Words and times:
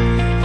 Bye. 0.00 0.39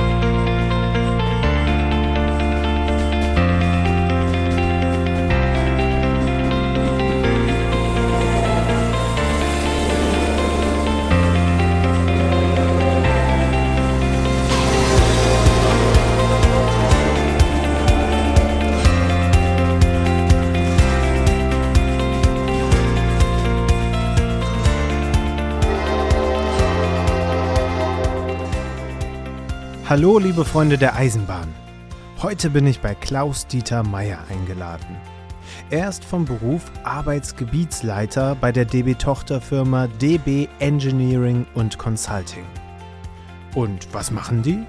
Hallo, 29.98 30.20
liebe 30.20 30.44
Freunde 30.44 30.78
der 30.78 30.98
Eisenbahn. 30.98 31.48
Heute 32.22 32.50
bin 32.50 32.68
ich 32.68 32.82
bei 32.82 32.94
Klaus-Dieter 32.96 33.82
Meyer 33.82 34.20
eingeladen. 34.30 34.98
Er 35.70 35.88
ist 35.88 36.04
vom 36.04 36.26
Beruf 36.26 36.64
Arbeitsgebietsleiter 36.84 38.36
bei 38.36 38.52
der 38.52 38.66
DB-Tochterfirma 38.66 39.88
DB 39.88 40.50
Engineering 40.60 41.46
und 41.54 41.78
Consulting. 41.78 42.44
Und 43.54 43.88
was 43.94 44.12
machen 44.12 44.42
die? 44.42 44.66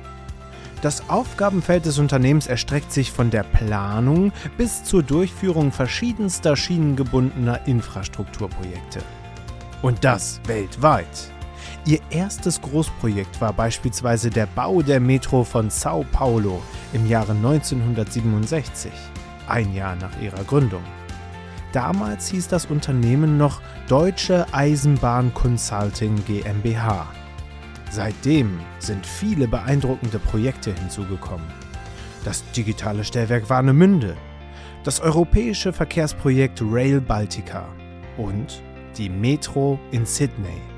Das 0.80 1.10
Aufgabenfeld 1.10 1.86
des 1.86 1.98
Unternehmens 1.98 2.46
erstreckt 2.46 2.92
sich 2.92 3.10
von 3.10 3.30
der 3.30 3.42
Planung 3.42 4.30
bis 4.56 4.84
zur 4.84 5.02
Durchführung 5.02 5.72
verschiedenster 5.72 6.54
schienengebundener 6.54 7.66
Infrastrukturprojekte. 7.66 9.00
Und 9.82 10.04
das 10.04 10.40
weltweit. 10.46 11.35
Ihr 11.86 12.00
erstes 12.10 12.60
Großprojekt 12.62 13.40
war 13.40 13.52
beispielsweise 13.52 14.28
der 14.28 14.46
Bau 14.46 14.82
der 14.82 14.98
Metro 14.98 15.44
von 15.44 15.70
Sao 15.70 16.04
Paulo 16.10 16.60
im 16.92 17.06
Jahre 17.06 17.30
1967, 17.30 18.90
ein 19.46 19.72
Jahr 19.72 19.94
nach 19.94 20.20
ihrer 20.20 20.42
Gründung. 20.42 20.82
Damals 21.72 22.26
hieß 22.26 22.48
das 22.48 22.66
Unternehmen 22.66 23.38
noch 23.38 23.60
Deutsche 23.86 24.46
Eisenbahn 24.50 25.32
Consulting 25.32 26.24
GmbH. 26.24 27.06
Seitdem 27.92 28.58
sind 28.80 29.06
viele 29.06 29.46
beeindruckende 29.46 30.18
Projekte 30.18 30.74
hinzugekommen. 30.74 31.46
Das 32.24 32.42
digitale 32.50 33.04
Stellwerk 33.04 33.48
Warnemünde, 33.48 34.16
das 34.82 34.98
europäische 34.98 35.72
Verkehrsprojekt 35.72 36.60
Rail 36.62 37.00
Baltica 37.00 37.68
und 38.16 38.60
die 38.98 39.08
Metro 39.08 39.78
in 39.92 40.04
Sydney. 40.04 40.75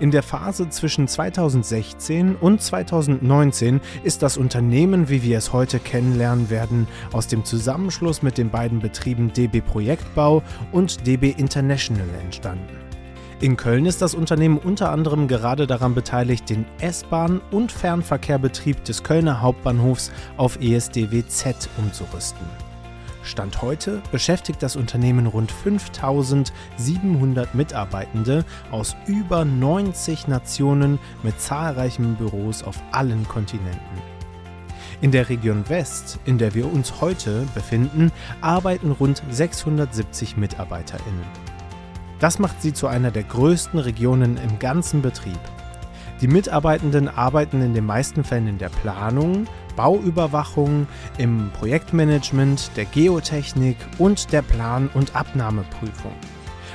In 0.00 0.10
der 0.10 0.22
Phase 0.22 0.70
zwischen 0.70 1.06
2016 1.06 2.34
und 2.34 2.62
2019 2.62 3.82
ist 4.02 4.22
das 4.22 4.38
Unternehmen, 4.38 5.10
wie 5.10 5.22
wir 5.22 5.36
es 5.36 5.52
heute 5.52 5.78
kennenlernen 5.78 6.48
werden, 6.48 6.88
aus 7.12 7.26
dem 7.26 7.44
Zusammenschluss 7.44 8.22
mit 8.22 8.38
den 8.38 8.48
beiden 8.48 8.78
Betrieben 8.78 9.30
DB 9.30 9.60
Projektbau 9.60 10.42
und 10.72 11.06
DB 11.06 11.34
International 11.36 12.08
entstanden. 12.22 12.78
In 13.42 13.58
Köln 13.58 13.84
ist 13.84 14.00
das 14.00 14.14
Unternehmen 14.14 14.56
unter 14.56 14.90
anderem 14.90 15.28
gerade 15.28 15.66
daran 15.66 15.94
beteiligt, 15.94 16.48
den 16.48 16.64
S-Bahn- 16.80 17.42
und 17.50 17.70
Fernverkehrbetrieb 17.70 18.82
des 18.84 19.02
Kölner 19.02 19.42
Hauptbahnhofs 19.42 20.10
auf 20.38 20.58
ESDW-Z 20.62 21.68
umzurüsten. 21.76 22.69
Stand 23.22 23.62
heute 23.62 24.02
beschäftigt 24.10 24.62
das 24.62 24.76
Unternehmen 24.76 25.26
rund 25.26 25.52
5700 25.52 27.54
Mitarbeitende 27.54 28.44
aus 28.70 28.96
über 29.06 29.44
90 29.44 30.28
Nationen 30.28 30.98
mit 31.22 31.40
zahlreichen 31.40 32.16
Büros 32.16 32.62
auf 32.62 32.82
allen 32.92 33.26
Kontinenten. 33.28 33.80
In 35.02 35.12
der 35.12 35.28
Region 35.28 35.68
West, 35.68 36.18
in 36.24 36.38
der 36.38 36.54
wir 36.54 36.70
uns 36.70 37.00
heute 37.00 37.46
befinden, 37.54 38.12
arbeiten 38.40 38.90
rund 38.90 39.22
670 39.30 40.36
Mitarbeiterinnen. 40.36 41.24
Das 42.18 42.38
macht 42.38 42.60
sie 42.60 42.74
zu 42.74 42.86
einer 42.86 43.10
der 43.10 43.22
größten 43.22 43.78
Regionen 43.78 44.36
im 44.36 44.58
ganzen 44.58 45.00
Betrieb. 45.00 45.40
Die 46.20 46.28
Mitarbeitenden 46.28 47.08
arbeiten 47.08 47.62
in 47.62 47.72
den 47.72 47.86
meisten 47.86 48.24
Fällen 48.24 48.46
in 48.46 48.58
der 48.58 48.68
Planung, 48.68 49.46
Bauüberwachung, 49.74 50.86
im 51.16 51.50
Projektmanagement, 51.58 52.72
der 52.76 52.84
Geotechnik 52.84 53.76
und 53.96 54.30
der 54.30 54.42
Plan- 54.42 54.90
und 54.92 55.16
Abnahmeprüfung. 55.16 56.12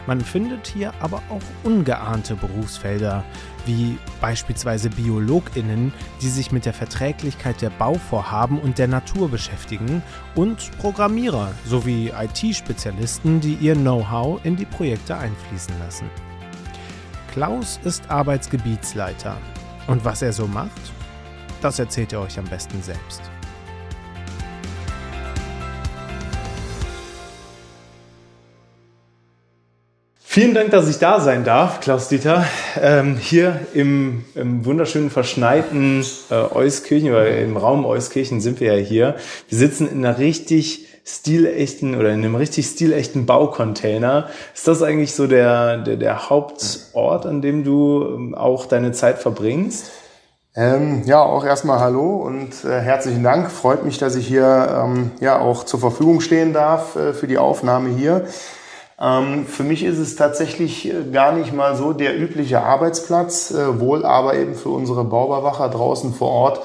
Man 0.07 0.22
findet 0.22 0.67
hier 0.67 0.94
aber 1.00 1.17
auch 1.29 1.41
ungeahnte 1.63 2.35
Berufsfelder, 2.35 3.23
wie 3.66 3.97
beispielsweise 4.22 4.89
Biologinnen, 4.89 5.94
die 6.22 6.29
sich 6.29 6.51
mit 6.51 6.66
der 6.66 6.73
Verträglichkeit 6.73 7.61
der 7.61 7.72
Bauvorhaben 7.72 8.59
und 8.59 8.79
der 8.79 8.88
Natur 8.88 9.29
beschäftigen, 9.29 10.01
und 10.35 10.72
Programmierer 10.79 11.51
sowie 11.66 12.11
IT-Spezialisten, 12.19 13.41
die 13.41 13.55
ihr 13.55 13.75
Know-how 13.75 14.44
in 14.44 14.55
die 14.55 14.66
Projekte 14.66 15.17
einfließen 15.17 15.73
lassen. 15.79 16.09
Klaus 17.35 17.81
ist 17.84 18.09
Arbeitsgebietsleiter. 18.09 19.35
Und 19.88 20.06
was 20.06 20.22
er 20.22 20.31
so 20.31 20.47
macht, 20.47 20.72
das 21.62 21.79
erzählt 21.79 22.13
er 22.13 22.22
euch 22.22 22.40
am 22.40 22.46
besten 22.46 22.81
selbst. 22.81 23.22
Vielen 30.18 30.53
Dank, 30.53 30.72
dass 30.72 30.88
ich 30.88 30.97
da 30.97 31.19
sein 31.19 31.44
darf, 31.44 31.81
Klaus-Dieter. 31.81 32.47
Ähm, 32.81 33.18
hier 33.18 33.59
im, 33.73 34.23
im, 34.35 34.63
wunderschönen 34.63 35.09
verschneiten 35.09 36.06
äh, 36.29 36.35
Euskirchen 36.35 37.09
oder 37.09 37.38
im 37.38 37.57
Raum 37.57 37.84
Euskirchen 37.84 38.40
sind 38.40 38.62
wir 38.62 38.78
ja 38.78 38.81
hier. 38.81 39.16
Wir 39.50 39.57
sitzen 39.57 39.91
in 39.91 40.06
einer 40.06 40.19
richtig 40.19 40.88
stilechten 41.05 41.95
oder 41.95 42.09
in 42.09 42.23
einem 42.23 42.35
richtig 42.35 42.66
stilechten 42.66 43.25
Baucontainer. 43.25 44.29
Ist 44.53 44.67
das 44.67 44.81
eigentlich 44.81 45.13
so 45.13 45.27
der, 45.27 45.77
der, 45.77 45.97
der 45.97 46.29
Hauptort, 46.29 47.25
an 47.25 47.41
dem 47.41 47.63
du 47.63 48.03
ähm, 48.03 48.35
auch 48.35 48.66
deine 48.66 48.91
Zeit 48.91 49.19
verbringst? 49.19 49.91
Ähm, 50.55 51.03
ja, 51.05 51.21
auch 51.21 51.45
erstmal 51.45 51.79
Hallo 51.79 52.16
und 52.16 52.63
äh, 52.63 52.79
herzlichen 52.79 53.23
Dank. 53.23 53.51
Freut 53.51 53.85
mich, 53.85 53.97
dass 53.97 54.16
ich 54.16 54.25
hier 54.25 54.83
ähm, 54.83 55.11
ja 55.19 55.38
auch 55.38 55.66
zur 55.66 55.79
Verfügung 55.79 56.21
stehen 56.21 56.53
darf 56.53 56.95
äh, 56.95 57.13
für 57.13 57.27
die 57.27 57.37
Aufnahme 57.37 57.89
hier. 57.89 58.25
Ähm, 58.99 59.45
für 59.45 59.63
mich 59.63 59.83
ist 59.83 59.97
es 59.97 60.16
tatsächlich 60.16 60.87
äh, 60.87 61.11
gar 61.11 61.33
nicht 61.33 61.53
mal 61.53 61.75
so 61.75 61.91
der 61.91 62.17
übliche 62.17 62.61
Arbeitsplatz, 62.61 63.51
äh, 63.51 63.79
wohl 63.79 64.05
aber 64.05 64.35
eben 64.35 64.55
für 64.55 64.69
unsere 64.69 65.03
Bauüberwacher 65.03 65.69
draußen 65.69 66.13
vor 66.13 66.31
Ort, 66.31 66.61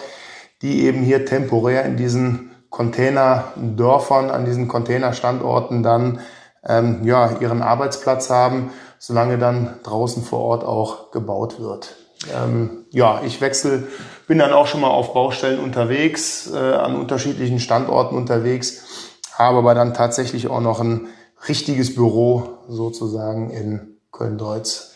die 0.62 0.84
eben 0.84 1.02
hier 1.02 1.26
temporär 1.26 1.84
in 1.84 1.96
diesen 1.96 2.52
Containerdörfern, 2.70 4.30
an 4.30 4.44
diesen 4.44 4.68
Containerstandorten 4.68 5.82
dann 5.82 6.20
ähm, 6.66 7.04
ja, 7.04 7.38
ihren 7.40 7.62
Arbeitsplatz 7.62 8.30
haben, 8.30 8.70
solange 8.98 9.38
dann 9.38 9.80
draußen 9.82 10.22
vor 10.22 10.40
Ort 10.40 10.64
auch 10.64 11.10
gebaut 11.10 11.60
wird. 11.60 11.96
Ähm, 12.34 12.84
ja, 12.90 13.22
ich 13.24 13.40
wechsle, 13.40 13.84
bin 14.26 14.38
dann 14.38 14.52
auch 14.52 14.66
schon 14.66 14.82
mal 14.82 14.90
auf 14.90 15.14
Baustellen 15.14 15.58
unterwegs, 15.58 16.50
äh, 16.52 16.56
an 16.56 16.96
unterschiedlichen 16.96 17.60
Standorten 17.60 18.16
unterwegs, 18.16 18.84
habe 19.32 19.58
aber 19.58 19.74
dann 19.74 19.94
tatsächlich 19.94 20.48
auch 20.48 20.60
noch 20.60 20.80
ein 20.80 21.08
richtiges 21.48 21.94
Büro 21.94 22.58
sozusagen 22.68 23.50
in 23.50 23.96
Köln-Deutz. 24.12 24.89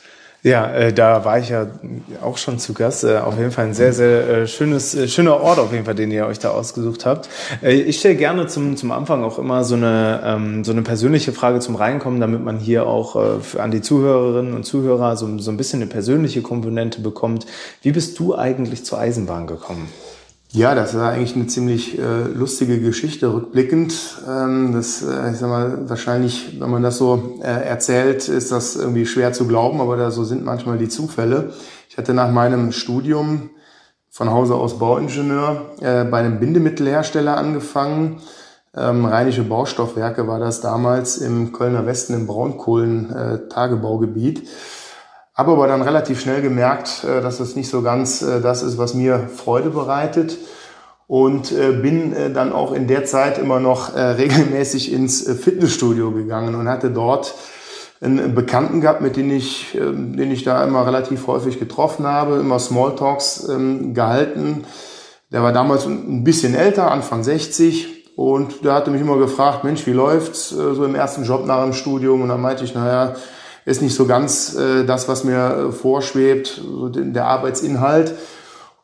Ja, 0.45 0.71
äh, 0.71 0.93
da 0.93 1.25
war 1.25 1.39
ich 1.39 1.49
ja 1.49 1.69
auch 2.23 2.37
schon 2.37 2.59
zu 2.59 2.75
Gast. 2.75 3.03
Äh, 3.03 3.17
auf 3.17 3.39
jeden 3.39 3.51
Fall 3.51 3.65
ein 3.65 3.73
sehr, 3.73 3.95
sehr 3.95 4.29
äh, 4.29 4.47
schönes, 4.47 4.95
äh, 4.95 5.09
schöner 5.09 5.41
Ort 5.41 5.59
auf 5.59 5.73
jeden 5.73 5.87
Fall, 5.87 5.95
den 5.95 6.11
ihr 6.11 6.27
euch 6.27 6.39
da 6.39 6.51
ausgesucht 6.51 7.07
habt. 7.07 7.31
Äh, 7.63 7.73
ich 7.73 7.99
stelle 7.99 8.17
gerne 8.17 8.47
zum, 8.47 8.77
zum 8.77 8.93
Anfang 8.93 9.25
auch 9.25 9.39
immer 9.39 9.65
so 9.65 9.75
eine, 9.75 10.21
ähm, 10.23 10.63
so 10.63 10.73
eine 10.73 10.83
persönliche 10.83 11.33
Frage 11.33 11.61
zum 11.61 11.77
Reinkommen, 11.77 12.21
damit 12.21 12.45
man 12.45 12.59
hier 12.59 12.87
auch 12.87 13.17
äh, 13.17 13.59
an 13.59 13.71
die 13.71 13.81
Zuhörerinnen 13.81 14.53
und 14.53 14.65
Zuhörer 14.65 15.17
so, 15.17 15.39
so 15.39 15.51
ein 15.51 15.57
bisschen 15.57 15.81
eine 15.81 15.91
persönliche 15.91 16.43
Komponente 16.43 17.01
bekommt. 17.01 17.47
Wie 17.81 17.93
bist 17.93 18.19
du 18.19 18.37
eigentlich 18.37 18.85
zur 18.85 18.99
Eisenbahn 18.99 19.47
gekommen? 19.47 19.89
Ja, 20.55 20.75
das 20.77 20.97
war 20.97 21.11
eigentlich 21.11 21.35
eine 21.35 21.49
ziemlich 21.49 21.99
äh, 21.99 22.29
lustige 22.33 22.79
Geschichte 22.79 23.35
rückblickend. 23.35 23.93
Ähm, 24.29 24.73
das, 24.73 25.03
äh, 25.03 25.33
ich 25.33 25.39
sag 25.39 25.49
mal, 25.49 25.89
wahrscheinlich, 25.89 26.61
wenn 26.61 26.71
man 26.71 26.85
das 26.85 26.97
so 26.97 27.41
äh, 27.43 27.47
erzählt, 27.47 28.29
ist 28.29 28.53
das 28.53 28.77
irgendwie 28.77 29.05
schwer 29.05 29.33
zu 29.33 29.49
glauben, 29.49 29.81
aber 29.81 29.97
da 29.97 30.13
so 30.13 30.23
sind 30.23 30.45
manchmal 30.45 30.79
die 30.79 30.89
Zufälle. 30.89 31.53
Ich 31.89 31.99
hatte 31.99 32.15
nach 32.15 32.31
meinem 32.31 32.71
Studium 32.71 33.51
von 34.11 34.31
Hause 34.31 34.55
aus 34.55 34.79
Bauingenieur 34.79 35.73
äh, 35.81 36.05
bei 36.05 36.21
einem 36.21 36.39
Bindemittelhersteller 36.39 37.37
angefangen. 37.37 38.21
Ähm, 38.77 39.07
Rheinische 39.07 39.43
Baustoffwerke 39.43 40.29
war 40.29 40.39
das 40.39 40.61
damals 40.61 41.19
im 41.19 41.51
Kölner 41.51 41.85
Westen 41.85 42.15
im 42.15 42.29
Braunkohlen-Tagebaugebiet. 42.29 44.39
Äh, 44.39 44.45
habe 45.35 45.53
aber 45.53 45.67
dann 45.67 45.83
relativ 45.83 46.21
schnell 46.21 46.43
gemerkt, 46.43 47.05
äh, 47.05 47.21
dass 47.21 47.39
das 47.39 47.57
nicht 47.57 47.69
so 47.69 47.83
ganz 47.83 48.23
äh, 48.23 48.41
das 48.41 48.63
ist, 48.63 48.79
was 48.79 48.95
mir 48.95 49.29
Freude 49.35 49.71
bereitet. 49.71 50.39
Und 51.07 51.53
äh, 51.53 51.73
bin 51.73 52.33
dann 52.33 52.55
auch 52.55 52.73
in 52.73 52.87
der 52.87 53.05
Zeit 53.05 53.37
immer 53.37 53.61
noch 53.61 53.95
regelmäßig 53.95 54.91
ins 54.91 55.29
Fitnessstudio 55.29 56.13
gegangen 56.13 56.55
und 56.55 56.67
hatte 56.67 56.91
dort 56.91 57.35
einen 58.01 58.35
Bekannten 58.35 58.81
gehabt, 58.81 59.03
mit 59.03 59.17
dem 59.17 59.31
ich, 59.31 59.75
ähm, 59.75 60.17
den 60.17 60.31
ich 60.31 60.45
da 60.45 60.65
immer 60.65 60.87
relativ 60.87 61.27
häufig 61.27 61.59
getroffen 61.59 62.07
habe, 62.07 62.37
immer 62.37 62.59
Smalltalks 62.59 63.49
ähm, 63.51 63.93
gehalten. 63.93 64.65
Der 65.31 65.43
war 65.43 65.53
damals 65.53 65.85
ein 65.85 66.25
bisschen 66.25 66.55
älter, 66.55 66.91
Anfang 66.91 67.23
60. 67.23 68.17
Und 68.17 68.65
der 68.65 68.73
hatte 68.75 68.91
mich 68.91 69.01
immer 69.01 69.19
gefragt, 69.19 69.63
Mensch, 69.65 69.87
wie 69.87 69.93
läuft's 69.93 70.51
so 70.51 70.85
im 70.85 70.95
ersten 70.95 71.25
Job 71.25 71.47
nach 71.47 71.65
dem 71.65 71.73
Studium? 71.73 72.23
Und 72.23 72.29
dann 72.29 72.41
meinte 72.41 72.63
ich, 72.63 72.73
naja, 72.73 73.15
ist 73.65 73.83
nicht 73.83 73.95
so 73.95 74.07
ganz 74.07 74.55
äh, 74.55 74.85
das, 74.85 75.09
was 75.09 75.25
mir 75.25 75.69
äh, 75.69 75.73
vorschwebt, 75.73 76.61
so 76.63 76.89
der 76.89 77.27
Arbeitsinhalt. 77.27 78.15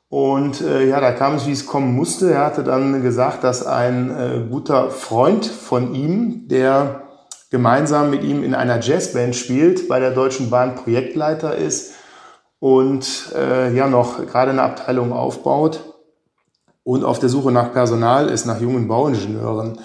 Und 0.08 0.60
äh, 0.60 0.88
ja, 0.88 1.00
da 1.00 1.12
kam 1.12 1.36
es, 1.36 1.46
wie 1.46 1.52
es 1.52 1.66
kommen 1.66 1.94
musste. 1.94 2.32
Er 2.32 2.46
hatte 2.46 2.64
dann 2.64 3.02
gesagt, 3.02 3.44
dass 3.44 3.64
ein 3.64 4.10
äh, 4.10 4.40
guter 4.50 4.90
Freund 4.90 5.46
von 5.46 5.94
ihm, 5.94 6.48
der 6.48 7.02
gemeinsam 7.50 8.10
mit 8.10 8.24
ihm 8.24 8.42
in 8.42 8.54
einer 8.54 8.80
Jazzband 8.80 9.36
spielt, 9.36 9.88
bei 9.88 10.00
der 10.00 10.10
Deutschen 10.10 10.50
Bahn 10.50 10.76
Projektleiter 10.76 11.56
ist 11.56 11.94
und 12.58 13.32
äh, 13.36 13.74
ja 13.74 13.88
noch 13.88 14.24
gerade 14.26 14.50
eine 14.50 14.62
Abteilung 14.62 15.12
aufbaut 15.12 15.80
und 16.84 17.04
auf 17.04 17.18
der 17.18 17.28
Suche 17.28 17.52
nach 17.52 17.72
Personal 17.72 18.28
ist, 18.28 18.46
nach 18.46 18.60
jungen 18.60 18.88
Bauingenieuren. 18.88 19.78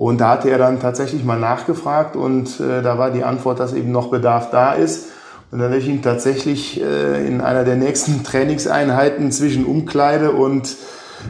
Und 0.00 0.22
da 0.22 0.30
hatte 0.30 0.48
er 0.48 0.56
dann 0.56 0.80
tatsächlich 0.80 1.24
mal 1.24 1.38
nachgefragt 1.38 2.16
und 2.16 2.58
äh, 2.58 2.80
da 2.80 2.96
war 2.96 3.10
die 3.10 3.22
Antwort, 3.22 3.60
dass 3.60 3.74
eben 3.74 3.92
noch 3.92 4.08
Bedarf 4.08 4.50
da 4.50 4.72
ist. 4.72 5.08
Und 5.50 5.58
dann 5.58 5.68
habe 5.68 5.76
ich 5.78 5.88
ihn 5.88 6.00
tatsächlich 6.00 6.80
äh, 6.80 7.26
in 7.26 7.42
einer 7.42 7.64
der 7.64 7.76
nächsten 7.76 8.24
Trainingseinheiten 8.24 9.30
zwischen 9.30 9.66
Umkleide 9.66 10.30
und 10.30 10.74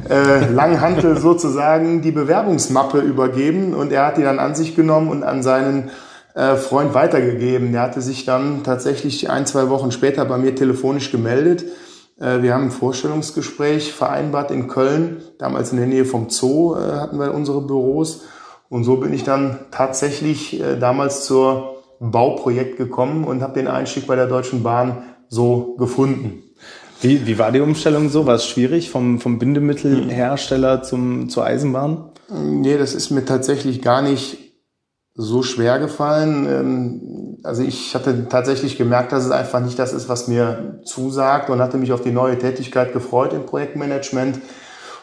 äh, 0.08 0.48
Langhantel 0.52 1.16
sozusagen 1.20 2.00
die 2.00 2.12
Bewerbungsmappe 2.12 3.00
übergeben 3.00 3.74
und 3.74 3.90
er 3.90 4.06
hat 4.06 4.18
die 4.18 4.22
dann 4.22 4.38
an 4.38 4.54
sich 4.54 4.76
genommen 4.76 5.08
und 5.08 5.24
an 5.24 5.42
seinen 5.42 5.90
äh, 6.34 6.54
Freund 6.54 6.94
weitergegeben. 6.94 7.72
Der 7.72 7.82
hatte 7.82 8.00
sich 8.00 8.24
dann 8.24 8.62
tatsächlich 8.62 9.30
ein, 9.30 9.46
zwei 9.46 9.68
Wochen 9.68 9.90
später 9.90 10.24
bei 10.26 10.38
mir 10.38 10.54
telefonisch 10.54 11.10
gemeldet. 11.10 11.64
Äh, 12.20 12.42
wir 12.42 12.54
haben 12.54 12.66
ein 12.66 12.70
Vorstellungsgespräch 12.70 13.92
vereinbart 13.92 14.52
in 14.52 14.68
Köln, 14.68 15.22
damals 15.38 15.72
in 15.72 15.78
der 15.78 15.88
Nähe 15.88 16.04
vom 16.04 16.30
Zoo 16.30 16.76
äh, 16.76 17.00
hatten 17.00 17.18
wir 17.18 17.34
unsere 17.34 17.62
Büros. 17.62 18.22
Und 18.70 18.84
so 18.84 18.96
bin 18.96 19.12
ich 19.12 19.24
dann 19.24 19.58
tatsächlich 19.72 20.60
äh, 20.60 20.76
damals 20.78 21.26
zur 21.26 21.82
Bauprojekt 21.98 22.78
gekommen 22.78 23.24
und 23.24 23.42
habe 23.42 23.54
den 23.54 23.66
Einstieg 23.66 24.06
bei 24.06 24.16
der 24.16 24.26
Deutschen 24.26 24.62
Bahn 24.62 25.02
so 25.28 25.74
gefunden. 25.76 26.44
Wie, 27.02 27.26
wie 27.26 27.38
war 27.38 27.50
die 27.50 27.60
Umstellung 27.60 28.08
so? 28.08 28.26
War 28.26 28.36
es 28.36 28.46
schwierig 28.46 28.90
vom, 28.90 29.18
vom 29.18 29.38
Bindemittelhersteller 29.38 30.82
zum, 30.82 31.28
zur 31.28 31.44
Eisenbahn? 31.44 32.12
Nee, 32.32 32.78
das 32.78 32.94
ist 32.94 33.10
mir 33.10 33.24
tatsächlich 33.24 33.82
gar 33.82 34.02
nicht 34.02 34.38
so 35.14 35.42
schwer 35.42 35.80
gefallen. 35.80 36.46
Ähm, 36.48 37.38
also 37.42 37.64
ich 37.64 37.96
hatte 37.96 38.28
tatsächlich 38.28 38.78
gemerkt, 38.78 39.10
dass 39.10 39.24
es 39.24 39.32
einfach 39.32 39.60
nicht 39.60 39.80
das 39.80 39.92
ist, 39.92 40.08
was 40.08 40.28
mir 40.28 40.80
zusagt 40.84 41.50
und 41.50 41.60
hatte 41.60 41.76
mich 41.76 41.92
auf 41.92 42.02
die 42.02 42.12
neue 42.12 42.38
Tätigkeit 42.38 42.92
gefreut 42.92 43.32
im 43.32 43.46
Projektmanagement 43.46 44.38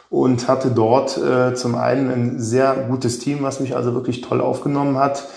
und 0.09 0.47
hatte 0.47 0.71
dort 0.71 1.17
äh, 1.17 1.53
zum 1.55 1.75
einen 1.75 2.09
ein 2.09 2.39
sehr 2.39 2.75
gutes 2.89 3.19
Team, 3.19 3.39
was 3.41 3.59
mich 3.59 3.75
also 3.75 3.93
wirklich 3.93 4.21
toll 4.21 4.41
aufgenommen 4.41 4.97
hat 4.97 5.27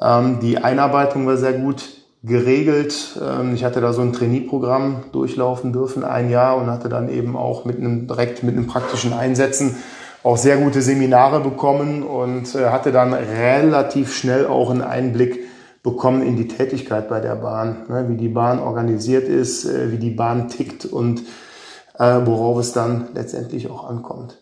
ähm, 0.00 0.38
die 0.40 0.58
Einarbeitung 0.58 1.26
war 1.26 1.36
sehr 1.36 1.52
gut 1.52 1.84
geregelt. 2.22 3.18
Ähm, 3.22 3.54
ich 3.54 3.64
hatte 3.64 3.80
da 3.80 3.92
so 3.92 4.02
ein 4.02 4.12
Trainee-Programm 4.12 5.04
durchlaufen 5.12 5.72
dürfen, 5.72 6.04
ein 6.04 6.30
Jahr, 6.30 6.56
und 6.56 6.66
hatte 6.66 6.88
dann 6.88 7.08
eben 7.08 7.36
auch 7.36 7.64
mit 7.64 7.78
einem, 7.78 8.06
direkt 8.06 8.42
mit 8.42 8.56
einem 8.56 8.66
praktischen 8.66 9.12
Einsetzen 9.12 9.76
auch 10.22 10.38
sehr 10.38 10.56
gute 10.56 10.80
Seminare 10.80 11.40
bekommen 11.40 12.02
und 12.02 12.54
äh, 12.54 12.70
hatte 12.70 12.92
dann 12.92 13.12
relativ 13.12 14.14
schnell 14.14 14.46
auch 14.46 14.70
einen 14.70 14.80
Einblick 14.80 15.40
bekommen 15.82 16.22
in 16.22 16.36
die 16.36 16.48
Tätigkeit 16.48 17.10
bei 17.10 17.20
der 17.20 17.36
Bahn, 17.36 17.84
ne, 17.88 18.06
wie 18.08 18.16
die 18.16 18.30
Bahn 18.30 18.58
organisiert 18.58 19.28
ist, 19.28 19.66
äh, 19.66 19.92
wie 19.92 19.98
die 19.98 20.10
Bahn 20.10 20.48
tickt 20.48 20.86
und 20.86 21.22
äh, 21.98 22.20
worauf 22.24 22.58
es 22.58 22.72
dann 22.72 23.08
letztendlich 23.14 23.70
auch 23.70 23.88
ankommt. 23.88 24.38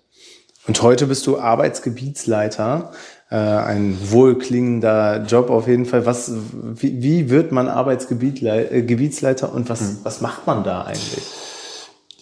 Und 0.67 0.81
heute 0.83 1.07
bist 1.07 1.27
du 1.27 1.39
Arbeitsgebietsleiter 1.39 2.93
äh, 3.31 3.37
ein 3.37 3.99
wohlklingender 4.11 5.25
Job 5.25 5.51
auf 5.51 5.67
jeden 5.67 5.87
Fall. 5.87 6.07
Was, 6.07 6.33
wie, 6.53 7.03
wie 7.03 7.31
wird 7.31 7.51
man 7.51 7.69
Arbeitsgebietsleiter 7.69 9.49
äh, 9.49 9.51
und 9.51 9.69
was, 9.69 9.81
hm. 9.81 9.99
was 10.05 10.21
macht 10.21 10.47
man 10.47 10.63
da 10.63 10.83
eigentlich? 10.83 11.25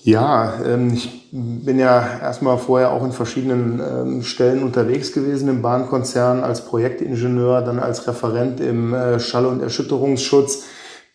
Ja, 0.03 0.55
ähm, 0.65 0.95
ich 0.95 1.29
bin 1.31 1.79
ja 1.79 2.21
erstmal 2.23 2.57
vorher 2.57 2.93
auch 2.93 3.05
in 3.05 3.13
verschiedenen 3.13 3.81
ähm, 3.81 4.23
Stellen 4.23 4.63
unterwegs 4.63 5.13
gewesen 5.13 5.49
im 5.51 5.61
Bahnkonzern 5.61 6.43
als 6.43 6.65
Projektingenieur, 6.65 7.61
dann 7.61 7.79
als 7.79 8.07
Referent 8.07 8.61
im 8.61 8.95
äh, 8.95 9.21
Schall- 9.21 9.45
und 9.45 9.61
Erschütterungsschutz. 9.63 10.63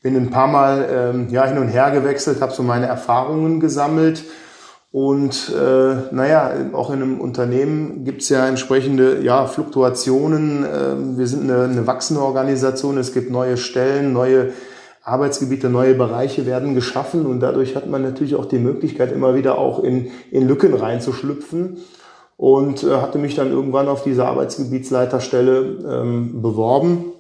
Bin 0.06 0.16
ein 0.16 0.30
paar 0.30 0.48
Mal 0.48 0.88
ähm, 0.88 1.28
ja, 1.31 1.48
hin 1.48 1.57
und 1.57 1.69
her 1.69 1.90
gewechselt, 1.90 2.40
habe 2.40 2.54
so 2.54 2.62
meine 2.62 2.86
Erfahrungen 2.86 3.60
gesammelt 3.60 4.24
und 4.92 5.52
äh, 5.52 5.96
naja, 6.12 6.52
auch 6.74 6.92
in 6.92 7.02
einem 7.02 7.19
Unternehmen 7.19 8.04
gibt 8.04 8.22
es 8.22 8.30
ja 8.30 8.48
entsprechende 8.48 9.24
ja, 9.24 9.48
Fluktuationen. 9.48 10.63
Äh, 10.63 11.18
wir 11.18 11.25
sind 11.25 11.50
eine, 11.50 11.63
eine 11.63 11.88
wachsende 11.88 12.22
Organisation, 12.22 13.00
es 13.00 13.16
gibt 13.16 13.31
neue 13.31 13.57
Stellen, 13.57 14.13
neue 14.13 14.52
Arbeitsgebiete, 15.02 15.69
neue 15.69 15.96
Bereiche 15.96 16.46
werden 16.46 16.75
geschaffen 16.75 17.25
und 17.25 17.40
dadurch 17.40 17.75
hat 17.75 17.90
man 17.90 18.04
natürlich 18.04 18.36
auch 18.36 18.46
die 18.46 18.60
Möglichkeit, 18.60 19.12
immer 19.12 19.34
wieder 19.34 19.57
auch 19.57 19.84
in, 19.84 20.12
in 20.30 20.48
Lücken 20.48 20.75
reinzuschlüpfen. 20.75 21.78
Und 22.38 22.84
äh, 22.84 22.98
hatte 22.98 23.18
mich 23.18 23.34
dann 23.34 23.50
irgendwann 23.50 23.88
auf 23.88 24.04
diese 24.04 24.28
Arbeitsgebietsleiterstelle 24.28 25.80
ähm, 25.90 26.44
beworben. 26.44 27.15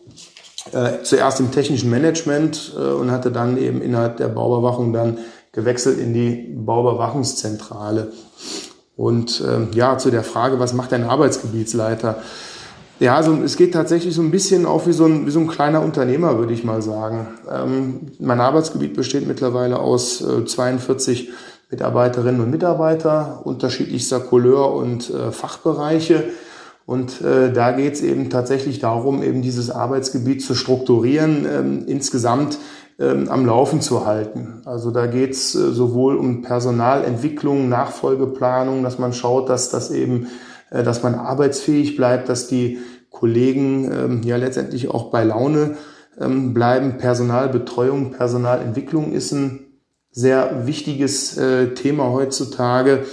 Äh, 0.71 1.03
zuerst 1.03 1.39
im 1.39 1.51
technischen 1.51 1.91
Management 1.91 2.73
äh, 2.75 2.79
und 2.79 3.11
hatte 3.11 3.31
dann 3.31 3.57
eben 3.57 3.81
innerhalb 3.81 4.17
der 4.17 4.29
Bauüberwachung 4.29 4.93
dann 4.93 5.19
gewechselt 5.51 5.99
in 5.99 6.13
die 6.13 6.53
Bauüberwachungszentrale. 6.55 8.11
Und 8.97 9.43
ähm, 9.47 9.69
ja, 9.73 9.97
zu 9.97 10.09
der 10.09 10.23
Frage, 10.23 10.59
was 10.59 10.73
macht 10.73 10.91
ein 10.93 11.03
Arbeitsgebietsleiter? 11.03 12.17
Ja, 12.99 13.15
also 13.15 13.33
es 13.43 13.57
geht 13.57 13.73
tatsächlich 13.73 14.15
so 14.15 14.21
ein 14.21 14.31
bisschen 14.31 14.65
auch 14.65 14.87
wie 14.87 14.93
so 14.93 15.05
ein, 15.05 15.27
wie 15.27 15.31
so 15.31 15.39
ein 15.39 15.47
kleiner 15.47 15.81
Unternehmer, 15.83 16.39
würde 16.39 16.53
ich 16.53 16.63
mal 16.63 16.81
sagen. 16.81 17.27
Ähm, 17.51 18.11
mein 18.19 18.39
Arbeitsgebiet 18.39 18.95
besteht 18.95 19.27
mittlerweile 19.27 19.79
aus 19.79 20.21
äh, 20.21 20.45
42 20.45 21.29
Mitarbeiterinnen 21.69 22.41
und 22.41 22.49
Mitarbeiter 22.49 23.41
unterschiedlichster 23.43 24.19
Couleur 24.19 24.73
und 24.73 25.09
äh, 25.09 25.31
Fachbereiche. 25.31 26.23
Und 26.85 27.21
äh, 27.21 27.51
da 27.51 27.71
geht 27.71 27.93
es 27.93 28.01
eben 28.01 28.29
tatsächlich 28.29 28.79
darum, 28.79 29.23
eben 29.23 29.41
dieses 29.41 29.71
Arbeitsgebiet 29.71 30.43
zu 30.43 30.53
strukturieren, 30.53 31.45
ähm, 31.51 31.83
insgesamt 31.87 32.59
ähm, 32.99 33.27
am 33.29 33.45
Laufen 33.45 33.81
zu 33.81 34.05
halten. 34.05 34.61
Also 34.65 34.91
da 34.91 35.07
geht 35.07 35.31
es 35.31 35.55
äh, 35.55 35.71
sowohl 35.71 36.15
um 36.15 36.43
Personalentwicklung, 36.43 37.69
Nachfolgeplanung, 37.69 38.83
dass 38.83 38.99
man 38.99 39.13
schaut, 39.13 39.49
dass 39.49 39.69
das 39.69 39.89
eben, 39.89 40.27
äh, 40.69 40.83
dass 40.83 41.01
man 41.01 41.15
arbeitsfähig 41.15 41.97
bleibt, 41.97 42.29
dass 42.29 42.47
die 42.47 42.77
Kollegen 43.09 43.91
ähm, 43.91 44.21
ja 44.23 44.37
letztendlich 44.37 44.89
auch 44.89 45.09
bei 45.09 45.23
Laune 45.23 45.77
ähm, 46.19 46.53
bleiben. 46.53 46.97
Personalbetreuung, 46.97 48.11
Personalentwicklung 48.11 49.11
ist 49.11 49.31
ein 49.31 49.65
sehr 50.11 50.67
wichtiges 50.67 51.37
äh, 51.37 51.73
Thema 51.73 52.11
heutzutage. 52.11 53.05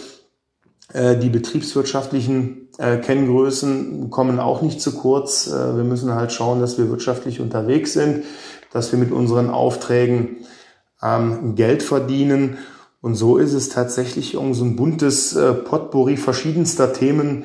Äh, 0.93 1.17
die 1.17 1.31
betriebswirtschaftlichen 1.31 2.69
äh, 2.79 2.99
Kenngrößen 2.99 4.11
kommen 4.11 4.41
auch 4.41 4.63
nicht 4.63 4.81
zu 4.81 4.93
kurz. 4.93 5.47
Äh, 5.47 5.77
wir 5.77 5.85
müssen 5.85 6.15
halt 6.15 6.33
schauen, 6.33 6.61
dass 6.61 6.79
wir 6.79 6.91
wirtschaftlich 6.91 7.41
unterwegs 7.41 7.93
sind 7.93 8.25
dass 8.75 8.91
wir 8.91 8.99
mit 8.99 9.13
unseren 9.13 9.51
Aufträgen 9.51 10.47
ähm, 11.03 11.57
Geld 11.57 11.83
verdienen. 11.83 12.57
Und 13.03 13.17
so 13.17 13.37
ist 13.37 13.53
es 13.53 13.69
tatsächlich 13.69 14.33
irgend 14.33 14.57
so 14.57 14.65
ein 14.65 14.77
buntes 14.77 15.39
Potpourri 15.67 16.17
verschiedenster 16.17 16.95
Themen, 16.95 17.45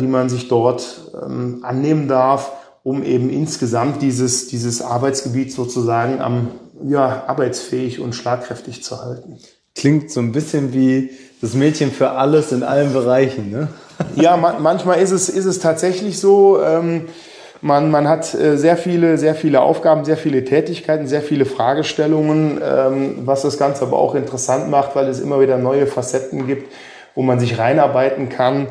die 0.00 0.06
man 0.08 0.28
sich 0.28 0.48
dort 0.48 1.12
ähm, 1.22 1.60
annehmen 1.62 2.08
darf, 2.08 2.50
um 2.82 3.04
eben 3.04 3.30
insgesamt 3.30 4.02
dieses, 4.02 4.48
dieses 4.48 4.82
Arbeitsgebiet 4.82 5.52
sozusagen 5.52 6.20
am 6.20 6.48
ja, 6.82 7.22
arbeitsfähig 7.28 8.00
und 8.00 8.16
schlagkräftig 8.16 8.82
zu 8.82 9.00
halten. 9.00 9.38
Klingt 9.76 10.10
so 10.10 10.18
ein 10.18 10.32
bisschen 10.32 10.72
wie 10.72 11.10
das 11.42 11.54
Mädchen 11.54 11.90
für 11.90 12.12
alles 12.12 12.52
in 12.52 12.62
allen 12.62 12.92
Bereichen, 12.92 13.50
ne? 13.50 13.68
ja, 14.14 14.36
ma 14.36 14.56
manchmal 14.58 15.00
ist 15.00 15.10
es, 15.10 15.28
ist 15.28 15.44
es 15.44 15.58
tatsächlich 15.58 16.18
so. 16.18 16.62
Ähm, 16.62 17.08
man, 17.60 17.90
man 17.90 18.08
hat 18.08 18.34
äh, 18.34 18.56
sehr 18.56 18.76
viele, 18.76 19.18
sehr 19.18 19.34
viele 19.34 19.60
Aufgaben, 19.60 20.04
sehr 20.04 20.16
viele 20.16 20.44
Tätigkeiten, 20.44 21.06
sehr 21.06 21.22
viele 21.22 21.44
Fragestellungen, 21.44 22.60
ähm, 22.62 23.18
was 23.24 23.42
das 23.42 23.58
Ganze 23.58 23.82
aber 23.82 23.98
auch 23.98 24.14
interessant 24.14 24.70
macht, 24.70 24.96
weil 24.96 25.08
es 25.08 25.20
immer 25.20 25.40
wieder 25.40 25.58
neue 25.58 25.86
Facetten 25.86 26.46
gibt, 26.46 26.72
wo 27.14 27.22
man 27.22 27.38
sich 27.38 27.58
reinarbeiten 27.58 28.28
kann. 28.28 28.68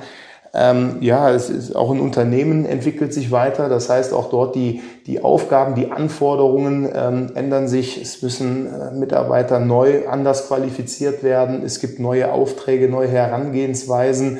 Ähm, 0.54 0.98
ja, 1.00 1.32
es 1.32 1.50
ist 1.50 1.76
auch 1.76 1.92
ein 1.92 2.02
Unternehmen 2.02 2.66
entwickelt 2.66 3.14
sich 3.14 3.32
weiter. 3.32 3.70
Das 3.70 3.90
heißt, 3.90 4.14
auch 4.14 4.30
dort 4.30 4.56
die, 4.56 4.82
die 5.08 5.24
Aufgaben, 5.24 5.76
die 5.76 5.92
Anforderungen 5.92 6.90
ähm, 6.94 7.32
ändern 7.36 7.68
sich. 7.70 8.02
Es 8.02 8.22
müssen 8.22 8.68
äh, 8.68 8.92
Mitarbeiter 8.92 9.60
neu 9.60 10.08
anders 10.10 10.48
qualifiziert 10.48 11.24
werden. 11.24 11.64
Es 11.64 11.80
gibt 11.80 12.00
neue 12.00 12.34
Aufträge, 12.34 12.90
neue 12.90 13.08
Herangehensweisen 13.08 14.40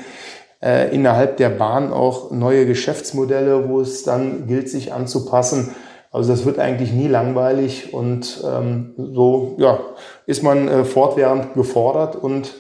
äh, 0.62 0.94
innerhalb 0.94 1.38
der 1.38 1.50
Bahn 1.50 1.94
auch 1.94 2.32
neue 2.32 2.66
Geschäftsmodelle, 2.66 3.70
wo 3.70 3.80
es 3.80 4.04
dann 4.04 4.48
gilt, 4.48 4.70
sich 4.70 4.92
anzupassen. 4.92 5.74
Also 6.12 6.32
das 6.32 6.46
wird 6.46 6.60
eigentlich 6.60 6.92
nie 6.92 7.08
langweilig 7.08 7.94
und 7.94 8.44
ähm, 8.46 8.94
so 8.98 9.56
ja, 9.58 9.80
ist 10.26 10.44
man 10.44 10.68
äh, 10.68 10.84
fortwährend 10.84 11.54
gefordert 11.54 12.18
und 12.18 12.54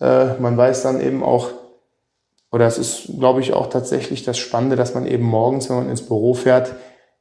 äh, 0.00 0.32
man 0.40 0.56
weiß 0.56 0.82
dann 0.82 1.02
eben 1.02 1.22
auch, 1.22 1.50
oder 2.50 2.66
es 2.66 2.78
ist, 2.78 3.18
glaube 3.18 3.40
ich, 3.40 3.52
auch 3.52 3.68
tatsächlich 3.68 4.24
das 4.24 4.38
Spannende, 4.38 4.76
dass 4.76 4.94
man 4.94 5.06
eben 5.06 5.24
morgens, 5.24 5.68
wenn 5.68 5.76
man 5.76 5.90
ins 5.90 6.02
Büro 6.02 6.34
fährt, 6.34 6.74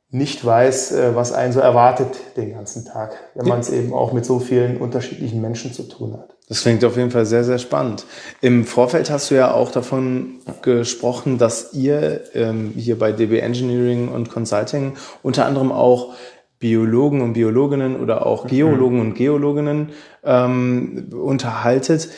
nicht 0.09 0.45
weiß, 0.45 0.93
äh, 0.93 1.15
was 1.15 1.33
einen 1.33 1.51
so 1.51 1.59
erwartet 1.59 2.15
den 2.37 2.53
ganzen 2.53 2.85
Tag, 2.85 3.17
wenn 3.35 3.47
man 3.47 3.59
es 3.59 3.69
eben 3.69 3.93
auch 3.93 4.13
mit 4.13 4.25
so 4.25 4.39
vielen 4.39 4.77
unterschiedlichen 4.77 5.41
Menschen 5.41 5.73
zu 5.73 5.83
tun 5.83 6.13
hat. 6.13 6.37
Das 6.47 6.61
klingt 6.61 6.85
auf 6.85 6.95
jeden 6.95 7.11
Fall 7.11 7.25
sehr, 7.25 7.43
sehr 7.43 7.57
spannend. 7.57 8.05
Im 8.39 8.63
Vorfeld 8.63 9.09
hast 9.09 9.31
du 9.31 9.35
ja 9.35 9.53
auch 9.53 9.69
davon 9.69 10.39
gesprochen, 10.61 11.37
dass 11.37 11.73
ihr 11.73 12.21
ähm, 12.33 12.71
hier 12.77 12.97
bei 12.97 13.11
DB 13.11 13.39
Engineering 13.39 14.07
und 14.07 14.31
Consulting 14.31 14.93
unter 15.23 15.45
anderem 15.45 15.73
auch 15.73 16.13
Biologen 16.59 17.21
und 17.21 17.33
Biologinnen 17.33 17.99
oder 17.99 18.25
auch 18.25 18.45
mhm. 18.45 18.47
Geologen 18.47 19.01
und 19.01 19.13
Geologinnen 19.13 19.89
ähm, 20.23 21.09
unterhaltet. 21.11 22.09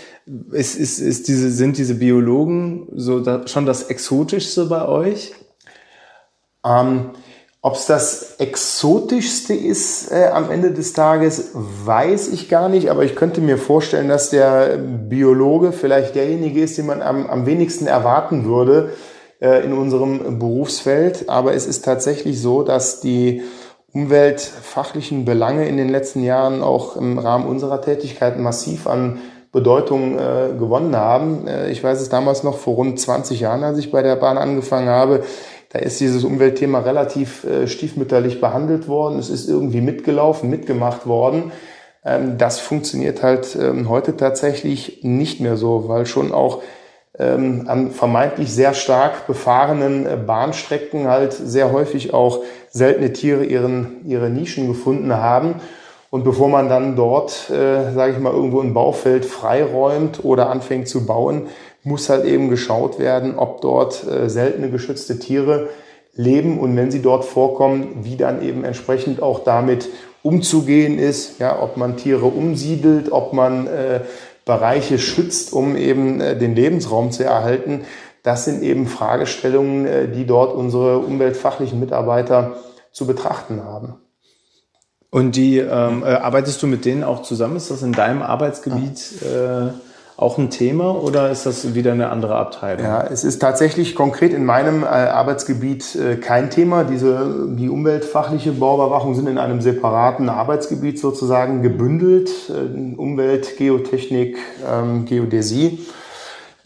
Ist, 0.52 0.76
ist, 0.76 1.00
ist 1.00 1.28
diese, 1.28 1.50
sind 1.50 1.78
diese 1.78 1.96
Biologen 1.96 2.88
so 2.96 3.20
da, 3.20 3.48
schon 3.48 3.66
das 3.66 3.84
Exotischste 3.84 4.66
bei 4.66 4.88
euch? 4.88 5.34
Ähm, 6.66 7.12
ob 7.62 7.76
es 7.76 7.88
das 7.88 8.36
exotischste 8.38 9.54
ist 9.54 10.12
äh, 10.12 10.28
am 10.28 10.50
Ende 10.50 10.72
des 10.72 10.94
Tages, 10.94 11.50
weiß 11.54 12.30
ich 12.30 12.48
gar 12.48 12.70
nicht, 12.70 12.90
aber 12.90 13.04
ich 13.04 13.16
könnte 13.16 13.42
mir 13.42 13.58
vorstellen, 13.58 14.08
dass 14.08 14.30
der 14.30 14.78
Biologe 14.78 15.74
vielleicht 15.74 16.16
derjenige 16.16 16.62
ist, 16.62 16.78
den 16.78 16.86
man 16.86 17.02
am, 17.02 17.28
am 17.28 17.46
wenigsten 17.46 17.86
erwarten 17.86 18.46
würde 18.46 18.94
äh, 19.42 19.66
in 19.66 19.74
unserem 19.74 20.40
Berufsfeld. 20.40 21.28
Aber 21.28 21.54
es 21.54 21.66
ist 21.66 21.84
tatsächlich 21.84 22.42
so, 22.42 22.64
dass 22.64 23.02
die 23.02 23.42
umweltfachlichen 23.92 25.26
Belange 25.26 25.68
in 25.68 25.76
den 25.76 25.90
letzten 25.90 26.24
Jahren 26.24 26.62
auch 26.62 26.96
im 26.96 27.18
Rahmen 27.18 27.46
unserer 27.46 27.82
Tätigkeit 27.82 28.40
massiv 28.40 28.88
an 28.88 29.20
Bedeutung 29.52 30.20
äh, 30.20 30.50
gewonnen 30.58 30.96
haben. 30.96 31.48
Äh, 31.48 31.72
ich 31.72 31.84
weiß 31.84 32.00
es 32.02 32.10
damals 32.10 32.44
noch 32.44 32.58
vor 32.58 32.76
rund 32.76 33.00
20 33.00 33.40
Jahren, 33.40 33.64
als 33.64 33.78
ich 33.78 33.92
bei 33.92 34.02
der 34.02 34.16
Bahn 34.16 34.38
angefangen 34.38 34.90
habe 34.90 35.24
da 35.70 35.80
ist 35.80 36.00
dieses 36.00 36.24
Umweltthema 36.24 36.80
relativ 36.80 37.44
äh, 37.44 37.68
stiefmütterlich 37.68 38.42
behandelt 38.42 38.88
worden. 38.88 39.20
Es 39.20 39.30
ist 39.30 39.48
irgendwie 39.48 39.82
mitgelaufen, 39.82 40.50
mitgemacht 40.50 41.06
worden. 41.06 41.52
Ähm, 42.04 42.38
das 42.38 42.60
funktioniert 42.60 43.22
halt 43.22 43.56
ähm, 43.56 43.88
heute 43.88 44.18
tatsächlich 44.18 45.02
nicht 45.04 45.40
mehr 45.42 45.58
so, 45.58 45.88
weil 45.88 46.08
schon 46.08 46.32
auch 46.32 46.64
ähm, 47.20 47.66
an 47.68 47.92
vermeintlich 47.92 48.52
sehr 48.52 48.74
stark 48.74 49.28
befahrenen 49.28 50.08
äh, 50.08 50.16
Bahnstrecken 50.16 51.08
halt 51.08 51.34
sehr 51.34 51.72
häufig 51.72 52.16
auch 52.16 52.42
seltene 52.72 53.14
Tiere 53.14 53.46
ihren, 53.46 54.06
ihre 54.06 54.32
Nischen 54.32 54.68
gefunden 54.68 55.14
haben. 55.14 55.56
Und 56.12 56.24
bevor 56.24 56.50
man 56.50 56.70
dann 56.70 56.96
dort, 56.96 57.50
äh, 57.50 57.92
sage 57.94 58.14
ich 58.14 58.20
mal, 58.20 58.34
irgendwo 58.34 58.62
ein 58.62 58.74
Baufeld 58.74 59.26
freiräumt 59.26 60.24
oder 60.24 60.50
anfängt 60.50 60.88
zu 60.88 61.06
bauen, 61.06 61.44
muss 61.84 62.10
halt 62.10 62.26
eben 62.26 62.50
geschaut 62.50 63.00
werden, 63.00 63.38
ob 63.38 63.62
dort 63.62 64.06
äh, 64.08 64.30
seltene 64.30 64.70
geschützte 64.70 65.20
Tiere 65.20 65.70
leben 66.16 66.60
und 66.60 66.76
wenn 66.76 66.92
sie 66.92 67.02
dort 67.02 67.26
vorkommen, 67.26 68.00
wie 68.02 68.18
dann 68.18 68.42
eben 68.42 68.64
entsprechend 68.64 69.22
auch 69.22 69.44
damit 69.44 69.90
umzugehen 70.22 71.00
ist, 71.00 71.40
ja, 71.40 71.62
ob 71.62 71.78
man 71.78 71.96
Tiere 71.96 72.26
umsiedelt, 72.26 73.12
ob 73.12 73.34
man 73.34 73.68
äh, 73.68 74.02
Bereiche 74.46 74.98
schützt, 74.98 75.54
um 75.54 75.78
eben 75.78 76.20
äh, 76.20 76.36
den 76.36 76.56
Lebensraum 76.56 77.12
zu 77.12 77.24
erhalten. 77.24 77.86
Das 78.24 78.46
sind 78.46 78.64
eben 78.64 78.88
Fragestellungen, 78.88 79.86
äh, 79.86 80.08
die 80.08 80.26
dort 80.26 80.54
unsere 80.56 80.98
umweltfachlichen 81.00 81.80
Mitarbeiter 81.80 82.58
zu 82.92 83.08
betrachten 83.08 83.64
haben. 83.64 83.96
Und 85.12 85.36
die 85.36 85.58
ähm, 85.58 86.04
äh, 86.04 86.08
arbeitest 86.08 86.62
du 86.62 86.68
mit 86.68 86.86
denen 86.86 87.04
auch 87.04 87.24
zusammen? 87.24 87.56
Ist 87.56 87.72
das 87.72 87.82
in 87.82 87.94
deinem 87.94 88.22
Arbeitsgebiet? 88.22 89.22
Äh 89.24 89.72
auch 90.20 90.38
ein 90.38 90.50
Thema 90.50 91.02
oder 91.02 91.32
ist 91.32 91.46
das 91.46 91.76
wieder 91.76 91.94
eine 91.94 92.10
andere 92.10 92.36
Abteilung? 92.36 92.84
Ja, 92.84 93.08
es 93.08 93.24
ist 93.24 93.40
tatsächlich 93.40 93.96
konkret 93.96 94.34
in 94.34 94.44
meinem 94.44 94.84
äh, 94.84 94.88
Arbeitsgebiet 94.88 95.96
äh, 95.96 96.18
kein 96.18 96.50
Thema. 96.50 96.84
Diese, 96.84 97.48
die 97.52 97.70
umweltfachliche 97.70 98.52
Bauüberwachung 98.52 99.16
sind 99.16 99.28
in 99.28 99.38
einem 99.38 99.62
separaten 99.62 100.28
Arbeitsgebiet 100.28 101.00
sozusagen 101.00 101.62
gebündelt. 101.62 102.30
Äh, 102.50 102.96
Umwelt, 102.98 103.56
Geotechnik, 103.56 104.38
ähm, 104.70 105.06
Geodäsie 105.06 105.80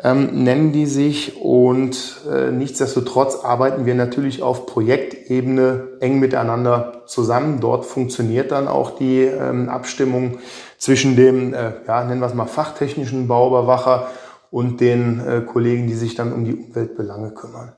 ähm, 0.03 0.43
nennen 0.43 0.73
die 0.73 0.85
sich 0.85 1.37
und 1.41 2.21
äh, 2.29 2.51
nichtsdestotrotz 2.51 3.37
arbeiten 3.37 3.85
wir 3.85 3.95
natürlich 3.95 4.41
auf 4.41 4.65
Projektebene 4.65 5.87
eng 6.01 6.19
miteinander 6.19 7.03
zusammen. 7.05 7.61
Dort 7.61 7.85
funktioniert 7.85 8.51
dann 8.51 8.67
auch 8.67 8.97
die 8.97 9.21
ähm, 9.21 9.69
Abstimmung 9.69 10.39
zwischen 10.77 11.15
dem, 11.15 11.53
äh, 11.53 11.71
ja, 11.87 12.03
nennen 12.03 12.19
wir 12.19 12.27
es 12.27 12.33
mal, 12.33 12.47
fachtechnischen 12.47 13.29
Bauüberwacher 13.29 14.09
und 14.51 14.81
den 14.81 15.25
äh, 15.25 15.41
Kollegen, 15.41 15.87
die 15.87 15.95
sich 15.95 16.15
dann 16.15 16.33
um 16.33 16.43
die 16.43 16.53
Umweltbelange 16.53 17.31
kümmern. 17.31 17.71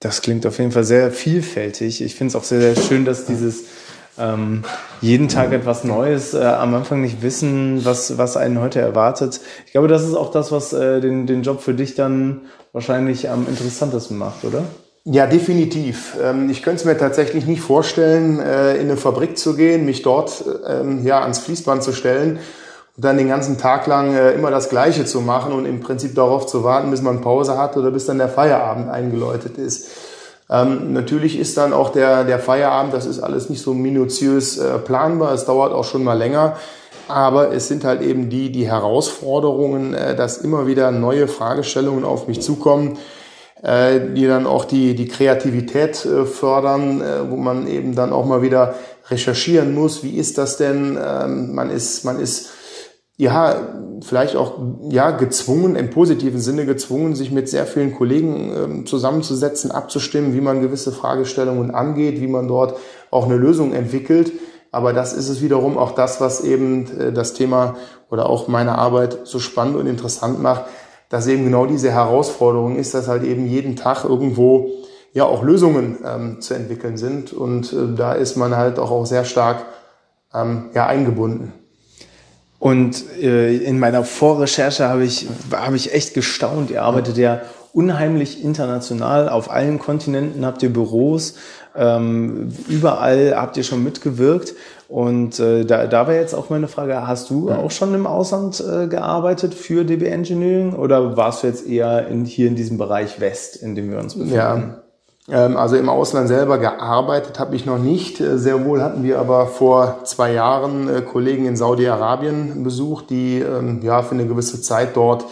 Das 0.00 0.22
klingt 0.22 0.46
auf 0.46 0.58
jeden 0.58 0.72
Fall 0.72 0.84
sehr 0.84 1.10
vielfältig. 1.10 2.02
Ich 2.02 2.14
finde 2.14 2.30
es 2.30 2.36
auch 2.36 2.44
sehr, 2.44 2.60
sehr 2.60 2.76
schön, 2.76 3.04
dass 3.04 3.26
dieses 3.26 3.64
ähm, 4.18 4.62
jeden 5.00 5.28
Tag 5.28 5.52
etwas 5.52 5.84
Neues, 5.84 6.34
äh, 6.34 6.44
am 6.44 6.74
Anfang 6.74 7.00
nicht 7.00 7.22
wissen, 7.22 7.84
was, 7.84 8.16
was 8.18 8.36
einen 8.36 8.60
heute 8.60 8.80
erwartet. 8.80 9.40
Ich 9.66 9.72
glaube, 9.72 9.88
das 9.88 10.02
ist 10.02 10.14
auch 10.14 10.30
das, 10.30 10.52
was 10.52 10.72
äh, 10.72 11.00
den, 11.00 11.26
den 11.26 11.42
Job 11.42 11.60
für 11.60 11.74
dich 11.74 11.94
dann 11.94 12.42
wahrscheinlich 12.72 13.30
am 13.30 13.46
interessantesten 13.48 14.16
macht, 14.16 14.44
oder? 14.44 14.62
Ja, 15.04 15.26
definitiv. 15.26 16.16
Ähm, 16.22 16.48
ich 16.48 16.62
könnte 16.62 16.80
es 16.80 16.84
mir 16.86 16.96
tatsächlich 16.96 17.46
nicht 17.46 17.60
vorstellen, 17.60 18.40
äh, 18.40 18.76
in 18.76 18.82
eine 18.82 18.96
Fabrik 18.96 19.36
zu 19.36 19.54
gehen, 19.54 19.84
mich 19.84 20.02
dort 20.02 20.44
ähm, 20.66 21.04
ja, 21.04 21.20
ans 21.20 21.40
Fließband 21.40 21.82
zu 21.82 21.92
stellen 21.92 22.38
und 22.96 23.04
dann 23.04 23.18
den 23.18 23.28
ganzen 23.28 23.58
Tag 23.58 23.86
lang 23.86 24.14
äh, 24.14 24.32
immer 24.32 24.50
das 24.50 24.70
Gleiche 24.70 25.04
zu 25.04 25.20
machen 25.20 25.52
und 25.52 25.66
im 25.66 25.80
Prinzip 25.80 26.14
darauf 26.14 26.46
zu 26.46 26.64
warten, 26.64 26.90
bis 26.90 27.02
man 27.02 27.20
Pause 27.20 27.58
hat 27.58 27.76
oder 27.76 27.90
bis 27.90 28.06
dann 28.06 28.16
der 28.16 28.30
Feierabend 28.30 28.88
eingeläutet 28.88 29.58
ist. 29.58 29.88
Ähm, 30.50 30.92
natürlich 30.92 31.38
ist 31.38 31.56
dann 31.56 31.72
auch 31.72 31.90
der, 31.90 32.24
der 32.24 32.38
Feierabend, 32.38 32.92
das 32.92 33.06
ist 33.06 33.20
alles 33.20 33.48
nicht 33.48 33.62
so 33.62 33.72
minutiös 33.72 34.58
äh, 34.58 34.78
planbar, 34.78 35.32
es 35.32 35.46
dauert 35.46 35.72
auch 35.72 35.84
schon 35.84 36.04
mal 36.04 36.18
länger. 36.18 36.56
Aber 37.06 37.52
es 37.52 37.68
sind 37.68 37.84
halt 37.84 38.00
eben 38.00 38.30
die, 38.30 38.50
die 38.50 38.66
Herausforderungen, 38.66 39.94
äh, 39.94 40.14
dass 40.14 40.38
immer 40.38 40.66
wieder 40.66 40.90
neue 40.90 41.28
Fragestellungen 41.28 42.04
auf 42.04 42.28
mich 42.28 42.40
zukommen, 42.40 42.98
äh, 43.62 44.00
die 44.14 44.26
dann 44.26 44.46
auch 44.46 44.64
die, 44.64 44.94
die 44.94 45.08
Kreativität 45.08 46.04
äh, 46.04 46.24
fördern, 46.24 47.00
äh, 47.00 47.30
wo 47.30 47.36
man 47.36 47.66
eben 47.66 47.94
dann 47.94 48.12
auch 48.12 48.26
mal 48.26 48.42
wieder 48.42 48.74
recherchieren 49.10 49.74
muss, 49.74 50.02
wie 50.02 50.16
ist 50.16 50.38
das 50.38 50.56
denn? 50.56 50.98
Ähm, 51.02 51.54
man 51.54 51.70
ist, 51.70 52.04
man 52.04 52.18
ist 52.18 52.50
ja 53.16 53.74
vielleicht 54.02 54.36
auch 54.36 54.58
ja 54.88 55.10
gezwungen, 55.12 55.76
im 55.76 55.90
positiven 55.90 56.40
Sinne 56.40 56.66
gezwungen, 56.66 57.14
sich 57.14 57.30
mit 57.30 57.48
sehr 57.48 57.66
vielen 57.66 57.94
Kollegen 57.94 58.52
ähm, 58.56 58.86
zusammenzusetzen, 58.86 59.70
abzustimmen, 59.70 60.34
wie 60.34 60.40
man 60.40 60.60
gewisse 60.60 60.92
Fragestellungen 60.92 61.70
angeht, 61.70 62.20
wie 62.20 62.26
man 62.26 62.48
dort 62.48 62.76
auch 63.10 63.26
eine 63.26 63.36
Lösung 63.36 63.72
entwickelt. 63.72 64.32
Aber 64.72 64.92
das 64.92 65.12
ist 65.12 65.28
es 65.28 65.40
wiederum 65.40 65.78
auch 65.78 65.92
das, 65.92 66.20
was 66.20 66.40
eben 66.40 67.14
das 67.14 67.32
Thema 67.32 67.76
oder 68.10 68.28
auch 68.28 68.48
meine 68.48 68.76
Arbeit 68.76 69.20
so 69.22 69.38
spannend 69.38 69.76
und 69.76 69.86
interessant 69.86 70.42
macht, 70.42 70.64
dass 71.08 71.28
eben 71.28 71.44
genau 71.44 71.64
diese 71.64 71.92
Herausforderung 71.92 72.74
ist, 72.74 72.92
dass 72.92 73.06
halt 73.06 73.22
eben 73.22 73.46
jeden 73.46 73.76
Tag 73.76 74.04
irgendwo 74.04 74.70
ja 75.12 75.24
auch 75.24 75.44
Lösungen 75.44 75.98
ähm, 76.04 76.40
zu 76.40 76.54
entwickeln 76.54 76.96
sind. 76.96 77.32
Und 77.32 77.72
äh, 77.72 77.94
da 77.96 78.14
ist 78.14 78.36
man 78.36 78.56
halt 78.56 78.80
auch, 78.80 78.90
auch 78.90 79.06
sehr 79.06 79.24
stark 79.24 79.64
ähm, 80.34 80.70
ja, 80.74 80.86
eingebunden. 80.86 81.52
Und 82.64 83.04
äh, 83.20 83.58
in 83.58 83.78
meiner 83.78 84.04
Vorrecherche 84.04 84.88
habe 84.88 85.04
ich, 85.04 85.26
habe 85.52 85.76
ich 85.76 85.92
echt 85.92 86.14
gestaunt. 86.14 86.70
Ihr 86.70 86.82
arbeitet 86.82 87.18
ja 87.18 87.42
unheimlich 87.74 88.42
international. 88.42 89.28
Auf 89.28 89.50
allen 89.50 89.78
Kontinenten 89.78 90.46
habt 90.46 90.62
ihr 90.62 90.72
Büros. 90.72 91.34
Ähm, 91.76 92.48
überall 92.66 93.34
habt 93.36 93.58
ihr 93.58 93.64
schon 93.64 93.84
mitgewirkt. 93.84 94.54
Und 94.88 95.38
äh, 95.40 95.66
da, 95.66 95.86
da 95.86 96.06
wäre 96.06 96.18
jetzt 96.18 96.32
auch 96.32 96.48
meine 96.48 96.66
Frage, 96.66 97.06
hast 97.06 97.28
du 97.28 97.50
ja. 97.50 97.58
auch 97.58 97.70
schon 97.70 97.92
im 97.92 98.06
Ausland 98.06 98.64
äh, 98.66 98.86
gearbeitet 98.86 99.52
für 99.52 99.84
DB 99.84 100.06
Engineering 100.06 100.72
oder 100.72 101.18
warst 101.18 101.42
du 101.42 101.48
jetzt 101.48 101.68
eher 101.68 102.08
in, 102.08 102.24
hier 102.24 102.48
in 102.48 102.56
diesem 102.56 102.78
Bereich 102.78 103.20
West, 103.20 103.56
in 103.56 103.74
dem 103.74 103.90
wir 103.90 103.98
uns 103.98 104.14
befinden? 104.14 104.34
Ja. 104.34 104.83
Ähm, 105.28 105.56
also 105.56 105.76
im 105.76 105.88
Ausland 105.88 106.28
selber 106.28 106.58
gearbeitet 106.58 107.38
habe 107.38 107.56
ich 107.56 107.66
noch 107.66 107.78
nicht. 107.78 108.20
Äh, 108.20 108.38
sehr 108.38 108.64
wohl 108.64 108.82
hatten 108.82 109.02
wir 109.02 109.18
aber 109.18 109.46
vor 109.46 110.00
zwei 110.04 110.32
Jahren 110.32 110.88
äh, 110.88 111.00
Kollegen 111.00 111.46
in 111.46 111.56
Saudi-Arabien 111.56 112.62
besucht, 112.62 113.10
die 113.10 113.40
ähm, 113.40 113.80
ja 113.82 114.02
für 114.02 114.14
eine 114.14 114.26
gewisse 114.26 114.60
Zeit 114.60 114.96
dort 114.96 115.24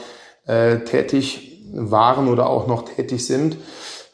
äh, 0.47 0.79
tätig 0.81 1.61
waren 1.75 2.29
oder 2.29 2.49
auch 2.49 2.67
noch 2.67 2.83
tätig 2.85 3.27
sind. 3.27 3.57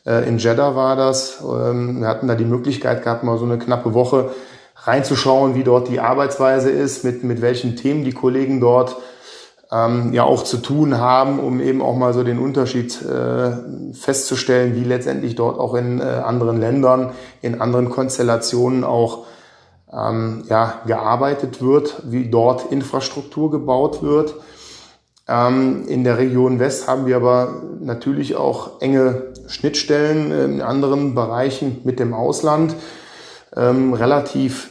In 0.04 0.38
Jeddah 0.38 0.74
war 0.74 0.96
das. 0.96 1.42
Ähm, 1.42 2.00
wir 2.00 2.08
hatten 2.08 2.28
da 2.28 2.34
die 2.34 2.46
Möglichkeit 2.46 3.02
gehabt, 3.02 3.24
mal 3.24 3.36
so 3.36 3.44
eine 3.44 3.58
knappe 3.58 3.92
Woche 3.92 4.30
reinzuschauen, 4.76 5.54
wie 5.54 5.64
dort 5.64 5.88
die 5.88 6.00
Arbeitsweise 6.00 6.70
ist, 6.70 7.04
mit, 7.04 7.24
mit 7.24 7.42
welchen 7.42 7.76
Themen 7.76 8.04
die 8.04 8.12
Kollegen 8.12 8.58
dort 8.58 8.96
ähm, 9.70 10.12
ja 10.12 10.24
auch 10.24 10.44
zu 10.44 10.58
tun 10.58 10.98
haben, 10.98 11.38
um 11.40 11.60
eben 11.60 11.82
auch 11.82 11.94
mal 11.94 12.14
so 12.14 12.22
den 12.22 12.38
Unterschied 12.38 13.02
äh, 13.02 13.52
festzustellen, 13.92 14.74
wie 14.74 14.84
letztendlich 14.84 15.34
dort 15.34 15.58
auch 15.58 15.74
in 15.74 16.00
äh, 16.00 16.04
anderen 16.04 16.58
Ländern, 16.58 17.12
in 17.42 17.60
anderen 17.60 17.90
Konstellationen 17.90 18.84
auch 18.84 19.26
ähm, 19.92 20.44
ja, 20.48 20.80
gearbeitet 20.86 21.62
wird, 21.62 22.02
wie 22.06 22.30
dort 22.30 22.72
Infrastruktur 22.72 23.50
gebaut 23.50 24.02
wird. 24.02 24.34
Ähm, 25.28 25.86
in 25.86 26.04
der 26.04 26.16
Region 26.16 26.58
West 26.58 26.88
haben 26.88 27.04
wir 27.04 27.16
aber 27.16 27.62
natürlich 27.80 28.36
auch 28.36 28.80
enge 28.80 29.34
Schnittstellen 29.48 30.30
in 30.32 30.62
anderen 30.62 31.14
Bereichen 31.14 31.82
mit 31.84 32.00
dem 32.00 32.14
Ausland. 32.14 32.74
Ähm, 33.54 33.92
relativ 33.92 34.70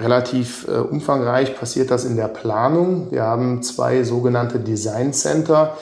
relativ 0.00 0.66
äh, 0.68 0.78
umfangreich 0.78 1.56
passiert 1.56 1.90
das 1.90 2.04
in 2.04 2.16
der 2.16 2.28
Planung. 2.28 3.10
Wir 3.10 3.22
haben 3.22 3.62
zwei 3.62 4.02
sogenannte 4.02 4.58
Design 4.58 5.12
Center 5.12 5.76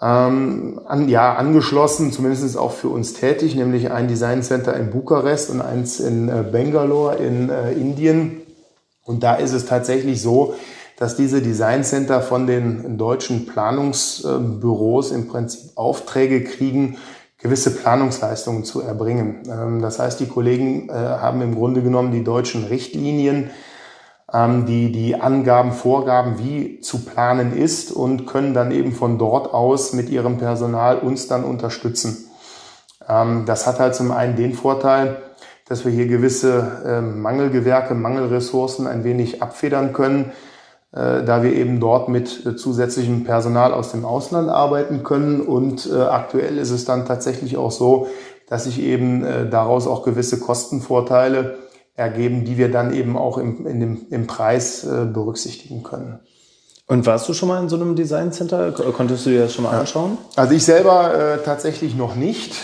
ähm, 0.00 0.80
an, 0.86 1.08
ja, 1.08 1.34
angeschlossen, 1.34 2.12
zumindest 2.12 2.56
auch 2.58 2.72
für 2.72 2.88
uns 2.88 3.14
tätig, 3.14 3.54
nämlich 3.54 3.90
ein 3.90 4.08
Design 4.08 4.42
Center 4.42 4.76
in 4.76 4.90
Bukarest 4.90 5.50
und 5.50 5.60
eins 5.60 6.00
in 6.00 6.28
äh, 6.28 6.44
Bangalore 6.50 7.16
in 7.16 7.48
äh, 7.48 7.72
Indien. 7.72 8.42
Und 9.04 9.22
da 9.22 9.34
ist 9.34 9.52
es 9.52 9.66
tatsächlich 9.66 10.20
so, 10.20 10.54
dass 10.98 11.16
diese 11.16 11.42
Design 11.42 11.84
Center 11.84 12.20
von 12.20 12.46
den 12.46 12.98
deutschen 12.98 13.46
Planungsbüros 13.46 15.10
im 15.10 15.28
Prinzip 15.28 15.72
Aufträge 15.74 16.44
kriegen, 16.44 16.98
gewisse 17.44 17.74
Planungsleistungen 17.74 18.64
zu 18.64 18.80
erbringen. 18.80 19.42
Ähm, 19.48 19.82
das 19.82 19.98
heißt, 19.98 20.18
die 20.18 20.26
Kollegen 20.26 20.88
äh, 20.88 20.92
haben 20.92 21.42
im 21.42 21.54
Grunde 21.54 21.82
genommen 21.82 22.10
die 22.10 22.24
deutschen 22.24 22.64
Richtlinien, 22.64 23.50
ähm, 24.32 24.64
die, 24.64 24.90
die 24.90 25.20
Angaben, 25.20 25.72
Vorgaben, 25.72 26.38
wie 26.38 26.80
zu 26.80 27.04
planen 27.04 27.54
ist 27.54 27.92
und 27.92 28.26
können 28.26 28.54
dann 28.54 28.72
eben 28.72 28.92
von 28.92 29.18
dort 29.18 29.52
aus 29.52 29.92
mit 29.92 30.08
ihrem 30.08 30.38
Personal 30.38 30.98
uns 30.98 31.28
dann 31.28 31.44
unterstützen. 31.44 32.30
Ähm, 33.06 33.44
das 33.44 33.66
hat 33.66 33.78
halt 33.78 33.94
zum 33.94 34.10
einen 34.10 34.36
den 34.36 34.54
Vorteil, 34.54 35.18
dass 35.68 35.84
wir 35.84 35.92
hier 35.92 36.06
gewisse 36.06 37.00
Mangelgewerke, 37.16 37.94
Mangelressourcen 37.94 38.86
ein 38.86 39.02
wenig 39.02 39.40
abfedern 39.40 39.94
können 39.94 40.26
äh, 40.26 40.53
da 40.96 41.42
wir 41.42 41.52
eben 41.52 41.80
dort 41.80 42.08
mit 42.08 42.46
äh, 42.46 42.56
zusätzlichem 42.56 43.24
Personal 43.24 43.72
aus 43.72 43.90
dem 43.90 44.04
Ausland 44.04 44.48
arbeiten 44.48 45.02
können. 45.02 45.40
Und 45.40 45.90
äh, 45.90 46.00
aktuell 46.00 46.58
ist 46.58 46.70
es 46.70 46.84
dann 46.84 47.06
tatsächlich 47.06 47.56
auch 47.56 47.72
so, 47.72 48.06
dass 48.48 48.64
sich 48.64 48.80
eben 48.80 49.24
daraus 49.50 49.86
auch 49.86 50.04
gewisse 50.04 50.38
Kostenvorteile 50.38 51.56
ergeben, 51.96 52.44
die 52.44 52.58
wir 52.58 52.70
dann 52.70 52.92
eben 52.92 53.16
auch 53.16 53.38
im, 53.38 53.66
in 53.66 53.80
dem, 53.80 54.06
im 54.10 54.26
Preis 54.26 54.86
berücksichtigen 54.86 55.82
können. 55.82 56.20
Und 56.86 57.06
warst 57.06 57.28
du 57.28 57.32
schon 57.32 57.48
mal 57.48 57.62
in 57.62 57.70
so 57.70 57.76
einem 57.76 57.96
Design 57.96 58.32
Center? 58.32 58.70
Konntest 58.72 59.24
du 59.24 59.30
dir 59.30 59.44
das 59.44 59.54
schon 59.54 59.64
mal 59.64 59.78
anschauen? 59.78 60.18
Also 60.36 60.54
ich 60.54 60.64
selber 60.64 61.14
äh, 61.14 61.38
tatsächlich 61.42 61.96
noch 61.96 62.14
nicht. 62.14 62.54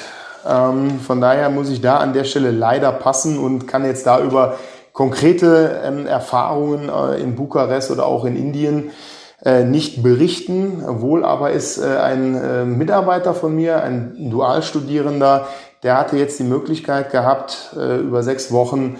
Ähm, 0.46 1.00
von 1.00 1.20
daher 1.20 1.48
muss 1.48 1.70
ich 1.70 1.80
da 1.80 1.96
an 1.96 2.12
der 2.12 2.24
Stelle 2.24 2.50
leider 2.50 2.92
passen 2.92 3.38
und 3.38 3.66
kann 3.66 3.84
jetzt 3.84 4.06
da 4.06 4.22
über 4.22 4.58
konkrete 5.00 5.80
ähm, 5.82 6.06
Erfahrungen 6.06 6.90
äh, 6.90 7.22
in 7.22 7.34
Bukarest 7.34 7.90
oder 7.90 8.04
auch 8.04 8.26
in 8.26 8.36
Indien 8.36 8.90
äh, 9.42 9.64
nicht 9.64 10.02
berichten. 10.02 10.82
Wohl 11.00 11.24
aber 11.24 11.52
ist 11.52 11.78
äh, 11.78 11.96
ein 11.96 12.34
äh, 12.34 12.66
Mitarbeiter 12.66 13.32
von 13.32 13.56
mir, 13.56 13.82
ein 13.82 14.28
Dualstudierender, 14.28 15.46
der 15.82 15.96
hatte 15.96 16.18
jetzt 16.18 16.38
die 16.38 16.44
Möglichkeit 16.44 17.10
gehabt, 17.12 17.74
äh, 17.78 17.96
über 17.96 18.22
sechs 18.22 18.52
Wochen 18.52 18.98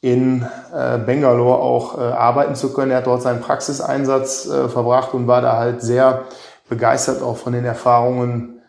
in 0.00 0.46
äh, 0.72 0.98
Bangalore 0.98 1.58
auch 1.58 1.98
arbeiten 1.98 2.54
zu 2.54 2.72
können. 2.72 2.92
Er 2.92 2.98
hat 2.98 3.08
dort 3.08 3.22
seinen 3.22 3.40
Praxiseinsatz 3.40 4.48
verbracht 4.68 5.12
und 5.12 5.26
war 5.26 5.42
da 5.42 5.56
halt 5.56 5.82
sehr 5.82 6.22
begeistert 6.68 7.20
auch 7.20 7.36
von 7.36 7.52
den 7.52 7.64
Erfahrungen, 7.64 8.60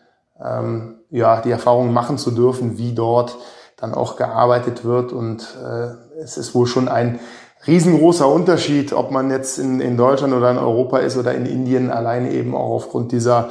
ähm, 0.44 0.96
ja, 1.10 1.40
die 1.40 1.52
Erfahrungen 1.52 1.92
machen 1.92 2.18
zu 2.18 2.32
dürfen, 2.32 2.78
wie 2.78 2.94
dort 2.94 3.36
dann 3.84 3.94
auch 3.94 4.16
gearbeitet 4.16 4.84
wird. 4.84 5.12
Und 5.12 5.56
äh, 5.62 6.20
es 6.22 6.36
ist 6.36 6.54
wohl 6.54 6.66
schon 6.66 6.88
ein 6.88 7.20
riesengroßer 7.66 8.26
Unterschied, 8.26 8.92
ob 8.92 9.10
man 9.10 9.30
jetzt 9.30 9.58
in, 9.58 9.80
in 9.80 9.96
Deutschland 9.96 10.34
oder 10.34 10.50
in 10.50 10.58
Europa 10.58 10.98
ist 10.98 11.16
oder 11.16 11.34
in 11.34 11.46
Indien, 11.46 11.90
alleine 11.90 12.32
eben 12.32 12.54
auch 12.54 12.70
aufgrund 12.70 13.12
dieser, 13.12 13.50